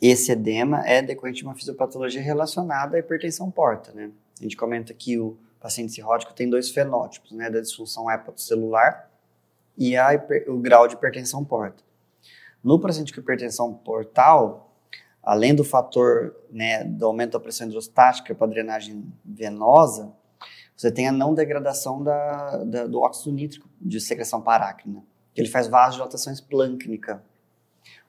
esse 0.00 0.30
edema 0.30 0.86
é 0.86 1.02
decorrente 1.02 1.38
de 1.38 1.44
uma 1.44 1.56
fisiopatologia 1.56 2.22
relacionada 2.22 2.96
à 2.96 3.00
hipertensão 3.00 3.50
porta, 3.50 3.90
né? 3.92 4.12
A 4.38 4.42
gente 4.44 4.56
comenta 4.56 4.94
que 4.94 5.18
o 5.18 5.36
paciente 5.58 5.92
cirrótico 5.92 6.32
tem 6.32 6.48
dois 6.48 6.70
fenótipos, 6.70 7.32
né? 7.32 7.50
Da 7.50 7.60
disfunção 7.60 8.08
hepatocelular 8.08 9.10
e 9.76 9.96
a 9.96 10.14
hiper- 10.14 10.48
o 10.48 10.56
grau 10.58 10.86
de 10.86 10.94
hipertensão 10.94 11.44
porta. 11.44 11.82
No 12.62 12.78
paciente 12.78 13.12
com 13.12 13.20
hipertensão 13.20 13.74
portal, 13.74 14.72
além 15.20 15.52
do 15.52 15.64
fator 15.64 16.36
né, 16.50 16.84
do 16.84 17.06
aumento 17.06 17.32
da 17.32 17.40
pressão 17.40 17.66
hidrostática 17.66 18.32
para 18.36 18.46
drenagem 18.46 19.04
venosa, 19.24 20.12
você 20.76 20.92
tem 20.92 21.08
a 21.08 21.12
não 21.12 21.34
degradação 21.34 22.04
da, 22.04 22.62
da- 22.64 22.86
do 22.86 23.00
óxido 23.00 23.32
nítrico 23.34 23.68
de 23.80 24.00
secreção 24.00 24.40
parácrina, 24.40 25.02
que 25.34 25.40
ele 25.40 25.48
faz 25.48 25.66
vasodilatação 25.66 26.32
esplâncnica, 26.32 27.20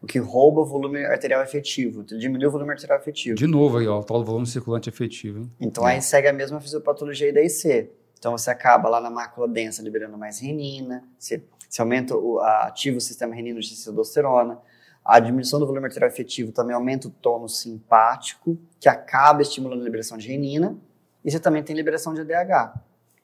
o 0.02 0.08
que 0.08 0.18
rouba 0.20 0.62
o 0.62 0.66
volume 0.66 1.06
arterial 1.06 1.42
efetivo, 1.44 2.04
diminui 2.04 2.46
o 2.48 2.52
volume 2.52 2.72
arterial 2.72 2.98
efetivo. 3.00 3.36
De 3.36 3.48
novo 3.48 3.78
aí, 3.78 3.88
ó, 3.88 4.00
o 4.00 4.04
tal 4.04 4.20
do 4.20 4.26
volume 4.26 4.46
circulante 4.48 4.88
efetivo. 4.90 5.40
Hein? 5.40 5.52
Então 5.60 5.86
aí 5.86 6.02
segue 6.02 6.28
a 6.28 6.34
mesma 6.34 6.60
fisiopatologia 6.62 7.34
da 7.34 7.42
IC. 7.42 7.90
Então 8.18 8.38
você 8.38 8.50
acaba 8.50 8.90
lá 8.90 9.00
na 9.00 9.10
mácula 9.10 9.48
densa 9.48 9.82
liberando 9.82 10.18
mais 10.18 10.40
renina, 10.40 11.04
você, 11.18 11.42
você 11.70 11.82
aumenta 11.82 12.16
o, 12.16 12.40
a- 12.40 12.68
ativa 12.68 12.98
o 12.98 13.02
sistema 13.02 13.34
renino 13.36 13.60
de 13.60 13.70
testosterona. 13.70 14.60
A 15.04 15.20
diminuição 15.20 15.60
do 15.60 15.66
volume 15.66 15.86
arterial 15.88 16.10
efetivo 16.10 16.52
também 16.52 16.76
aumenta 16.76 17.08
o 17.08 17.12
tônus 17.12 17.60
simpático, 17.62 18.58
que 18.80 18.88
acaba 18.90 19.42
estimulando 19.42 19.82
a 19.82 19.84
liberação 19.84 20.18
de 20.18 20.28
renina, 20.28 20.78
e 21.24 21.32
você 21.32 21.40
também 21.40 21.64
tem 21.64 21.76
liberação 21.76 22.14
de 22.14 22.22
ADH. 22.22 22.74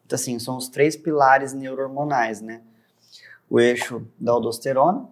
Então 0.05 0.15
assim, 0.15 0.39
são 0.39 0.57
os 0.57 0.67
três 0.69 0.95
pilares 0.95 1.53
neurohormonais, 1.53 2.41
né? 2.41 2.61
O 3.49 3.59
eixo 3.59 4.07
da 4.19 4.31
aldosterona, 4.31 5.07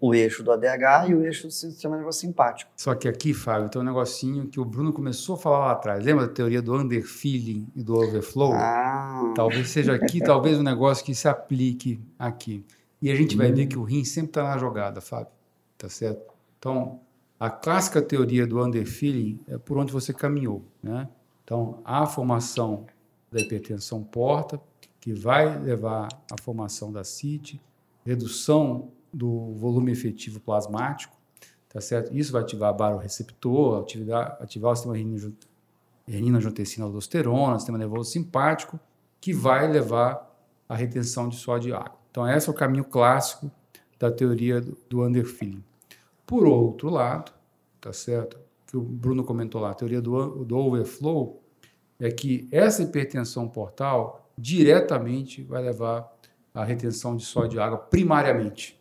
o 0.00 0.14
eixo 0.14 0.42
do 0.42 0.52
ADH 0.52 1.08
e 1.08 1.14
o 1.14 1.24
eixo 1.24 1.48
do 1.48 1.52
sistema 1.52 1.96
nervoso 1.96 2.20
simpático. 2.20 2.70
Só 2.76 2.94
que 2.94 3.08
aqui, 3.08 3.34
Fábio, 3.34 3.68
tem 3.68 3.82
um 3.82 3.84
negocinho 3.84 4.46
que 4.46 4.60
o 4.60 4.64
Bruno 4.64 4.92
começou 4.92 5.34
a 5.34 5.38
falar 5.38 5.58
lá 5.58 5.72
atrás. 5.72 6.04
Lembra 6.04 6.26
da 6.26 6.32
teoria 6.32 6.62
do 6.62 6.74
underfeeling 6.74 7.66
e 7.74 7.82
do 7.82 7.96
overflow? 7.96 8.52
Ah, 8.54 9.32
Talvez 9.34 9.68
seja 9.68 9.94
aqui, 9.94 10.20
talvez 10.24 10.58
um 10.58 10.62
negócio 10.62 11.04
que 11.04 11.14
se 11.14 11.26
aplique 11.28 12.00
aqui. 12.18 12.64
E 13.02 13.10
a 13.10 13.14
gente 13.14 13.36
vai 13.36 13.52
ver 13.52 13.66
que 13.66 13.78
o 13.78 13.82
rim 13.82 14.04
sempre 14.04 14.30
está 14.30 14.44
na 14.44 14.58
jogada, 14.58 15.00
Fábio. 15.00 15.32
Tá 15.76 15.88
certo? 15.88 16.32
Então, 16.58 17.00
a 17.38 17.50
clássica 17.50 18.02
teoria 18.02 18.46
do 18.46 18.62
underfeeling 18.62 19.40
é 19.48 19.58
por 19.58 19.78
onde 19.78 19.92
você 19.92 20.12
caminhou, 20.12 20.64
né? 20.82 21.08
Então, 21.44 21.80
a 21.84 22.04
formação 22.04 22.86
da 23.30 23.40
hipertensão 23.40 24.02
porta, 24.02 24.60
que 25.00 25.12
vai 25.12 25.58
levar 25.58 26.08
à 26.30 26.40
formação 26.42 26.92
da 26.92 27.04
CIT, 27.04 27.60
redução 28.04 28.90
do 29.18 29.52
volume 29.54 29.90
efetivo 29.90 30.38
plasmático, 30.38 31.16
tá 31.68 31.80
certo? 31.80 32.16
Isso 32.16 32.30
vai 32.30 32.42
ativar 32.42 32.72
baroreceptor, 32.72 33.80
ativar, 33.80 34.38
ativar 34.40 34.72
o 34.72 34.76
sistema 34.76 34.96
renina- 34.96 35.32
renina-angiotensina 36.06 36.86
aldosterona, 36.86 37.58
sistema 37.58 37.76
nervoso 37.76 38.12
simpático, 38.12 38.78
que 39.20 39.32
vai 39.32 39.66
levar 39.66 40.24
à 40.68 40.76
retenção 40.76 41.28
de 41.28 41.36
sódio 41.36 41.70
e 41.70 41.72
água. 41.72 41.98
Então, 42.10 42.28
esse 42.28 42.48
é 42.48 42.52
o 42.52 42.54
caminho 42.54 42.84
clássico 42.84 43.50
da 43.98 44.10
teoria 44.10 44.60
do, 44.88 45.02
underfeeling. 45.02 45.64
Por 46.24 46.46
outro 46.46 46.88
lado, 46.88 47.32
tá 47.80 47.92
certo? 47.92 48.38
Que 48.66 48.76
o 48.76 48.80
Bruno 48.80 49.24
comentou 49.24 49.60
lá, 49.60 49.70
a 49.70 49.74
teoria 49.74 50.00
do, 50.00 50.44
do 50.44 50.56
overflow 50.56 51.42
é 51.98 52.10
que 52.10 52.48
essa 52.52 52.82
hipertensão 52.82 53.48
portal 53.48 54.30
diretamente 54.38 55.42
vai 55.42 55.62
levar 55.62 56.08
à 56.54 56.62
retenção 56.62 57.16
de 57.16 57.24
sódio 57.24 57.56
e 57.56 57.60
água 57.60 57.78
primariamente. 57.78 58.77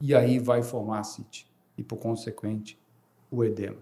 E 0.00 0.14
aí 0.14 0.38
vai 0.38 0.62
formar 0.62 1.00
a 1.00 1.04
CIT 1.04 1.46
e, 1.76 1.82
por 1.82 1.96
consequente, 1.96 2.78
o 3.30 3.44
edema, 3.44 3.78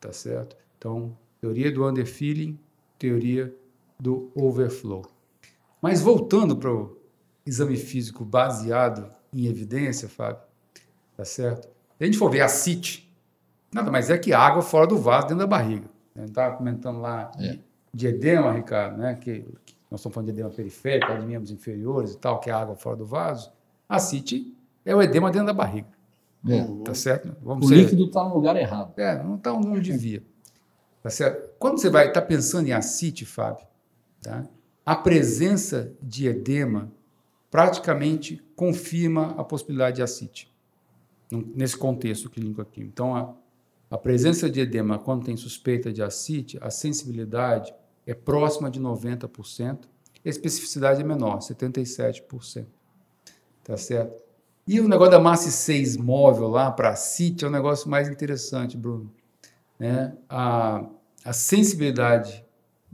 tá 0.00 0.12
certo? 0.12 0.56
Então, 0.78 1.16
teoria 1.40 1.70
do 1.72 1.86
underfeeling, 1.86 2.58
teoria 2.98 3.54
do 3.98 4.30
overflow. 4.34 5.04
Mas 5.82 6.00
voltando 6.00 6.56
para 6.56 6.72
o 6.72 6.96
exame 7.44 7.76
físico 7.76 8.24
baseado 8.24 9.10
em 9.32 9.46
evidência, 9.46 10.08
Fábio, 10.08 10.42
tá 11.16 11.24
certo? 11.24 11.64
Se 11.98 12.02
a 12.02 12.06
gente 12.06 12.18
for 12.18 12.30
ver 12.30 12.40
a 12.42 12.48
CIT, 12.48 13.12
nada 13.72 13.90
mais 13.90 14.08
é 14.10 14.18
que 14.18 14.32
água 14.32 14.62
fora 14.62 14.86
do 14.86 14.98
vaso 14.98 15.26
dentro 15.28 15.38
da 15.40 15.46
barriga. 15.46 15.88
A 16.14 16.20
gente 16.20 16.30
estava 16.30 16.56
comentando 16.56 17.00
lá 17.00 17.30
É. 17.38 17.58
de 17.92 18.06
edema, 18.06 18.52
Ricardo, 18.52 18.98
né? 18.98 19.14
Que, 19.14 19.40
que 19.64 19.74
nós 19.90 20.00
estamos 20.00 20.14
falando 20.14 20.26
de 20.26 20.32
edema 20.32 20.50
periférico, 20.50 21.18
de 21.18 21.26
membros 21.26 21.50
inferiores 21.50 22.12
e 22.12 22.18
tal, 22.18 22.40
que 22.40 22.48
é 22.50 22.52
água 22.52 22.74
fora 22.76 22.96
do 22.96 23.06
vaso. 23.06 23.52
A 23.88 23.98
CIT 23.98 24.55
é 24.86 24.94
o 24.96 25.02
edema 25.02 25.30
dentro 25.30 25.48
da 25.48 25.52
barriga, 25.52 25.88
É. 26.48 26.64
tá 26.84 26.94
certo? 26.94 27.36
Vamos 27.42 27.66
O 27.66 27.68
ser- 27.68 27.74
líquido 27.74 28.04
está 28.06 28.24
no 28.24 28.34
lugar 28.34 28.56
errado. 28.56 28.98
é, 28.98 29.22
não 29.22 29.36
está 29.36 29.52
onde 29.52 29.80
devia. 29.92 30.22
Tá 31.02 31.10
certo? 31.10 31.50
Quando 31.58 31.78
você 31.78 31.90
vai 31.90 32.08
estar 32.08 32.22
pensando 32.22 32.66
em 32.68 32.72
ascite, 32.72 33.24
Fábio, 33.26 33.66
tá? 34.22 34.44
a 34.84 34.96
presença 34.96 35.92
de 36.02 36.26
edema 36.26 36.90
praticamente 37.50 38.42
confirma 38.56 39.34
a 39.38 39.44
possibilidade 39.44 39.96
de 39.96 40.02
ascite, 40.02 40.52
nesse 41.54 41.76
contexto 41.76 42.28
clínico 42.30 42.60
aqui. 42.60 42.80
Então, 42.82 43.14
a, 43.16 43.34
a 43.90 43.96
presença 43.98 44.50
de 44.50 44.60
edema, 44.60 44.98
quando 44.98 45.24
tem 45.24 45.36
suspeita 45.36 45.92
de 45.92 46.02
ascite, 46.02 46.58
a 46.60 46.70
sensibilidade 46.70 47.72
é 48.06 48.14
próxima 48.14 48.70
de 48.70 48.80
90%, 48.80 49.78
a 50.24 50.28
especificidade 50.28 51.00
é 51.00 51.04
menor, 51.04 51.38
77%. 51.38 52.66
Tá 53.64 53.76
certo? 53.76 54.22
E 54.66 54.80
o 54.80 54.88
negócio 54.88 55.12
da 55.12 55.20
massa 55.20 55.50
6 55.50 55.96
móvel 55.96 56.48
lá 56.48 56.70
para 56.70 56.90
ascite 56.90 57.44
é 57.44 57.48
um 57.48 57.50
negócio 57.50 57.88
mais 57.88 58.08
interessante, 58.08 58.76
Bruno 58.76 59.12
né, 59.78 60.16
a, 60.28 60.84
a 61.24 61.32
sensibilidade 61.32 62.44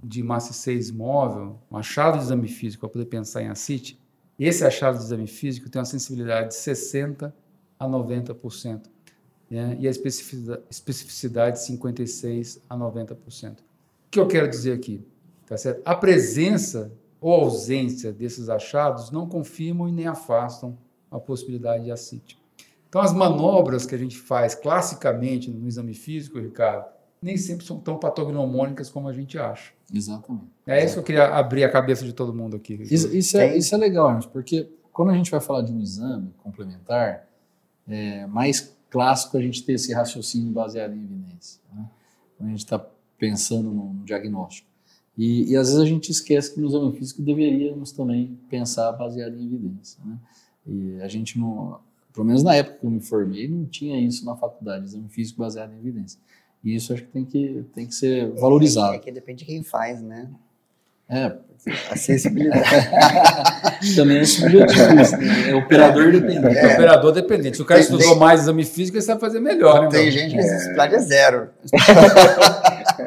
de 0.02 0.22
massa 0.22 0.52
6 0.52 0.90
móvel, 0.90 1.60
um 1.70 1.76
achado 1.76 2.18
de 2.18 2.24
exame 2.24 2.48
físico 2.48 2.80
para 2.80 2.92
poder 2.92 3.06
pensar 3.06 3.42
em 3.42 3.48
ascite, 3.48 4.00
esse 4.38 4.64
achado 4.64 4.98
de 4.98 5.04
exame 5.04 5.26
físico 5.26 5.70
tem 5.70 5.78
uma 5.78 5.86
sensibilidade 5.86 6.48
de 6.48 6.54
60% 6.56 7.32
a 7.78 7.86
90%, 7.86 8.82
né, 9.48 9.76
e 9.78 9.86
a 9.86 9.90
especificidade, 9.90 10.62
especificidade 10.68 11.60
de 11.60 11.72
56% 11.72 12.60
a 12.68 12.76
90%. 12.76 13.52
O 13.52 13.56
que 14.10 14.18
eu 14.18 14.26
quero 14.26 14.48
dizer 14.48 14.72
aqui? 14.72 15.04
Tá 15.46 15.56
certo? 15.56 15.82
A 15.84 15.94
presença 15.94 16.92
ou 17.20 17.32
ausência 17.32 18.12
desses 18.12 18.48
achados 18.48 19.10
não 19.10 19.28
confirmam 19.28 19.88
e 19.88 19.92
nem 19.92 20.06
afastam 20.06 20.76
a 21.12 21.20
possibilidade 21.20 21.84
de 21.84 21.90
ascite. 21.90 22.40
Então, 22.88 23.00
as 23.00 23.12
manobras 23.12 23.86
que 23.86 23.94
a 23.94 23.98
gente 23.98 24.18
faz 24.18 24.54
classicamente 24.54 25.50
no 25.50 25.66
exame 25.66 25.94
físico, 25.94 26.38
Ricardo, 26.38 26.86
nem 27.22 27.36
sempre 27.36 27.64
são 27.64 27.78
tão 27.78 27.98
patognomônicas 27.98 28.90
como 28.90 29.08
a 29.08 29.12
gente 29.12 29.38
acha. 29.38 29.72
Exatamente. 29.94 30.46
É 30.66 30.84
isso 30.84 30.94
que 30.94 31.00
eu 31.00 31.04
queria 31.04 31.26
abrir 31.26 31.64
a 31.64 31.70
cabeça 31.70 32.04
de 32.04 32.12
todo 32.12 32.34
mundo 32.34 32.56
aqui. 32.56 32.74
Isso, 32.90 33.14
isso 33.14 33.38
é, 33.38 33.56
isso 33.56 33.74
é 33.74 33.78
legal, 33.78 34.08
Hermes, 34.08 34.26
porque 34.26 34.68
quando 34.92 35.10
a 35.10 35.14
gente 35.14 35.30
vai 35.30 35.40
falar 35.40 35.62
de 35.62 35.72
um 35.72 35.80
exame 35.80 36.34
complementar, 36.42 37.28
é 37.88 38.26
mais 38.26 38.76
clássico 38.90 39.38
a 39.38 39.40
gente 39.40 39.62
ter 39.64 39.74
esse 39.74 39.92
raciocínio 39.94 40.52
baseado 40.52 40.94
em 40.94 41.02
evidência. 41.02 41.60
Né? 41.72 41.88
Quando 42.36 42.48
a 42.48 42.50
gente 42.50 42.64
está 42.64 42.84
pensando 43.18 43.70
no, 43.70 43.94
no 43.94 44.04
diagnóstico. 44.04 44.68
E, 45.16 45.50
e 45.50 45.56
às 45.56 45.68
vezes 45.68 45.80
a 45.80 45.86
gente 45.86 46.10
esquece 46.10 46.54
que 46.54 46.60
no 46.60 46.68
exame 46.68 46.92
físico 46.96 47.22
deveríamos 47.22 47.92
também 47.92 48.38
pensar 48.48 48.92
baseado 48.92 49.36
em 49.36 49.44
evidência. 49.44 49.98
Né? 50.04 50.18
E 50.66 51.00
a 51.02 51.08
gente 51.08 51.38
não, 51.38 51.78
pelo 52.14 52.26
menos 52.26 52.42
na 52.42 52.54
época 52.54 52.78
que 52.80 52.86
eu 52.86 52.90
me 52.90 53.00
formei, 53.00 53.48
não 53.48 53.64
tinha 53.66 53.98
isso 54.00 54.24
na 54.24 54.36
faculdade, 54.36 54.84
exame 54.84 55.08
físico 55.08 55.40
baseado 55.40 55.72
em 55.72 55.78
evidência. 55.78 56.18
E 56.64 56.74
isso 56.74 56.92
acho 56.92 57.02
que 57.02 57.08
tem 57.10 57.24
que, 57.24 57.64
tem 57.74 57.86
que 57.86 57.94
ser 57.94 58.30
valorizado. 58.32 58.94
É 58.94 58.98
que 58.98 59.10
depende 59.10 59.40
de 59.40 59.44
quem 59.46 59.62
faz, 59.64 60.00
né? 60.00 60.28
É, 61.08 61.36
A 61.90 61.96
sensibilidade. 61.96 62.62
também 63.96 64.18
é 64.18 64.24
subjetivo 64.24 64.94
né? 64.94 65.50
é 65.50 65.54
operador 65.54 66.10
dependente. 66.12 66.56
É 66.56 66.72
operador 66.74 67.12
dependente. 67.12 67.56
Se 67.56 67.62
o 67.62 67.66
cara 67.66 67.80
Tem- 67.80 67.90
estudou 67.90 68.12
tem- 68.12 68.18
mais 68.18 68.40
exame 68.42 68.64
físico, 68.64 68.96
ele 68.96 69.02
sabe 69.04 69.20
fazer 69.20 69.40
melhor, 69.40 69.82
né? 69.82 69.88
Tem 69.88 70.04
meu? 70.04 70.12
gente 70.12 70.32
que 70.34 70.38
a 70.40 70.42
sensibilidade 70.42 70.94
é 70.94 70.98
zero. 71.00 71.50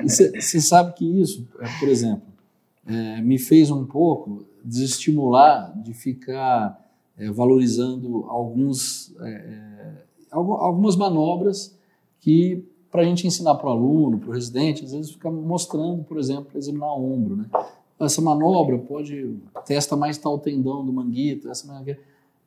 Você 0.03 0.61
sabe 0.61 0.93
que 0.93 1.05
isso, 1.21 1.47
é, 1.59 1.67
por 1.79 1.87
exemplo, 1.89 2.21
é, 2.87 3.21
me 3.21 3.39
fez 3.39 3.71
um 3.71 3.85
pouco 3.85 4.45
desestimular 4.63 5.73
de 5.81 5.93
ficar 5.93 6.79
é, 7.17 7.29
valorizando 7.31 8.25
alguns, 8.27 9.15
é, 9.19 9.29
é, 9.29 9.93
algu- 10.31 10.53
algumas 10.53 10.95
manobras 10.95 11.77
que, 12.19 12.63
para 12.91 13.01
a 13.01 13.05
gente 13.05 13.25
ensinar 13.27 13.55
para 13.55 13.67
o 13.67 13.71
aluno, 13.71 14.19
para 14.19 14.29
o 14.29 14.33
residente, 14.33 14.83
às 14.85 14.91
vezes 14.91 15.11
fica 15.11 15.29
mostrando, 15.29 16.03
por 16.03 16.17
exemplo, 16.17 16.57
examinar 16.57 16.93
ombro. 16.93 17.35
Né? 17.37 17.45
Essa 17.99 18.21
manobra 18.21 18.77
pode, 18.77 19.35
testa 19.65 19.95
mais 19.95 20.17
tal 20.17 20.37
tendão 20.39 20.85
do 20.85 20.91
manguito, 20.91 21.49
essa 21.49 21.65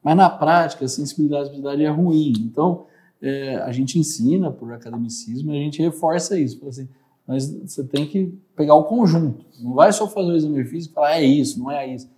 mas 0.03 0.17
na 0.17 0.31
prática 0.31 0.85
a 0.85 0.89
sensibilidade, 0.89 1.51
é 1.85 1.89
ruim. 1.91 2.33
Então, 2.39 2.85
é, 3.21 3.57
a 3.57 3.73
gente 3.73 3.99
ensina 3.99 4.51
por 4.51 4.73
academicismo 4.73 5.51
a 5.51 5.55
gente 5.55 5.83
reforça 5.83 6.39
isso. 6.39 6.61
Assim, 6.67 6.89
mas 7.27 7.47
você 7.51 7.83
tem 7.85 8.07
que 8.07 8.33
pegar 8.55 8.75
o 8.75 8.85
conjunto. 8.85 9.45
Não 9.61 9.75
vai 9.75 9.93
só 9.93 10.09
fazer 10.09 10.33
o 10.33 10.37
exame 10.37 10.65
físico 10.65 10.93
e 10.93 10.95
falar, 10.95 11.17
é 11.17 11.25
isso, 11.25 11.59
não 11.59 11.71
é 11.71 11.93
isso. 11.93 12.09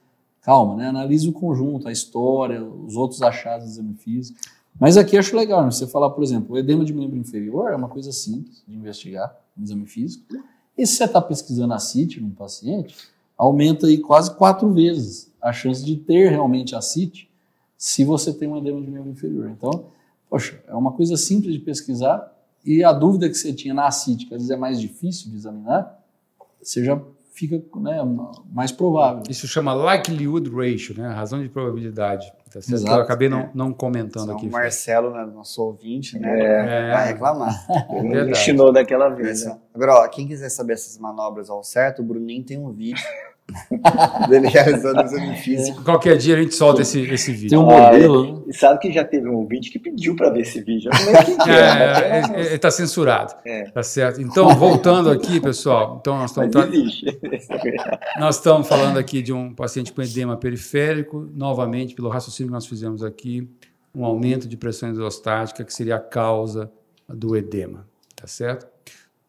Calma, 0.43 0.76
né? 0.76 0.88
Analise 0.88 1.28
o 1.28 1.32
conjunto, 1.32 1.86
a 1.86 1.93
história, 1.93 2.62
os 2.62 2.97
outros 2.97 3.20
achados 3.22 3.66
do 3.66 3.70
exame 3.70 3.95
físico. 3.95 4.38
Mas 4.78 4.97
aqui 4.97 5.18
acho 5.18 5.36
legal, 5.36 5.62
né? 5.64 5.70
você 5.70 5.86
falar, 5.86 6.11
por 6.11 6.22
exemplo, 6.22 6.55
o 6.55 6.59
edema 6.59 6.84
de 6.84 6.95
membro 6.95 7.18
inferior 7.18 7.70
é 7.70 7.76
uma 7.76 7.88
coisa 7.88 8.12
simples 8.12 8.62
de 8.66 8.74
investigar 8.74 9.34
no 9.57 9.64
exame 9.64 9.86
físico. 9.86 10.24
E 10.76 10.86
se 10.86 10.95
você 10.97 11.05
está 11.05 11.20
pesquisando 11.20 11.74
a 11.74 11.78
CIT 11.78 12.20
num 12.20 12.30
paciente, 12.30 12.97
aumenta 13.36 13.86
aí 13.86 13.99
quase 13.99 14.34
quatro 14.34 14.72
vezes 14.72 15.30
a 15.41 15.53
chance 15.53 15.84
de 15.84 15.97
ter 15.97 16.30
realmente 16.30 16.74
a 16.74 16.80
CIT 16.80 17.28
se 17.76 18.05
você 18.05 18.32
tem 18.32 18.49
um 18.49 18.57
edema 18.57 18.80
de 18.80 18.91
membro 18.91 19.11
inferior. 19.11 19.51
Então, 19.51 19.86
poxa, 20.28 20.62
é 20.66 20.74
uma 20.74 20.93
coisa 20.93 21.16
simples 21.16 21.53
de 21.53 21.59
pesquisar 21.59 22.34
e 22.64 22.84
a 22.84 22.93
dúvida 22.93 23.28
que 23.28 23.34
você 23.34 23.53
tinha 23.53 23.74
na 23.74 23.91
CIT, 23.91 24.26
que 24.26 24.34
às 24.34 24.41
vezes 24.41 24.51
é 24.51 24.57
mais 24.57 24.80
difícil 24.80 25.30
de 25.30 25.36
examinar, 25.36 25.99
você 26.62 26.84
já 26.84 27.01
fica 27.41 27.80
né, 27.80 27.99
mais 28.53 28.70
provável. 28.70 29.22
Isso 29.28 29.49
chama 29.49 29.72
likelihood 29.72 30.51
ratio, 30.51 30.97
né? 30.97 31.07
A 31.07 31.14
razão 31.14 31.43
de 31.43 31.49
probabilidade. 31.49 32.30
Tá 32.53 32.61
certo? 32.61 32.72
Exato. 32.74 32.97
Eu 32.97 33.03
acabei 33.03 33.28
não, 33.28 33.49
não 33.55 33.72
comentando 33.72 34.24
Então, 34.24 34.36
aqui. 34.36 34.49
o 34.49 34.51
Marcelo, 34.51 35.12
né, 35.12 35.24
nosso 35.24 35.62
ouvinte, 35.62 36.18
né? 36.18 36.28
É. 36.41 36.91
Vai 36.93 37.07
reclamar. 37.12 37.66
Ele 38.03 38.32
ensinou 38.32 38.72
daquela 38.72 39.09
vez, 39.09 39.45
né? 39.45 39.57
Agora, 39.72 39.95
ó, 40.01 40.09
quem 40.09 40.26
quiser 40.26 40.49
saber 40.49 40.74
essas 40.74 40.99
manobras 40.99 41.49
ao 41.49 41.62
certo, 41.62 42.03
o 42.03 42.05
Bruninho 42.05 42.45
tem 42.45 42.59
um 42.59 42.72
vídeo 42.72 43.03
dele 44.29 44.49
realizando 44.49 45.01
o 45.01 45.05
exame 45.05 45.37
físico. 45.37 45.83
Qualquer 45.85 46.17
dia 46.17 46.37
a 46.37 46.43
gente 46.43 46.55
solta 46.55 46.83
esse, 46.83 47.01
esse 47.03 47.27
Tem 47.33 47.35
vídeo. 47.41 47.61
um 47.61 47.65
modelo, 47.67 48.37
né? 48.37 48.43
E 48.49 48.55
sabe 48.55 48.79
que 48.81 48.93
já 48.93 49.05
teve 49.05 49.29
um 49.29 49.37
ouvinte 49.37 49.71
que 49.71 49.79
pediu 49.79 50.15
pra 50.17 50.31
ver 50.31 50.41
esse 50.41 50.61
vídeo. 50.63 50.91
Que 51.45 51.51
é, 51.51 51.61
É, 52.19 52.21
mas, 52.23 52.31
ele 52.47 52.55
está 52.57 52.71
censurado. 52.71 53.35
É. 53.45 53.65
Tá 53.71 53.83
certo. 53.83 54.21
Então, 54.21 54.55
voltando 54.57 55.11
aqui, 55.11 55.41
pessoal. 55.41 55.99
Então, 56.01 56.17
nós 56.19 56.31
estamos, 56.31 56.51
tra- 56.51 56.69
nós 58.19 58.37
estamos 58.37 58.69
falando 58.69 58.99
aqui 58.99 59.23
de 59.23 59.33
um 59.33 59.55
paciente 59.55 59.93
com 59.93 60.03
edema 60.03 60.37
periférico. 60.37 61.29
Novamente, 61.35 61.95
pelo 61.95 62.09
raciocínio 62.09 62.49
que 62.51 62.55
nós 62.55 62.67
fizemos 62.67 63.03
aqui, 63.03 63.49
um 63.95 64.05
aumento 64.05 64.47
de 64.49 64.57
pressão 64.57 64.91
hidrostática, 64.91 65.65
que 65.65 65.73
seria 65.73 65.97
a 65.97 66.01
causa 66.01 66.71
do 67.09 67.37
edema. 67.37 67.87
Tá 68.15 68.27
certo? 68.27 68.67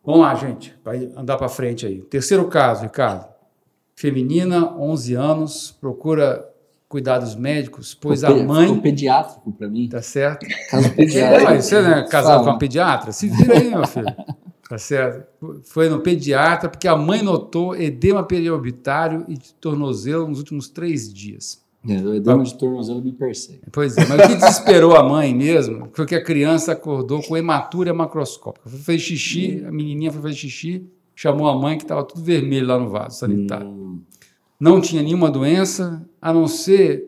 Vamos 0.03 0.21
lá, 0.21 0.33
gente. 0.35 0.75
Vai 0.83 1.09
andar 1.15 1.37
para 1.37 1.47
frente 1.47 1.85
aí. 1.85 2.01
Terceiro 2.01 2.45
caso, 2.47 2.83
Ricardo. 2.83 3.30
Feminina, 3.95 4.73
11 4.77 5.13
anos, 5.15 5.75
procura 5.79 6.47
cuidados 6.87 7.35
médicos, 7.35 7.93
pois 7.93 8.23
a 8.23 8.31
mãe. 8.35 8.67
ficou 8.67 8.81
pediátrico 8.81 9.51
para 9.53 9.69
mim. 9.69 9.87
Tá 9.87 10.01
certo? 10.01 10.45
Caso 10.69 10.87
É, 10.87 10.89
pediátrico. 10.89 11.43
mas 11.45 11.65
você 11.65 11.81
né, 11.81 12.05
casado 12.09 12.31
Fala. 12.33 12.43
com 12.43 12.49
uma 12.51 12.57
pediatra? 12.59 13.11
Se 13.11 13.27
vira 13.29 13.57
aí, 13.57 13.69
meu 13.69 13.87
filho. 13.87 14.13
Tá 14.67 14.77
certo? 14.77 15.25
Foi 15.63 15.89
no 15.89 15.99
pediatra 15.99 16.69
porque 16.69 16.87
a 16.87 16.95
mãe 16.95 17.21
notou 17.21 17.75
edema 17.75 18.23
periorbitário 18.23 19.25
e 19.27 19.33
de 19.37 19.53
tornozelo 19.55 20.27
nos 20.27 20.39
últimos 20.39 20.69
três 20.69 21.13
dias. 21.13 21.61
É, 21.87 21.95
o 21.95 22.13
edema 22.13 22.43
de 22.43 22.57
tornozelo 22.57 23.01
me 23.01 23.11
persegue. 23.11 23.61
Pois 23.71 23.97
é, 23.97 24.05
mas 24.05 24.19
o 24.19 24.27
que 24.27 24.35
desesperou 24.35 24.95
a 24.95 25.03
mãe 25.03 25.33
mesmo 25.33 25.89
foi 25.93 26.05
que 26.05 26.15
a 26.15 26.23
criança 26.23 26.71
acordou 26.73 27.21
com 27.23 27.35
hematúria 27.35 27.93
macroscópica. 27.93 28.69
Foi 28.69 28.79
fazer 28.79 28.99
xixi, 28.99 29.63
a 29.67 29.71
menininha 29.71 30.11
foi 30.11 30.21
fazer 30.21 30.35
xixi, 30.35 30.85
chamou 31.15 31.47
a 31.47 31.57
mãe 31.57 31.77
que 31.77 31.83
estava 31.83 32.03
tudo 32.03 32.21
vermelho 32.23 32.67
lá 32.67 32.77
no 32.79 32.89
vaso 32.89 33.19
sanitário. 33.19 33.67
Hum, 33.67 34.01
Não 34.59 34.79
tinha 34.79 35.01
nenhuma 35.01 35.29
doença, 35.31 36.07
a 36.21 36.31
não 36.31 36.47
ser 36.47 37.07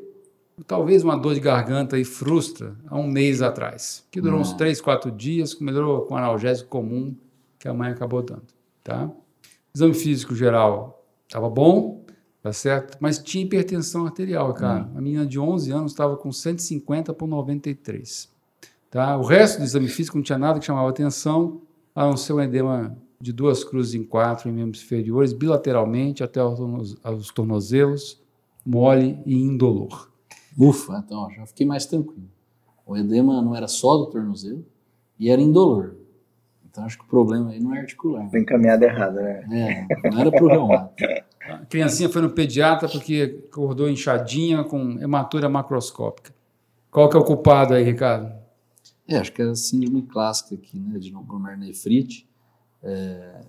talvez 0.68 1.04
uma 1.04 1.16
dor 1.18 1.34
de 1.36 1.40
garganta 1.40 1.98
e 2.00 2.04
frustra 2.04 2.76
há 2.88 2.98
um 2.98 3.08
mês 3.08 3.42
atrás, 3.42 4.06
que 4.12 4.20
durou 4.22 4.40
uns 4.40 4.52
Ah. 4.54 4.56
três, 4.56 4.82
quatro 4.82 5.12
dias, 5.12 5.54
que 5.54 5.64
melhorou 5.64 6.02
com 6.02 6.16
analgésico 6.18 6.70
comum 6.70 7.16
que 7.60 7.68
a 7.68 7.74
mãe 7.74 7.92
acabou 7.92 8.22
dando, 8.22 8.44
tá? 8.84 9.10
Exame 9.76 9.94
físico 9.94 10.36
geral 10.36 11.04
estava 11.28 11.50
bom, 11.50 12.04
tá 12.42 12.52
certo? 12.52 12.98
Mas 13.00 13.18
tinha 13.20 13.44
hipertensão 13.46 14.06
arterial, 14.06 14.54
cara. 14.54 14.90
A 14.96 15.02
menina 15.02 15.26
de 15.26 15.40
11 15.40 15.72
anos 15.72 15.92
estava 15.92 16.16
com 16.18 16.32
150 16.32 17.14
por 17.14 17.28
93, 17.28 18.30
tá? 18.92 19.18
O 19.18 19.24
resto 19.24 19.60
do 19.60 19.64
exame 19.64 19.88
físico 19.88 20.18
não 20.18 20.24
tinha 20.24 20.38
nada 20.38 20.60
que 20.60 20.66
chamava 20.66 20.90
atenção, 20.90 21.62
a 21.96 22.06
não 22.06 22.18
ser 22.18 22.34
um 22.34 22.42
edema 22.42 22.96
de 23.24 23.32
duas 23.32 23.64
cruzes 23.64 23.96
em 23.96 24.04
quatro 24.04 24.50
em 24.50 24.52
membros 24.52 24.84
inferiores, 24.84 25.32
bilateralmente 25.32 26.24
até 26.24 26.42
aos 26.42 26.58
tornoz- 26.60 26.98
aos 27.02 27.30
tornozelos, 27.32 28.22
mole 28.66 29.18
e 29.26 29.34
indolor. 29.36 30.12
Ufa, 30.58 31.02
então 31.06 31.32
já 31.32 31.46
fiquei 31.46 31.66
mais 31.66 31.86
tranquilo. 31.86 32.28
O 32.86 32.98
edema 32.98 33.42
não 33.42 33.56
era 33.56 33.68
só 33.68 33.96
do 33.96 34.08
tornozelo 34.08 34.66
e 35.18 35.30
era 35.30 35.42
indolor. 35.42 35.96
Então 36.70 36.84
acho 36.84 36.98
que 36.98 37.06
o 37.06 37.08
problema 37.08 37.52
aí 37.52 37.60
não 37.62 37.74
é 37.74 37.80
articular. 37.80 38.30
Foi 38.30 38.42
encaminhada 38.42 38.86
errada, 38.86 39.22
né? 39.22 39.88
É, 40.02 40.10
não 40.10 40.20
era 40.20 40.30
pro 40.32 40.48
reumato. 40.48 40.94
A 41.48 41.66
criancinha 41.66 42.10
foi 42.10 42.22
no 42.22 42.30
pediatra 42.32 42.90
porque 42.90 43.42
acordou 43.50 43.90
inchadinha 43.90 44.64
com 44.66 45.00
hematura 45.00 45.48
macroscópica. 45.48 46.34
Qual 46.92 47.10
que 47.10 47.16
é 47.16 47.20
o 47.20 47.24
culpado 47.24 47.74
aí, 47.74 47.84
Ricardo? 47.84 48.34
É, 49.08 49.18
acho 49.18 49.32
que 49.32 49.42
era 49.42 49.52
a 49.52 49.56
síndrome 49.56 50.02
clássica 50.04 50.56
aqui, 50.56 50.78
né, 50.80 50.98
de 51.00 51.12
glomerulonefrite, 51.12 52.28
é, 52.84 53.42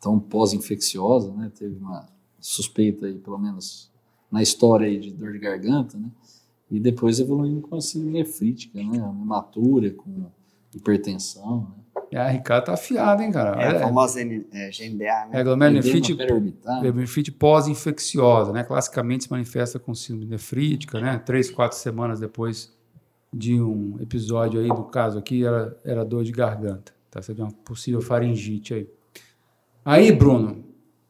tão 0.00 0.18
pós-infecciosa, 0.18 1.32
né, 1.32 1.50
teve 1.56 1.76
uma 1.76 2.08
suspeita 2.40 3.06
aí, 3.06 3.18
pelo 3.18 3.38
menos 3.38 3.90
na 4.30 4.42
história 4.42 4.86
aí 4.86 4.98
de 4.98 5.12
dor 5.12 5.32
de 5.32 5.38
garganta, 5.38 5.98
né, 5.98 6.10
e 6.70 6.78
depois 6.78 7.18
evoluindo 7.20 7.62
com 7.62 7.76
a 7.76 7.80
síndrome 7.80 8.12
nefrítica, 8.12 8.78
né, 8.78 8.98
uma 9.02 9.22
hematura 9.22 9.90
com 9.90 10.26
hipertensão, 10.74 11.68
né. 11.76 11.84
É, 12.10 12.18
a 12.18 12.28
Ricardo 12.28 12.64
tá 12.64 12.74
afiado, 12.74 13.22
hein, 13.22 13.30
cara? 13.30 13.60
É 13.60 13.76
a 13.76 13.80
famosa 13.80 14.20
é, 14.20 14.24
GMDA, 14.24 15.26
né? 15.26 15.28
é 15.32 15.44
glomerulonefrite 15.44 16.14
glomerulonefrite 16.14 17.30
pós-infecciosa, 17.32 18.52
né? 18.52 18.64
Classicamente 18.64 19.24
se 19.24 19.30
manifesta 19.30 19.78
com 19.78 19.94
síndrome 19.94 20.24
nefrítica, 20.30 21.00
né? 21.00 21.18
Três, 21.18 21.50
quatro 21.50 21.76
semanas 21.76 22.18
depois 22.18 22.74
de 23.32 23.60
um 23.60 23.98
episódio 24.00 24.60
aí, 24.60 24.68
do 24.68 24.84
caso 24.84 25.18
aqui, 25.18 25.44
era, 25.44 25.76
era 25.84 26.04
dor 26.04 26.24
de 26.24 26.32
garganta, 26.32 26.92
tá? 27.18 27.22
Seria 27.22 27.44
uma 27.44 27.52
possível 27.52 28.00
faringite 28.00 28.74
aí. 28.74 28.88
Aí, 29.84 30.12
Bruno, 30.12 30.64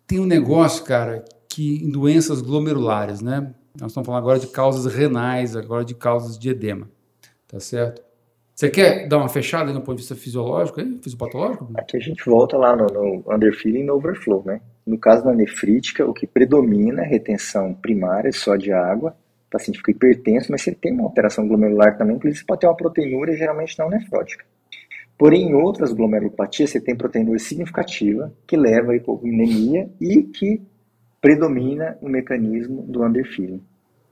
tem 0.07 0.19
um 0.21 0.27
negócio, 0.27 0.85
cara, 0.85 1.25
que 1.49 1.85
em 1.85 1.91
doenças 1.91 2.41
glomerulares, 2.41 3.21
né? 3.21 3.55
Nós 3.79 3.91
estamos 3.91 4.07
falando 4.07 4.23
agora 4.23 4.39
de 4.39 4.49
causas 4.49 4.93
renais, 4.93 5.55
agora 5.55 5.85
de 5.85 5.95
causas 5.95 6.39
de 6.39 6.51
edema, 6.51 6.89
tá 7.47 7.61
certo? 7.61 8.03
Você 8.55 8.69
quer 8.71 9.07
dar 9.07 9.19
uma 9.19 9.29
fechada 9.29 9.73
no 9.73 9.81
ponto 9.81 9.97
de 9.97 10.03
vista 10.03 10.17
fisiológico, 10.17 10.81
aí, 10.81 10.99
fisiopatológico? 11.01 11.71
Aqui 11.77 11.97
a 11.97 12.01
gente 12.01 12.25
volta 12.25 12.57
lá 12.57 12.75
no, 12.75 12.87
no 12.87 13.33
underfilling 13.33 13.81
e 13.81 13.85
no 13.85 13.95
overflow, 13.95 14.43
né? 14.45 14.61
No 14.85 14.99
caso 14.99 15.25
da 15.25 15.33
nefrítica, 15.33 16.05
o 16.05 16.13
que 16.13 16.27
predomina 16.27 17.03
é 17.03 17.07
retenção 17.07 17.73
primária 17.73 18.33
só 18.33 18.57
de 18.57 18.73
água, 18.73 19.15
o 19.47 19.51
paciente 19.51 19.79
fica 19.79 19.93
hipertenso, 19.93 20.51
mas 20.51 20.63
se 20.63 20.71
ele 20.71 20.79
tem 20.81 20.93
uma 20.93 21.05
alteração 21.05 21.47
glomerular 21.47 21.97
também, 21.97 22.17
inclusive 22.17 22.41
você 22.41 22.47
pode 22.47 22.61
ter 22.61 22.67
uma 22.67 22.77
proteinúria 22.77 23.37
geralmente 23.37 23.79
não 23.79 23.89
nefrótica. 23.89 24.45
Porém, 25.19 25.49
em 25.49 25.55
outras 25.55 25.93
glomerulopatias, 25.93 26.71
você 26.71 26.81
tem 26.81 26.97
proteinúria 26.97 27.41
significativa, 27.41 28.33
que 28.47 28.57
leva 28.57 28.93
a 28.93 28.97
hipovolemia 28.97 29.91
e 30.01 30.23
que 30.23 30.63
predomina 31.21 31.99
o 32.01 32.09
mecanismo 32.09 32.83
do 32.83 33.05
underfilling. 33.05 33.61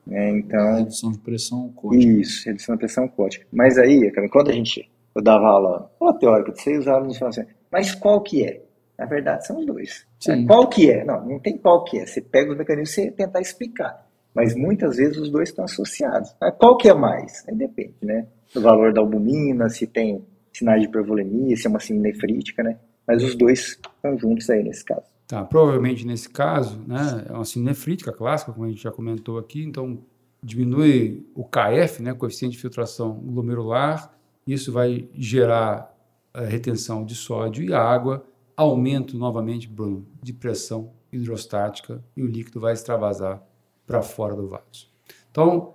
né? 0.05 0.31
então, 0.31 0.75
redução 0.75 1.13
de 1.13 1.19
pressão 1.19 1.69
cótica. 1.69 2.05
isso, 2.05 2.45
redução 2.47 2.75
da 2.75 2.79
pressão 2.81 3.07
cótica. 3.07 3.47
Mas 3.53 3.79
aí, 3.79 4.11
quando 4.31 4.51
a 4.51 4.53
gente, 4.53 4.91
eu 5.15 5.23
dava 5.23 5.47
aula, 5.47 5.91
aula 6.01 6.19
teórica, 6.19 6.53
você 6.53 6.77
os 6.77 6.89
alunos 6.89 7.17
falavam 7.17 7.41
assim, 7.41 7.53
mas 7.71 7.95
qual 7.95 8.21
que 8.21 8.45
é? 8.45 8.63
Na 8.99 9.05
verdade, 9.05 9.47
são 9.47 9.65
dois. 9.65 10.05
Qual 10.47 10.69
que 10.69 10.91
é? 10.91 11.05
Não, 11.05 11.25
não 11.25 11.39
tem 11.39 11.57
qual 11.57 11.85
que 11.85 11.99
é. 11.99 12.07
Você 12.07 12.21
pega 12.21 12.51
os 12.51 12.57
mecanismos 12.57 12.97
e 12.99 13.11
tentar 13.11 13.41
explicar. 13.41 14.07
Mas 14.35 14.55
muitas 14.55 14.97
vezes 14.97 15.19
os 15.19 15.31
dois 15.31 15.51
estão 15.51 15.65
associados. 15.65 16.35
Qual 16.59 16.77
que 16.77 16.89
é 16.89 16.95
mais? 16.95 17.45
Aí 17.47 17.55
depende, 17.55 17.95
né? 18.03 18.27
Do 18.55 18.61
valor 18.61 18.93
da 18.93 19.01
albumina, 19.01 19.69
se 19.69 19.87
tem 19.87 20.25
sinais 20.59 20.81
de 20.81 20.89
hipervolemia, 20.89 21.57
se 21.57 21.67
é 21.67 21.71
uma 21.71 21.81
síndrome 21.81 22.11
nefrítica, 22.11 22.63
né? 22.63 22.79
Mas 23.07 23.23
os 23.23 23.35
dois 23.35 23.79
estão 23.81 24.19
juntos 24.19 24.49
aí 24.51 24.63
nesse 24.63 24.85
caso. 24.85 25.05
Tá, 25.27 25.45
provavelmente 25.45 26.07
nesse 26.07 26.29
caso, 26.29 26.81
né, 26.87 27.27
é 27.29 27.33
uma 27.33 27.45
síndrome 27.45 27.71
nefrítica 27.71 28.13
clássica, 28.13 28.53
como 28.53 28.65
a 28.65 28.69
gente 28.69 28.83
já 28.83 28.93
comentou 28.93 29.39
aqui, 29.39 29.65
então 29.65 29.99
diminui 30.41 31.27
o 31.35 31.45
KF, 31.45 32.01
né, 32.01 32.15
coeficiente 32.15 32.53
de 32.55 32.63
filtração 32.63 33.15
glomerular, 33.15 34.17
isso 34.47 34.71
vai 34.71 35.09
gerar 35.15 35.93
eh, 36.33 36.45
retenção 36.45 37.05
de 37.05 37.17
sódio 37.17 37.65
e 37.65 37.75
água, 37.75 38.25
aumento 38.57 39.19
novamente, 39.19 39.67
Bruno, 39.69 40.07
de 40.23 40.33
pressão 40.33 40.93
hidrostática 41.13 42.03
e 42.17 42.23
o 42.23 42.27
líquido 42.27 42.61
vai 42.61 42.73
extravasar 42.73 43.43
para 43.85 44.03
fora 44.03 44.37
do 44.37 44.47
vaso. 44.47 44.89
Então, 45.31 45.75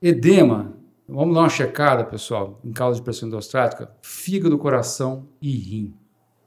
edema, 0.00 0.74
vamos 1.08 1.34
dar 1.34 1.40
uma 1.42 1.48
checada, 1.48 2.04
pessoal, 2.04 2.58
em 2.64 2.72
causa 2.72 2.98
de 2.98 3.04
pressão 3.04 3.28
hidrostática, 3.28 3.90
fígado, 4.02 4.56
coração 4.58 5.26
e 5.40 5.50
rim, 5.56 5.94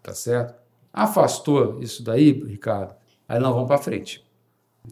tá 0.03 0.13
certo? 0.13 0.53
Afastou 0.93 1.81
isso 1.81 2.03
daí, 2.03 2.31
Ricardo, 2.31 2.93
aí 3.27 3.39
nós 3.39 3.53
vamos 3.53 3.67
para 3.67 3.77
frente, 3.77 4.23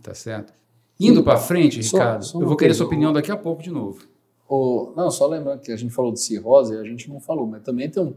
tá 0.02 0.14
certo? 0.14 0.54
Indo 1.00 1.24
para 1.24 1.38
frente, 1.38 1.82
Só- 1.84 1.98
Ricardo, 1.98 2.26
só 2.26 2.38
eu 2.38 2.42
uma 2.42 2.48
vou 2.48 2.58
querer 2.58 2.74
sua 2.74 2.86
opinião 2.86 3.14
daqui 3.14 3.32
a 3.32 3.38
pouco 3.38 3.62
de 3.62 3.70
novo. 3.70 4.00
O- 4.48 4.92
não, 4.96 5.12
só 5.12 5.28
lembrando 5.28 5.60
que 5.62 5.72
a 5.72 5.76
gente 5.78 5.94
falou 5.94 6.12
de 6.12 6.20
cirrose, 6.20 6.76
a 6.76 6.84
gente 6.84 7.08
não 7.10 7.20
falou, 7.20 7.46
mas 7.46 7.62
também 7.62 7.90
tem 7.90 8.02
um, 8.02 8.14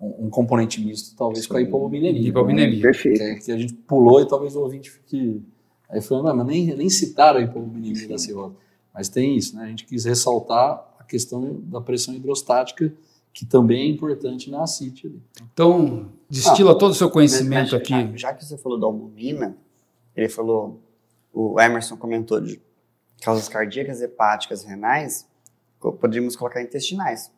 um- 0.00 0.26
um 0.26 0.30
componente 0.30 0.80
misto, 0.84 1.16
talvez 1.16 1.46
com 1.46 1.56
a 1.56 1.60
hipominemia. 1.62 2.28
Hipominemia. 2.28 2.76
né? 2.76 2.82
Perfeito. 2.82 3.18
Que, 3.18 3.34
que 3.46 3.52
a 3.52 3.58
gente 3.58 3.74
pulou 3.74 4.20
e 4.20 4.26
talvez 4.28 4.54
o 4.56 4.60
ouvinte 4.62 4.90
fique 4.90 5.42
aí 5.90 6.00
falando, 6.00 6.28
"Ah, 6.28 6.34
mas 6.34 6.46
nem, 6.46 6.74
nem 6.76 6.88
citaram 6.88 7.40
a 7.40 7.42
hipominemia 7.42 8.08
da 8.08 8.16
cirrose. 8.18 8.54
Mas 8.94 9.08
tem 9.08 9.36
isso, 9.36 9.56
né? 9.56 9.64
A 9.64 9.68
gente 9.68 9.84
quis 9.84 10.04
ressaltar 10.04 10.91
questão 11.12 11.60
da 11.64 11.78
pressão 11.78 12.14
hidrostática, 12.14 12.90
que 13.34 13.44
também 13.44 13.82
é 13.82 13.86
importante 13.86 14.50
na 14.50 14.66
CIT. 14.66 15.14
Então, 15.52 16.08
destila 16.28 16.76
todo 16.76 16.92
o 16.92 16.94
seu 16.94 17.10
conhecimento 17.10 17.72
Mas, 17.72 17.74
aqui. 17.74 17.92
Já, 17.92 18.16
já 18.16 18.34
que 18.34 18.44
você 18.44 18.56
falou 18.56 18.80
da 18.80 18.86
albumina, 18.86 19.54
ele 20.16 20.28
falou, 20.30 20.80
o 21.32 21.60
Emerson 21.60 21.96
comentou 21.98 22.40
de 22.40 22.60
causas 23.22 23.46
cardíacas, 23.48 24.00
hepáticas, 24.00 24.64
renais, 24.64 25.26
poderíamos 25.78 26.34
colocar 26.34 26.62
intestinais. 26.62 27.30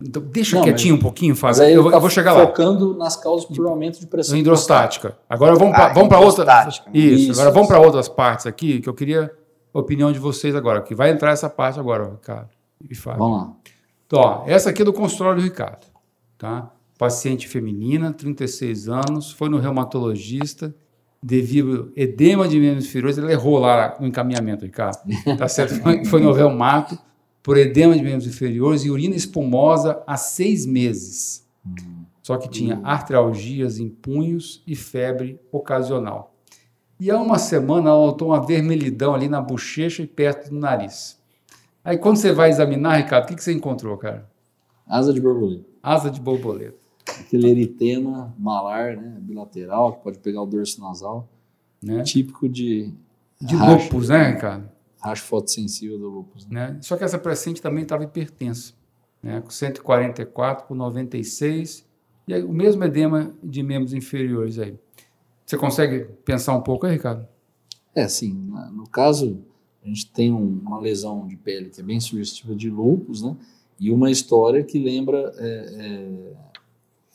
Então, 0.00 0.22
deixa 0.22 0.54
Não, 0.56 0.62
quietinho 0.62 0.94
um 0.94 1.00
pouquinho, 1.00 1.36
Mas 1.42 1.58
Fábio. 1.58 1.74
Eu, 1.74 1.82
vou- 1.82 1.92
eu 1.92 2.00
vou 2.00 2.10
chegar 2.10 2.32
lá. 2.32 2.46
Focando 2.46 2.96
nas 2.96 3.16
causas 3.16 3.44
por 3.44 3.66
aumento 3.66 3.98
de 3.98 4.06
pressão 4.06 4.36
Hidrostática. 4.38 5.18
Agora 5.28 5.56
vamos 5.56 5.74
para 5.74 5.86
Ah, 5.86 5.92
vamos 5.92 6.08
para 6.08 6.20
outra. 6.20 6.68
Isso, 6.68 6.82
Isso, 6.94 7.32
agora 7.32 7.50
vamos 7.50 7.66
para 7.66 7.80
outras 7.80 8.08
partes 8.08 8.46
aqui 8.46 8.80
que 8.80 8.88
eu 8.88 8.94
queria 8.94 9.32
a 9.74 9.78
opinião 9.80 10.12
de 10.12 10.20
vocês 10.20 10.54
agora, 10.54 10.80
que 10.82 10.94
vai 10.94 11.10
entrar 11.10 11.32
essa 11.32 11.50
parte 11.50 11.80
agora, 11.80 12.10
Ricardo 12.10 12.57
e 12.88 12.94
Fábio. 12.94 13.18
Vamos 13.20 13.38
lá. 13.38 13.56
Então, 14.06 14.20
ó, 14.20 14.44
essa 14.46 14.70
aqui 14.70 14.82
é 14.82 14.84
do 14.84 14.92
consultório 14.92 15.40
do 15.40 15.44
Ricardo, 15.44 15.86
tá? 16.36 16.72
Paciente 16.98 17.46
feminina, 17.46 18.12
36 18.12 18.88
anos, 18.88 19.30
foi 19.30 19.48
no 19.48 19.58
reumatologista 19.58 20.74
devido 21.22 21.92
edema 21.96 22.48
de 22.48 22.58
membros 22.58 22.86
inferiores, 22.86 23.18
ele 23.18 23.32
errou 23.32 23.58
lá 23.58 23.96
no 24.00 24.06
encaminhamento, 24.06 24.64
Ricardo. 24.64 24.98
Tá 25.36 25.48
certo? 25.48 25.80
Foi, 25.82 26.04
foi 26.04 26.20
no 26.20 26.32
reumato 26.32 26.98
por 27.42 27.56
edema 27.56 27.96
de 27.96 28.02
membros 28.02 28.26
inferiores 28.26 28.84
e 28.84 28.90
urina 28.90 29.14
espumosa 29.14 30.02
há 30.06 30.16
seis 30.16 30.64
meses. 30.64 31.46
Só 32.22 32.36
que 32.36 32.48
tinha 32.48 32.80
artralgias 32.84 33.78
em 33.78 33.88
punhos 33.88 34.62
e 34.66 34.76
febre 34.76 35.40
ocasional. 35.50 36.34
E 37.00 37.10
há 37.10 37.18
uma 37.18 37.38
semana 37.38 37.90
ela 37.90 38.06
notou 38.06 38.28
uma 38.28 38.44
vermelhidão 38.44 39.14
ali 39.14 39.28
na 39.28 39.40
bochecha 39.40 40.02
e 40.02 40.06
perto 40.06 40.50
do 40.50 40.58
nariz. 40.58 41.17
Aí 41.84 41.96
quando 41.98 42.16
você 42.16 42.32
vai 42.32 42.50
examinar, 42.50 42.96
Ricardo, 42.96 43.24
o 43.24 43.28
que, 43.28 43.34
que 43.36 43.42
você 43.42 43.52
encontrou, 43.52 43.96
cara? 43.96 44.28
Asa 44.86 45.12
de 45.12 45.20
borboleta. 45.20 45.64
Asa 45.82 46.10
de 46.10 46.20
borboleta. 46.20 46.76
Aquele 47.20 47.48
eritema 47.50 48.34
malar, 48.38 48.96
né, 48.96 49.16
bilateral, 49.20 49.94
que 49.94 50.02
pode 50.02 50.18
pegar 50.18 50.42
o 50.42 50.46
dorso 50.46 50.80
nasal, 50.80 51.28
Né? 51.82 52.02
típico 52.02 52.48
de, 52.48 52.92
De 53.40 53.56
racho, 53.56 53.84
lúpus, 53.84 54.08
né, 54.08 54.32
Ricardo? 54.32 54.68
racho 55.00 55.22
fotossensível 55.24 55.98
do 55.98 56.08
lúpus. 56.08 56.46
Né? 56.48 56.72
Né? 56.72 56.78
Só 56.82 56.96
que 56.96 57.04
essa 57.04 57.18
paciente 57.18 57.62
também 57.62 57.82
estava 57.84 58.04
hipertensa, 58.04 58.74
né? 59.22 59.40
com 59.40 59.50
144 59.50 60.66
por 60.66 60.74
96, 60.76 61.86
e 62.26 62.34
aí 62.34 62.42
o 62.42 62.52
mesmo 62.52 62.84
edema 62.84 63.32
de 63.42 63.62
membros 63.62 63.94
inferiores 63.94 64.58
aí. 64.58 64.76
Você 65.46 65.56
consegue 65.56 66.00
pensar 66.24 66.54
um 66.54 66.60
pouco 66.60 66.84
aí, 66.86 66.92
Ricardo? 66.92 67.26
É, 67.94 68.06
na- 68.48 68.70
no 68.70 68.86
caso, 68.88 69.40
a 69.84 69.88
gente 69.88 70.10
tem 70.10 70.32
um- 70.32 70.60
uma 70.62 70.78
lesão 70.80 71.26
de 71.26 71.36
pele 71.36 71.70
que 71.70 71.80
é 71.80 71.84
bem 71.84 72.00
sugestiva 72.00 72.54
de 72.54 72.68
lúpus, 72.70 73.22
né, 73.22 73.36
e 73.80 73.90
uma 73.90 74.10
história 74.10 74.62
que 74.64 74.78
lembra 74.78 75.32
é, 75.38 76.34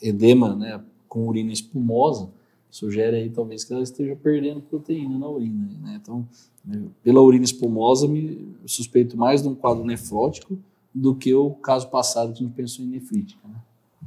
é, 0.01 0.09
edema, 0.09 0.55
né, 0.55 0.81
com 1.07 1.27
urina 1.27 1.51
espumosa, 1.51 2.29
sugere 2.69 3.17
aí 3.17 3.29
talvez 3.29 3.63
que 3.63 3.73
ela 3.73 3.83
esteja 3.83 4.15
perdendo 4.15 4.61
proteína 4.61 5.17
na 5.19 5.27
urina, 5.27 5.69
né, 5.81 5.99
então, 6.01 6.27
né, 6.65 6.81
pela 7.03 7.21
urina 7.21 7.43
espumosa, 7.43 8.07
me 8.07 8.47
suspeito 8.65 9.17
mais 9.17 9.41
de 9.41 9.47
um 9.47 9.55
quadro 9.55 9.83
nefrótico 9.85 10.57
do 10.93 11.13
que 11.15 11.33
o 11.33 11.51
caso 11.51 11.89
passado 11.89 12.33
que 12.33 12.43
a 12.43 12.47
gente 12.47 12.55
pensou 12.55 12.83
em 12.85 12.87
nefrítica, 12.87 13.39
né. 13.47 13.55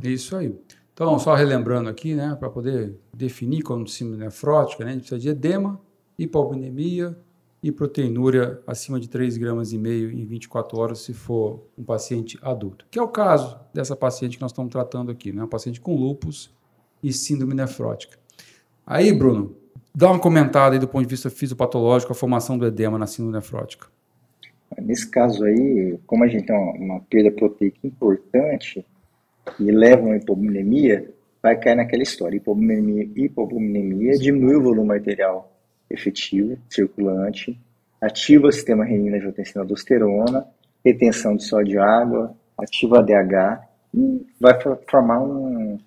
Isso 0.02 0.36
aí. 0.36 0.54
Então, 0.92 1.18
só 1.18 1.34
relembrando 1.34 1.88
aqui, 1.90 2.14
né, 2.14 2.34
para 2.38 2.48
poder 2.48 2.96
definir 3.14 3.62
como 3.62 3.86
síndrome 3.86 4.24
nefrótica, 4.24 4.84
né, 4.84 4.90
a 4.90 4.94
gente 4.94 5.02
precisa 5.02 5.20
de 5.20 5.28
edema, 5.28 5.78
hipovolemia 6.18 7.16
e 7.66 7.72
proteinúria 7.72 8.60
acima 8.64 9.00
de 9.00 9.08
3 9.08 9.36
gramas 9.36 9.72
e 9.72 9.78
meio 9.78 10.12
em 10.12 10.24
24 10.24 10.78
horas 10.78 11.00
se 11.00 11.12
for 11.12 11.66
um 11.76 11.82
paciente 11.82 12.38
adulto, 12.40 12.86
que 12.88 12.96
é 12.96 13.02
o 13.02 13.08
caso 13.08 13.58
dessa 13.74 13.96
paciente 13.96 14.36
que 14.36 14.42
nós 14.42 14.52
estamos 14.52 14.70
tratando 14.70 15.10
aqui, 15.10 15.32
né, 15.32 15.42
uma 15.42 15.48
paciente 15.48 15.80
com 15.80 15.96
lúpus 15.96 16.54
e 17.02 17.12
síndrome 17.12 17.54
nefrótica. 17.54 18.16
Aí, 18.86 19.12
Bruno, 19.12 19.56
dá 19.92 20.08
uma 20.08 20.20
comentada 20.20 20.76
aí 20.76 20.78
do 20.78 20.86
ponto 20.86 21.02
de 21.02 21.10
vista 21.10 21.28
fisiopatológico 21.28 22.12
a 22.12 22.14
formação 22.14 22.56
do 22.56 22.64
edema 22.64 22.96
na 22.98 23.06
síndrome 23.08 23.34
nefrótica. 23.34 23.88
Nesse 24.80 25.10
caso 25.10 25.44
aí, 25.44 25.98
como 26.06 26.22
a 26.22 26.28
gente 26.28 26.46
tem 26.46 26.56
uma, 26.56 27.00
perda 27.00 27.32
proteica 27.32 27.78
importante 27.82 28.86
e 29.58 29.72
leva 29.72 30.02
uma 30.02 30.16
hipovolemia, 30.16 31.12
vai 31.42 31.58
cair 31.58 31.74
naquela 31.74 32.04
história. 32.04 32.36
Hipovolemia, 32.36 33.10
hipovolemia 33.16 34.12
diminui 34.18 34.54
o 34.54 34.62
volume 34.62 34.94
arterial 34.94 35.55
efetivo, 35.90 36.58
circulante, 36.68 37.58
ativa 38.00 38.48
o 38.48 38.52
sistema 38.52 38.84
renina, 38.84 39.16
angiotensina, 39.16 39.62
aldosterona, 39.62 40.46
retenção 40.84 41.36
de 41.36 41.44
sódio 41.44 41.74
e 41.74 41.78
água, 41.78 42.34
ativa 42.58 42.98
a 42.98 43.02
DH 43.02 43.66
e 43.94 44.26
vai 44.40 44.58
formar 44.88 45.20
um, 45.20 45.78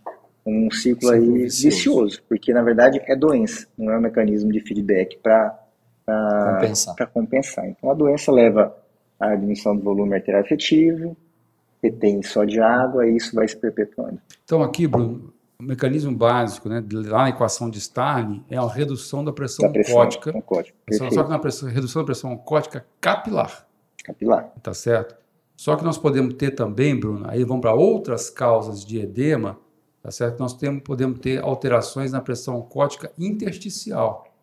um 0.45 0.71
ciclo, 0.71 1.09
ciclo 1.09 1.11
aí 1.11 1.43
vicioso. 1.43 1.69
vicioso. 1.69 2.23
porque 2.27 2.53
na 2.53 2.61
verdade 2.61 3.01
é 3.05 3.15
doença, 3.15 3.67
não 3.77 3.91
é 3.91 3.97
um 3.97 4.01
mecanismo 4.01 4.51
de 4.51 4.59
feedback 4.59 5.17
para 5.17 5.57
compensar. 6.05 7.09
compensar. 7.11 7.67
Então 7.67 7.91
a 7.91 7.93
doença 7.93 8.31
leva 8.31 8.75
à 9.19 9.35
diminuição 9.35 9.75
do 9.75 9.83
volume 9.83 10.15
arterial 10.15 10.43
efetivo, 10.43 11.15
retém 11.81 12.21
só 12.21 12.43
de 12.43 12.59
água 12.59 13.07
e 13.07 13.15
isso 13.15 13.35
vai 13.35 13.47
se 13.47 13.55
perpetuando. 13.55 14.19
Então 14.43 14.61
aqui, 14.63 14.87
Bruno, 14.87 15.33
o 15.62 15.64
mecanismo 15.66 16.16
básico, 16.16 16.70
né, 16.70 16.82
lá 16.89 17.24
na 17.24 17.30
equação 17.30 17.70
de 17.70 17.80
Starling, 17.80 18.45
é 18.49 18.55
a 18.55 18.66
redução 18.66 19.26
da 19.26 19.34
pressão, 19.34 19.66
da 19.66 19.74
pressão 19.74 19.95
oncótica. 19.95 20.38
oncótica. 20.38 20.78
Só 20.93 21.24
que 21.24 21.30
na 21.30 21.38
pressão, 21.38 21.70
redução 21.70 22.01
da 22.01 22.05
pressão 22.05 22.32
oncótica 22.32 22.86
capilar. 23.01 23.68
Capilar. 24.01 24.53
Tá 24.64 24.74
certo? 24.74 25.18
Só 25.57 25.76
que 25.76 25.84
nós 25.84 25.97
podemos 25.97 26.36
ter 26.36 26.51
também, 26.51 26.97
Bruno, 26.97 27.26
aí 27.30 27.43
vamos 27.43 27.62
para 27.62 27.74
outras 27.74 28.30
causas 28.30 28.86
de 28.86 28.99
edema, 28.99 29.60
tá 30.01 30.10
certo? 30.10 30.39
Nós 30.39 30.53
temos, 30.53 30.82
podemos 30.82 31.20
ter 31.20 31.43
alterações 31.43 32.14
na 32.14 32.22
pressão 32.22 32.57
oncótica 32.60 33.12
intersticial. 33.20 34.34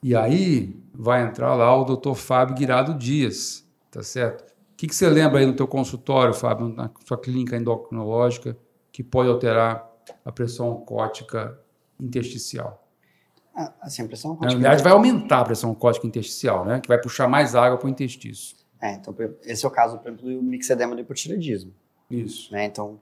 E 0.00 0.14
aí 0.14 0.80
vai 0.94 1.24
entrar 1.24 1.56
lá 1.56 1.76
o 1.76 1.84
doutor 1.84 2.14
Fábio 2.14 2.54
Guirado 2.54 2.94
Dias, 2.94 3.66
tá 3.90 4.04
certo? 4.04 4.42
O 4.42 4.76
que, 4.76 4.86
que 4.86 4.94
você 4.94 5.10
lembra 5.10 5.40
aí 5.40 5.46
no 5.46 5.54
teu 5.54 5.66
consultório, 5.66 6.32
Fábio, 6.32 6.68
na 6.68 6.88
sua 7.04 7.18
clínica 7.18 7.56
endocrinológica, 7.56 8.56
que 8.92 9.02
pode 9.02 9.28
alterar 9.28 9.89
a 10.24 10.32
pressão 10.32 10.70
oncótica 10.70 11.58
intersticial. 11.98 12.86
Ah, 13.54 13.72
assim, 13.82 14.02
a 14.02 14.06
pressão 14.06 14.32
oncótica... 14.32 14.54
Na 14.54 14.60
verdade, 14.60 14.82
vai 14.82 14.92
aumentar 14.92 15.40
a 15.40 15.44
pressão 15.44 15.70
oncótica 15.70 16.06
intersticial, 16.06 16.64
né? 16.64 16.80
Que 16.80 16.88
vai 16.88 17.00
puxar 17.00 17.28
mais 17.28 17.54
água 17.54 17.76
para 17.78 17.86
o 17.86 17.90
intestino. 17.90 18.34
É, 18.80 18.94
então, 18.94 19.14
esse 19.44 19.64
é 19.64 19.68
o 19.68 19.70
caso, 19.70 19.98
por 19.98 20.08
exemplo, 20.08 20.30
do 20.30 20.42
mixedema 20.42 20.94
do 20.94 21.02
hipotireoidismo. 21.02 21.72
Isso. 22.10 22.52
Né? 22.52 22.64
Então, 22.64 22.98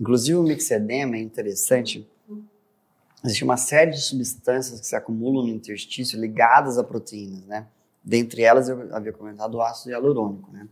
inclusive 0.00 0.38
o 0.38 0.42
mixedema 0.42 1.16
é 1.16 1.20
interessante. 1.20 2.08
Existe 3.24 3.42
uma 3.42 3.56
série 3.56 3.90
de 3.90 4.00
substâncias 4.00 4.78
que 4.78 4.86
se 4.86 4.94
acumulam 4.94 5.44
no 5.44 5.52
interstício 5.52 6.20
ligadas 6.20 6.78
a 6.78 6.84
proteínas, 6.84 7.44
né? 7.46 7.66
Dentre 8.04 8.42
elas, 8.42 8.68
eu 8.68 8.94
havia 8.94 9.12
comentado 9.12 9.56
o 9.56 9.62
ácido 9.62 9.90
hialurônico, 9.90 10.52
né? 10.52 10.68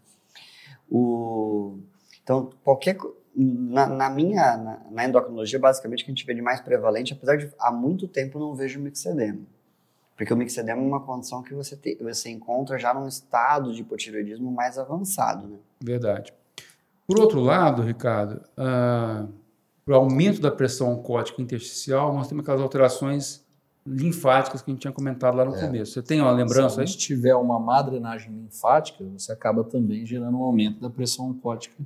O... 0.89 1.79
Então, 2.23 2.51
qualquer 2.63 2.97
na, 3.37 3.87
na 3.87 4.11
minha 4.11 4.57
na, 4.57 4.81
na, 4.91 5.05
endocrinologia, 5.05 5.59
basicamente, 5.59 6.03
o 6.03 6.05
que 6.05 6.11
a 6.11 6.15
gente 6.15 6.27
vê 6.27 6.35
de 6.35 6.43
mais 6.43 6.61
prevalente, 6.61 7.13
apesar 7.13 7.37
de 7.37 7.51
há 7.59 7.73
muito 7.73 8.07
tempo 8.07 8.39
não 8.39 8.55
vejo 8.55 8.81
mixedema. 8.81 9.41
Porque 10.17 10.33
o 10.33 10.37
mixedema 10.37 10.81
é 10.81 10.85
uma 10.85 11.01
condição 11.01 11.43
que 11.43 11.53
você, 11.55 11.77
te, 11.77 11.99
você 12.01 12.31
encontra 12.31 12.79
já 12.79 12.95
num 12.95 13.09
estado 13.09 13.73
de 13.73 13.81
hipotireoidismo 13.81 14.51
mais 14.51 14.79
avançado. 14.79 15.49
Né? 15.49 15.59
Verdade. 15.83 16.33
Por 17.07 17.19
outro 17.19 17.41
lado, 17.41 17.83
Ricardo, 17.83 18.41
uh, 18.53 19.29
para 19.85 19.93
o 19.93 19.97
aumento 19.97 20.41
da 20.41 20.51
pressão 20.51 20.93
oncótica 20.93 21.43
intersticial, 21.43 22.15
nós 22.15 22.29
temos 22.29 22.43
aquelas 22.43 22.61
alterações 22.61 23.45
linfáticas 23.85 24.63
que 24.63 24.71
a 24.71 24.73
gente 24.73 24.81
tinha 24.81 24.93
comentado 24.93 25.37
lá 25.37 25.45
no 25.45 25.55
é. 25.57 25.61
começo. 25.61 25.93
Você 25.93 26.03
tem 26.03 26.21
uma 26.21 26.31
lembrança 26.31 26.81
aí? 26.81 26.89
Se 26.89 26.97
tiver 26.97 27.35
uma 27.35 27.59
má 27.59 27.83
drenagem 27.83 28.33
linfática, 28.33 29.05
você 29.05 29.33
acaba 29.33 29.65
também 29.65 30.07
gerando 30.07 30.39
um 30.39 30.43
aumento 30.43 30.81
da 30.81 30.89
pressão 30.89 31.29
oncótica 31.29 31.77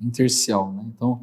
intersticial, 0.00 0.72
né? 0.72 0.84
Então, 0.94 1.20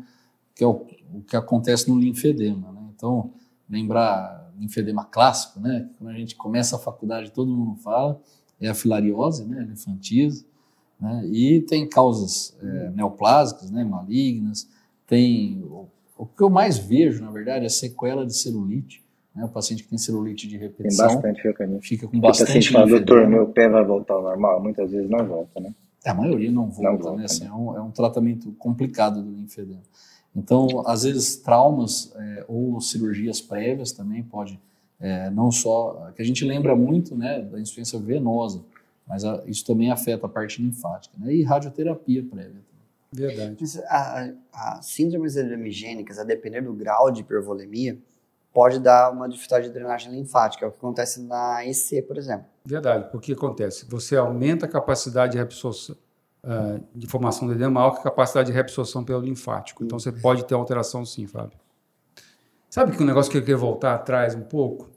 que 0.54 0.64
é 0.64 0.68
o, 0.68 0.86
o, 1.14 1.22
que 1.22 1.36
acontece 1.36 1.90
no 1.90 2.00
linfedema, 2.00 2.72
né? 2.72 2.82
Então, 2.96 3.32
lembrar 3.70 4.52
linfedema 4.58 5.06
clássico, 5.06 5.60
né? 5.60 5.90
Quando 5.98 6.10
a 6.10 6.14
gente 6.14 6.36
começa 6.36 6.76
a 6.76 6.80
faculdade, 6.80 7.32
todo 7.32 7.52
mundo 7.52 7.76
fala, 7.82 8.20
é 8.60 8.70
a 8.70 8.74
filariose, 8.74 9.46
né? 9.46 9.62
Elefantíase, 9.62 10.46
né? 11.00 11.26
E 11.28 11.62
tem 11.62 11.88
causas 11.88 12.58
é, 12.62 12.90
neoplásicas, 12.92 13.70
né? 13.72 13.84
Malignas, 13.84 14.70
tem... 15.08 15.62
O, 15.64 15.88
o 16.18 16.26
que 16.26 16.42
eu 16.42 16.50
mais 16.50 16.78
vejo, 16.78 17.22
na 17.22 17.30
verdade, 17.30 17.66
é 17.66 17.70
sequela 17.70 18.26
de 18.26 18.36
celulite, 18.36 19.04
né? 19.36 19.44
O 19.44 19.50
paciente 19.50 19.84
que 19.84 19.90
tem 19.90 19.98
celulite 19.98 20.48
de 20.48 20.58
repetição. 20.58 21.08
Tem 21.08 21.16
bastante, 21.16 21.42
fica, 21.42 21.80
fica 21.82 22.08
com 22.08 22.20
bastante. 22.20 22.44
O 22.44 22.48
paciente 22.48 22.72
fala, 22.72 22.88
doutor, 22.88 23.28
meu 23.28 23.48
pé 23.48 23.68
vai 23.68 23.84
voltar 23.84 24.14
ao 24.14 24.24
normal. 24.24 24.64
Muitas 24.64 24.92
vezes 24.92 25.10
não 25.10 25.26
volta, 25.28 25.60
né? 25.60 25.74
A 26.06 26.14
maioria 26.14 26.52
não 26.52 26.70
volta, 26.70 26.92
não 26.92 26.98
volta 26.98 27.18
né? 27.18 27.26
Assim, 27.26 27.46
é, 27.46 27.54
um, 27.54 27.76
é, 27.76 27.82
um, 27.82 27.92
tratamento 27.92 28.52
complicado 28.54 29.22
do 29.22 29.32
linfedema. 29.32 29.82
Então, 30.36 30.68
às 30.86 31.04
vezes, 31.04 31.38
traumas 31.38 32.14
é, 32.16 32.46
ou 32.48 32.80
cirurgias 32.82 33.42
prévias 33.42 33.92
também 33.92 34.22
pode, 34.22 34.60
é, 35.00 35.30
não 35.30 35.52
só, 35.52 36.12
que 36.16 36.22
a 36.22 36.26
gente 36.26 36.44
lembra 36.46 36.76
muito, 36.76 37.16
né, 37.16 37.42
da 37.42 37.60
insuficiência 37.60 37.98
venosa, 38.00 38.64
mas 39.08 39.24
a, 39.24 39.44
isso 39.48 39.66
também 39.66 39.92
afeta 39.92 40.26
a 40.26 40.30
parte 40.30 40.62
linfática, 40.62 41.16
né, 41.18 41.34
e 41.34 41.44
radioterapia 41.44 42.24
prévia. 42.24 42.62
Verdade. 43.12 43.58
A, 43.88 44.30
a, 44.52 44.82
síndromes 44.82 45.38
edemigênicas, 45.38 46.20
a 46.20 46.24
depender 46.24 46.62
do 46.62 46.74
grau 46.74 47.10
de 47.10 47.22
hipervolemia, 47.22 47.98
pode 48.56 48.80
dar 48.80 49.12
uma 49.12 49.28
dificuldade 49.28 49.68
de 49.68 49.74
drenagem 49.74 50.14
linfática, 50.14 50.66
é 50.66 50.70
o 50.70 50.72
que 50.72 50.78
acontece 50.78 51.22
na 51.22 51.66
EC, 51.66 52.02
por 52.08 52.18
exemplo. 52.18 52.46
Verdade, 52.64 53.12
porque 53.12 53.34
acontece? 53.34 53.86
Você 53.90 54.16
aumenta 54.16 54.66
a 54.66 54.70
capacidade 54.70 55.34
de 55.34 55.38
reabsorção 55.38 55.98
uh, 56.42 56.82
de 56.96 57.06
formação 57.06 57.50
do 57.50 57.54
edema 57.54 57.72
maior 57.82 57.92
que 57.92 58.00
a 58.00 58.04
capacidade 58.04 58.48
de 58.48 58.54
reabsorção 58.54 59.04
pelo 59.04 59.20
linfático. 59.20 59.84
Então 59.84 60.00
você 60.00 60.10
pode 60.10 60.46
ter 60.46 60.56
alteração 60.56 61.06
sim, 61.06 61.28
Fábio. 61.28 61.60
Sabe 62.70 62.96
que 62.96 63.04
um 63.04 63.06
negócio 63.06 63.30
que 63.30 63.38
eu 63.38 63.42
queria 63.42 63.58
voltar 63.58 63.94
atrás 63.94 64.34
um 64.36 64.44
pouco? 64.44 64.90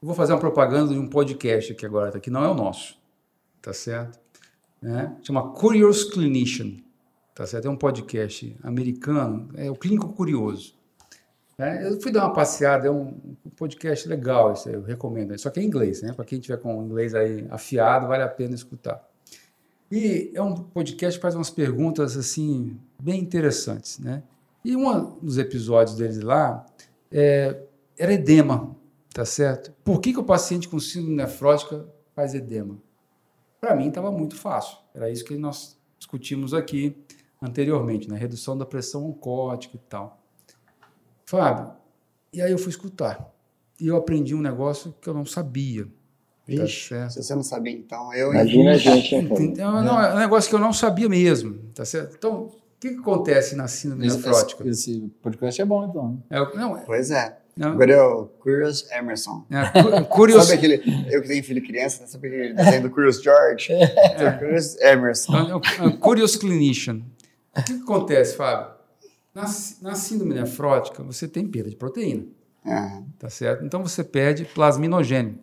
Eu 0.00 0.06
vou 0.06 0.14
fazer 0.14 0.32
uma 0.32 0.38
propaganda 0.38 0.94
de 0.94 0.98
um 0.98 1.08
podcast 1.08 1.72
aqui 1.72 1.84
agora, 1.84 2.20
que 2.20 2.30
não 2.30 2.44
é 2.44 2.48
o 2.48 2.54
nosso, 2.54 2.96
tá 3.60 3.72
certo? 3.72 4.20
Né? 4.80 5.16
Chama 5.22 5.50
Curious 5.52 6.04
Clinician, 6.04 6.76
tá 7.34 7.44
certo? 7.44 7.66
É 7.66 7.70
um 7.70 7.76
podcast 7.76 8.56
americano, 8.62 9.48
é 9.56 9.68
o 9.68 9.74
Clínico 9.74 10.12
Curioso. 10.12 10.79
É, 11.60 11.86
eu 11.86 12.00
fui 12.00 12.10
dar 12.10 12.24
uma 12.24 12.32
passeada, 12.32 12.86
é 12.86 12.90
um 12.90 13.12
podcast 13.54 14.08
legal, 14.08 14.54
isso 14.54 14.66
aí, 14.66 14.74
eu 14.74 14.82
recomendo. 14.82 15.38
Só 15.38 15.50
que 15.50 15.60
é 15.60 15.62
em 15.62 15.66
inglês, 15.66 16.00
né? 16.00 16.14
Para 16.14 16.24
quem 16.24 16.40
tiver 16.40 16.56
com 16.56 16.82
inglês 16.82 17.14
aí 17.14 17.46
afiado, 17.50 18.08
vale 18.08 18.22
a 18.22 18.28
pena 18.28 18.54
escutar. 18.54 19.06
E 19.92 20.30
é 20.34 20.40
um 20.40 20.54
podcast 20.54 21.18
que 21.18 21.22
faz 21.22 21.34
umas 21.34 21.50
perguntas 21.50 22.16
assim 22.16 22.80
bem 23.02 23.20
interessantes, 23.20 23.98
né? 23.98 24.22
E 24.64 24.74
um 24.74 25.18
dos 25.18 25.36
episódios 25.36 25.96
deles 25.96 26.20
lá 26.20 26.64
é, 27.12 27.60
era 27.98 28.14
edema, 28.14 28.74
tá 29.12 29.26
certo? 29.26 29.70
Por 29.84 30.00
que, 30.00 30.14
que 30.14 30.18
o 30.18 30.24
paciente 30.24 30.66
com 30.66 30.78
síndrome 30.78 31.16
nefrótica 31.16 31.86
faz 32.14 32.34
edema? 32.34 32.78
Para 33.60 33.76
mim 33.76 33.88
estava 33.88 34.10
muito 34.10 34.34
fácil. 34.34 34.78
Era 34.94 35.10
isso 35.10 35.26
que 35.26 35.36
nós 35.36 35.78
discutimos 35.98 36.54
aqui 36.54 36.96
anteriormente, 37.42 38.08
né? 38.08 38.16
Redução 38.16 38.56
da 38.56 38.64
pressão 38.64 39.06
oncótica 39.06 39.76
e 39.76 39.80
tal. 39.80 40.19
Fábio, 41.30 41.70
e 42.32 42.42
aí 42.42 42.50
eu 42.50 42.58
fui 42.58 42.70
escutar. 42.70 43.32
E 43.80 43.86
eu 43.86 43.96
aprendi 43.96 44.34
um 44.34 44.40
negócio 44.40 44.92
que 45.00 45.08
eu 45.08 45.14
não 45.14 45.24
sabia. 45.24 45.84
Tá 45.84 45.90
Vixe, 46.44 46.92
tá 46.92 47.08
se 47.08 47.22
você 47.22 47.34
não 47.36 47.44
sabia, 47.44 47.72
então 47.72 48.12
eu... 48.12 48.32
Imagina 48.32 48.72
a 48.72 48.76
gente. 48.76 49.14
Então, 49.14 49.80
não, 49.84 50.02
é 50.02 50.14
um 50.14 50.18
negócio 50.18 50.50
que 50.50 50.56
eu 50.56 50.58
não 50.58 50.72
sabia 50.72 51.08
mesmo, 51.08 51.56
tá 51.72 51.84
certo? 51.84 52.16
Então, 52.18 52.46
o 52.46 52.52
que, 52.80 52.90
que 52.90 52.98
acontece 52.98 53.54
na 53.54 53.68
síndrome 53.68 54.08
nefrótica? 54.08 54.68
Esse, 54.68 54.90
esse 54.90 55.08
podcast 55.22 55.62
é 55.62 55.64
bom, 55.64 55.86
então. 55.88 56.20
É, 56.28 56.56
não, 56.56 56.80
pois 56.80 57.12
é. 57.12 57.38
Não. 57.56 57.72
Agora 57.72 57.92
é 57.92 58.02
o 58.02 58.26
Curious 58.26 58.90
Emerson. 58.90 59.46
É, 59.50 60.02
Curious... 60.10 60.46
sabe 60.46 60.58
aquele, 60.58 60.82
eu 61.14 61.22
que 61.22 61.28
tenho 61.28 61.44
filho 61.44 61.64
criança, 61.64 62.08
sabe 62.08 62.26
aquele 62.26 62.54
desenho 62.54 62.82
do 62.82 62.90
Curious 62.90 63.22
George? 63.22 63.72
É. 63.72 64.32
Curious 64.32 64.76
Emerson. 64.80 65.32
Então, 65.38 65.60
é 65.78 65.86
o 65.86 65.96
Curious 65.96 66.34
Clinician. 66.34 67.02
O 67.56 67.62
que, 67.62 67.74
que 67.74 67.82
acontece, 67.82 68.34
Fábio? 68.34 68.69
Na, 69.34 69.44
na 69.80 69.94
síndrome 69.94 70.34
nefrótica, 70.34 71.02
você 71.02 71.28
tem 71.28 71.46
perda 71.46 71.70
de 71.70 71.76
proteína. 71.76 72.26
Uhum. 72.64 73.06
Tá 73.18 73.30
certo? 73.30 73.64
Então 73.64 73.82
você 73.82 74.02
perde 74.02 74.44
plasminogênio. 74.44 75.38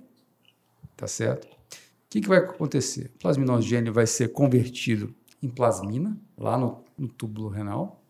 Tá 0.96 1.08
certo? 1.08 1.46
O 1.46 2.10
que, 2.10 2.22
que 2.22 2.28
vai 2.28 2.40
acontecer? 2.40 3.12
O 3.16 3.20
plasminogênio 3.20 3.94
vai 3.94 4.08
ser 4.08 4.30
convertido 4.30 5.14
em 5.42 5.50
plasmina, 5.50 6.18
lá 6.38 6.58
no, 6.58 6.84
no 6.98 7.08
túbulo 7.08 7.50
renal. 7.50 8.02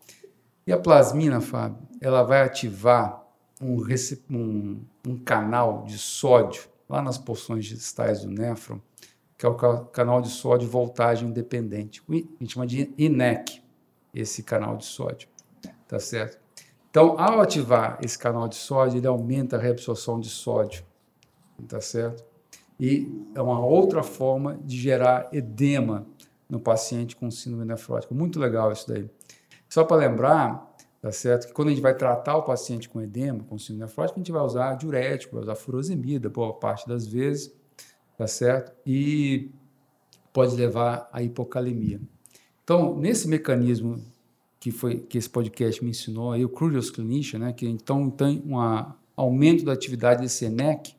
E 0.66 0.72
a 0.72 0.78
plasmina, 0.78 1.40
Fábio, 1.40 1.86
ela 2.00 2.22
vai 2.22 2.42
ativar 2.42 3.24
um, 3.60 3.82
um, 4.30 4.84
um, 5.06 5.18
canal 5.18 5.84
de 5.84 5.98
sódio 5.98 6.68
lá 6.88 7.02
nas 7.02 7.18
porções 7.18 7.64
distais 7.64 8.22
do 8.22 8.30
néfron, 8.30 8.80
que 9.36 9.46
é 9.46 9.48
o 9.48 9.54
canal 9.86 10.20
de 10.20 10.28
sódio 10.28 10.68
voltagem 10.68 11.28
independente. 11.28 12.02
A 12.08 12.12
gente 12.12 12.52
chama 12.52 12.66
de 12.66 12.92
INEC, 12.98 13.62
esse 14.14 14.42
canal 14.42 14.76
de 14.76 14.84
sódio 14.84 15.28
tá 15.88 15.98
certo? 15.98 16.38
Então, 16.90 17.18
ao 17.18 17.40
ativar 17.40 17.98
esse 18.02 18.18
canal 18.18 18.46
de 18.46 18.56
sódio, 18.56 18.98
ele 18.98 19.06
aumenta 19.06 19.56
a 19.56 19.58
reabsorção 19.58 20.20
de 20.20 20.28
sódio, 20.28 20.84
tá 21.66 21.80
certo? 21.80 22.24
E 22.78 23.10
é 23.34 23.42
uma 23.42 23.64
outra 23.64 24.02
forma 24.02 24.58
de 24.64 24.76
gerar 24.76 25.28
edema 25.32 26.06
no 26.48 26.60
paciente 26.60 27.16
com 27.16 27.30
síndrome 27.30 27.64
nefrótica. 27.64 28.14
Muito 28.14 28.38
legal 28.38 28.70
isso 28.72 28.88
daí. 28.88 29.10
Só 29.68 29.84
para 29.84 29.96
lembrar, 29.96 30.74
tá 31.02 31.10
certo, 31.10 31.48
que 31.48 31.52
quando 31.52 31.68
a 31.68 31.70
gente 31.72 31.82
vai 31.82 31.94
tratar 31.94 32.36
o 32.36 32.42
paciente 32.42 32.88
com 32.88 33.02
edema, 33.02 33.44
com 33.44 33.58
síndrome 33.58 33.82
nefrótica, 33.82 34.18
a 34.18 34.20
gente 34.20 34.32
vai 34.32 34.42
usar 34.42 34.74
diurético, 34.76 35.34
vai 35.34 35.42
usar 35.42 35.56
furosemida, 35.56 36.30
boa 36.30 36.54
parte 36.54 36.88
das 36.88 37.06
vezes, 37.06 37.52
tá 38.16 38.26
certo? 38.26 38.72
E 38.86 39.50
pode 40.32 40.54
levar 40.54 41.08
à 41.12 41.22
hipocalemia. 41.22 42.00
Então, 42.62 42.96
nesse 42.96 43.28
mecanismo 43.28 44.00
que 44.60 44.70
foi 44.70 44.98
que 44.98 45.18
esse 45.18 45.30
podcast 45.30 45.82
me 45.82 45.90
ensinou, 45.90 46.32
aí, 46.32 46.44
o 46.44 46.48
Curious 46.48 46.90
Clinician, 46.90 47.38
né, 47.38 47.52
que 47.52 47.66
então 47.66 48.10
tem 48.10 48.42
um 48.44 48.56
aumento 49.16 49.64
da 49.64 49.72
atividade 49.72 50.22
desse 50.22 50.44
ENEC. 50.44 50.94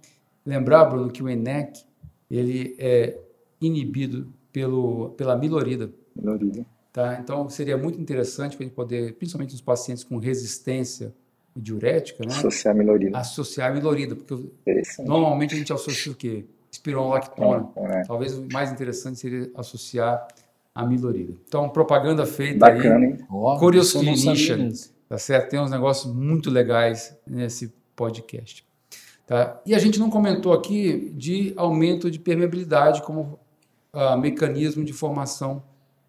Lembrar, 0.46 0.86
Bruno, 0.86 1.12
que 1.12 1.22
o 1.22 1.30
ENEC 1.30 1.84
ele 2.30 2.76
é 2.80 3.20
inibido 3.60 4.32
pelo, 4.52 5.10
pela 5.12 5.38
milorida. 5.38 5.92
Milorida. 6.16 6.66
Tá? 6.92 7.20
Então, 7.22 7.50
seria 7.50 7.78
muito 7.78 8.00
interessante 8.00 8.56
para 8.56 8.66
a 8.66 8.68
gente 8.68 8.76
poder, 8.76 9.14
principalmente 9.16 9.52
nos 9.52 9.62
pacientes 9.62 10.04
com 10.04 10.18
resistência 10.18 11.14
diurética, 11.56 12.26
né? 12.26 12.34
Associar 12.34 12.74
a 12.74 12.78
milorida. 12.78 13.18
Associar 13.18 13.72
a 13.72 13.74
milorida, 13.74 14.16
porque 14.16 14.52
normalmente 15.00 15.54
a 15.54 15.58
gente 15.58 15.74
associa 15.74 16.12
o 16.12 16.16
quê? 16.16 16.46
Espironolactona. 16.72 17.70
É. 17.76 18.02
Talvez 18.04 18.38
o 18.38 18.48
mais 18.52 18.72
interessante 18.72 19.20
seria 19.20 19.52
associar 19.56 20.28
a 20.74 20.86
milorida. 20.86 21.34
Então, 21.48 21.70
propaganda 21.70 22.26
feita 22.26 22.60
Bacana, 22.60 23.06
aí. 23.06 23.12
Hein? 23.12 23.18
Oh, 23.30 23.58
Curious 23.58 23.94
Clinician. 23.94 24.70
Tá 25.08 25.18
certo? 25.18 25.50
Tem 25.50 25.60
uns 25.60 25.72
negócios 25.72 26.14
muito 26.14 26.50
legais 26.50 27.18
nesse 27.26 27.74
podcast. 27.96 28.66
Tá? 29.26 29.60
E 29.66 29.74
a 29.74 29.80
gente 29.80 30.00
não 30.00 30.10
comentou 30.10 30.54
aqui 30.54 31.12
de 31.16 31.54
aumento 31.58 32.10
de 32.10 32.20
permeabilidade 32.20 33.02
como 33.02 33.40
uh, 33.94 34.18
mecanismo 34.18 34.84
de 34.84 34.94
formação 34.94 35.64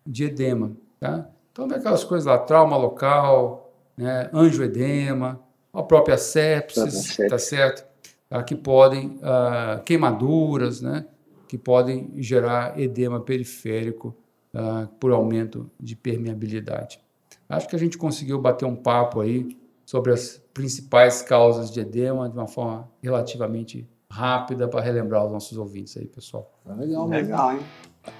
de 0.06 0.24
edema. 0.24 0.72
Tá? 0.98 1.28
Então, 1.50 1.66
vem 1.66 1.78
aquelas 1.78 2.04
coisas 2.04 2.26
lá, 2.26 2.38
trauma 2.38 2.76
local, 2.76 3.72
né, 3.96 4.30
angioedema, 4.32 5.40
a 5.72 5.82
própria 5.82 6.16
sepsis, 6.18 7.16
tá 7.28 7.38
certo? 7.38 7.86
Tá? 8.28 8.42
Que 8.42 8.54
podem, 8.54 9.18
uh, 9.18 9.82
queimaduras, 9.84 10.80
né? 10.80 11.06
Que 11.48 11.58
podem 11.58 12.12
gerar 12.16 12.78
edema 12.78 13.20
periférico 13.20 14.14
uh, 14.54 14.86
por 14.98 15.12
aumento 15.12 15.70
de 15.78 15.96
permeabilidade. 15.96 17.00
Acho 17.48 17.68
que 17.68 17.76
a 17.76 17.78
gente 17.78 17.98
conseguiu 17.98 18.40
bater 18.40 18.64
um 18.64 18.76
papo 18.76 19.20
aí 19.20 19.56
sobre 19.84 20.12
as 20.12 20.40
principais 20.54 21.22
causas 21.22 21.70
de 21.70 21.80
edema 21.80 22.28
de 22.28 22.36
uma 22.36 22.46
forma 22.46 22.88
relativamente 23.02 23.88
rápida 24.10 24.68
para 24.68 24.80
relembrar 24.80 25.24
os 25.24 25.32
nossos 25.32 25.58
ouvintes 25.58 25.96
aí, 25.96 26.06
pessoal. 26.06 26.50
Tá 26.64 26.74
legal, 26.74 27.08
legal, 27.08 27.52
hein? 27.52 27.60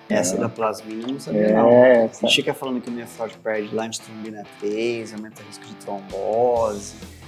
Essa 0.08 0.36
é. 0.36 0.40
da 0.40 0.48
plasmina 0.48 1.02
eu 1.02 1.12
não 1.12 1.20
sabia, 1.20 1.40
é, 1.40 1.54
não. 1.54 1.70
Essa. 1.70 2.26
A 2.26 2.28
gente 2.28 2.36
fica 2.36 2.54
falando 2.54 2.80
que 2.80 2.90
o 2.90 2.92
nefrótico 2.92 3.42
perde 3.42 3.74
lá 3.74 3.86
de 3.86 4.00
trombina 4.00 4.44
3, 4.60 5.14
aumenta 5.14 5.42
o 5.42 5.46
risco 5.46 5.64
de 5.64 5.74
trombose 5.76 7.19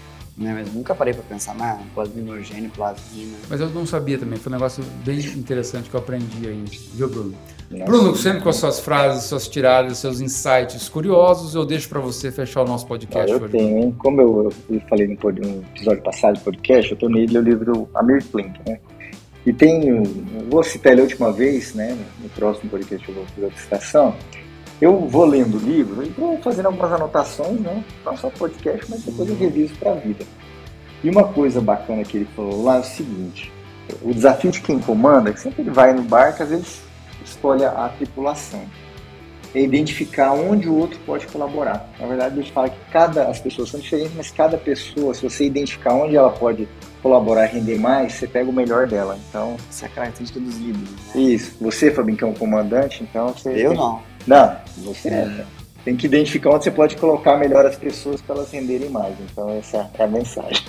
né? 0.43 0.53
Mas 0.53 0.73
nunca 0.73 0.95
parei 0.95 1.15
para 1.15 1.23
pensar, 1.23 1.55
na 1.55 1.79
plasminogênio, 1.95 2.71
plasmina. 2.71 3.37
Mas 3.49 3.61
eu 3.61 3.71
não 3.71 3.87
sabia 3.87 4.19
também, 4.19 4.39
foi 4.39 4.51
um 4.51 4.57
negócio 4.57 4.85
bem 5.05 5.19
interessante 5.19 5.89
que 5.89 5.95
eu 5.95 6.01
aprendi 6.01 6.47
aí, 6.47 6.65
viu, 6.95 7.09
Bruno? 7.09 7.35
Nossa. 7.71 7.85
Bruno, 7.85 8.17
sempre 8.17 8.43
com 8.43 8.49
as 8.51 8.57
suas 8.57 8.81
frases, 8.81 9.25
suas 9.25 9.49
tiradas, 9.49 9.99
seus 9.99 10.21
insights 10.21 10.89
curiosos, 10.89 11.55
eu 11.55 11.65
deixo 11.65 11.89
para 11.89 12.01
você 12.01 12.31
fechar 12.31 12.63
o 12.63 12.67
nosso 12.67 12.87
podcast. 12.87 13.33
Ah, 13.33 13.37
eu 13.37 13.49
tenho, 13.49 13.79
hein? 13.79 13.95
Como 13.99 14.21
eu, 14.21 14.53
eu 14.69 14.81
falei 14.89 15.07
no, 15.07 15.15
no, 15.15 15.65
episódio 15.75 16.03
passado 16.03 16.39
do 16.39 16.41
podcast, 16.41 16.93
eu 16.93 16.99
tornei 16.99 17.25
ele 17.25 17.39
o 17.39 17.43
livro 17.43 17.89
Amir 17.95 18.23
Klink, 18.27 18.61
né? 18.69 18.79
E 19.47 19.53
tem, 19.53 20.03
vou 20.51 20.63
citar 20.63 20.93
ele 20.93 21.01
a 21.01 21.05
última 21.05 21.33
vez, 21.33 21.75
né? 21.75 21.99
No 22.21 22.29
próximo 22.29 22.71
podcast 22.71 23.09
eu 23.09 23.15
vou 23.15 23.25
fazer 23.27 23.47
a 23.47 23.51
citação 23.53 24.15
eu 24.83 25.07
vou 25.07 25.25
lendo 25.25 25.59
o 25.59 25.61
livro 25.61 26.03
e 26.03 26.09
vou 26.09 26.37
fazendo 26.43 26.67
algumas 26.67 26.93
anotações, 26.93 27.61
né? 27.61 27.85
Não 28.05 28.17
só 28.17 28.29
podcast, 28.29 28.85
mas 28.91 29.05
depois 29.05 29.29
eu 29.29 29.37
reviso 29.37 29.75
para 29.77 29.93
a 29.93 29.95
vida. 29.95 30.25
E 31.05 31.09
uma 31.09 31.23
coisa 31.23 31.61
bacana 31.61 32.03
que 32.03 32.17
ele 32.17 32.29
falou 32.35 32.65
lá 32.65 32.79
é 32.79 32.81
o 32.81 32.85
seguinte: 32.85 33.53
o 34.03 34.13
desafio 34.13 34.51
de 34.51 34.61
quem 34.61 34.81
comanda, 34.81 35.31
é 35.31 35.33
que 35.33 35.39
sempre 35.39 35.63
ele 35.63 35.71
vai 35.71 35.93
no 35.93 36.03
barco, 36.03 36.43
às 36.43 36.49
vezes 36.49 36.83
escolhe 37.25 37.65
a 37.65 37.89
tripulação. 37.97 38.65
É 39.55 39.61
identificar 39.61 40.33
onde 40.33 40.69
o 40.69 40.75
outro 40.75 40.99
pode 41.07 41.27
colaborar. 41.29 41.89
Na 42.01 42.07
verdade, 42.07 42.41
ele 42.41 42.51
fala 42.51 42.71
que 42.71 42.79
cada, 42.91 43.29
as 43.29 43.39
pessoas 43.39 43.69
são 43.69 43.79
diferentes, 43.79 44.15
mas 44.17 44.31
cada 44.33 44.57
pessoa, 44.57 45.15
se 45.15 45.23
você 45.23 45.45
identificar 45.45 45.93
onde 45.95 46.17
ela 46.17 46.31
pode 46.31 46.67
colaborar 47.03 47.47
e 47.47 47.59
render 47.59 47.79
mais, 47.79 48.15
você 48.15 48.27
pega 48.27 48.49
o 48.49 48.53
melhor 48.53 48.89
dela. 48.89 49.19
Então, 49.29 49.57
essa 49.69 49.85
é 49.85 49.89
a 49.89 49.91
característica 49.91 50.41
dos 50.41 50.57
líderes. 50.57 50.91
Né? 51.15 51.21
Isso. 51.21 51.55
Você, 51.61 51.91
Fabinho, 51.91 52.17
que 52.17 52.25
é 52.25 52.27
um 52.27 52.33
comandante, 52.33 53.03
então 53.03 53.29
você. 53.29 53.51
Eu 53.51 53.75
não. 53.75 54.03
Não, 54.27 54.57
você 54.79 55.09
é. 55.09 55.45
tem 55.85 55.97
que 55.97 56.07
identificar 56.07 56.51
onde 56.51 56.65
você 56.65 56.71
pode 56.71 56.97
colocar 56.97 57.37
melhor 57.37 57.67
as 57.67 57.77
pessoas 57.77 58.21
para 58.21 58.37
elas 58.37 58.51
renderem 58.51 58.89
mais. 58.89 59.15
Então, 59.21 59.51
essa 59.51 59.91
é 59.99 60.05
a 60.05 60.07
mensagem. 60.07 60.63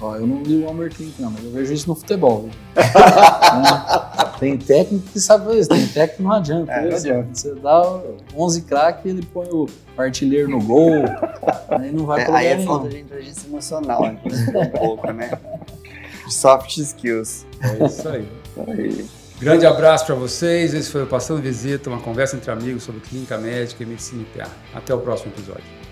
Ó, 0.00 0.14
eu 0.14 0.26
não 0.26 0.42
li 0.42 0.62
o 0.62 0.68
Homer 0.68 0.94
Klink, 0.94 1.20
não, 1.20 1.30
mas 1.30 1.44
eu 1.44 1.50
vejo 1.50 1.72
isso 1.72 1.88
no 1.88 1.94
futebol. 1.94 2.48
tem 4.38 4.56
técnico 4.56 5.04
que 5.08 5.20
sabe 5.20 5.58
isso, 5.58 5.68
tem 5.68 5.86
técnico 5.88 6.16
que 6.18 6.22
não 6.22 6.32
adianta. 6.32 6.70
É, 6.70 6.88
não 6.88 6.96
adianta. 6.96 7.28
Você 7.34 7.54
dá 7.56 8.00
11 8.36 8.62
craques, 8.62 9.04
ele 9.06 9.26
põe 9.26 9.48
o 9.48 9.66
artilheiro 9.96 10.48
no 10.48 10.62
gol, 10.62 10.92
aí 11.68 11.90
não 11.90 12.06
vai 12.06 12.22
é, 12.22 12.30
Aí 12.30 12.46
é 12.46 12.58
falta 12.60 12.88
de 12.88 13.00
inteligência 13.00 13.48
emocional, 13.48 14.02
né? 14.02 14.20
um 14.24 14.78
pouco, 14.78 15.10
né? 15.12 15.30
Soft 16.28 16.76
skills. 16.76 17.44
É 17.60 17.86
isso 17.86 18.08
aí. 18.08 18.28
aí. 18.68 19.17
Grande 19.40 19.64
abraço 19.64 20.04
para 20.04 20.16
vocês. 20.16 20.74
Esse 20.74 20.90
foi 20.90 21.04
o 21.04 21.06
Passando 21.06 21.40
Visita, 21.40 21.88
uma 21.88 22.00
conversa 22.00 22.36
entre 22.36 22.50
amigos 22.50 22.82
sobre 22.82 23.00
clínica 23.00 23.38
médica 23.38 23.84
e 23.84 23.86
medicina 23.86 24.22
IPA. 24.22 24.50
Até 24.74 24.92
o 24.92 24.98
próximo 24.98 25.32
episódio. 25.32 25.87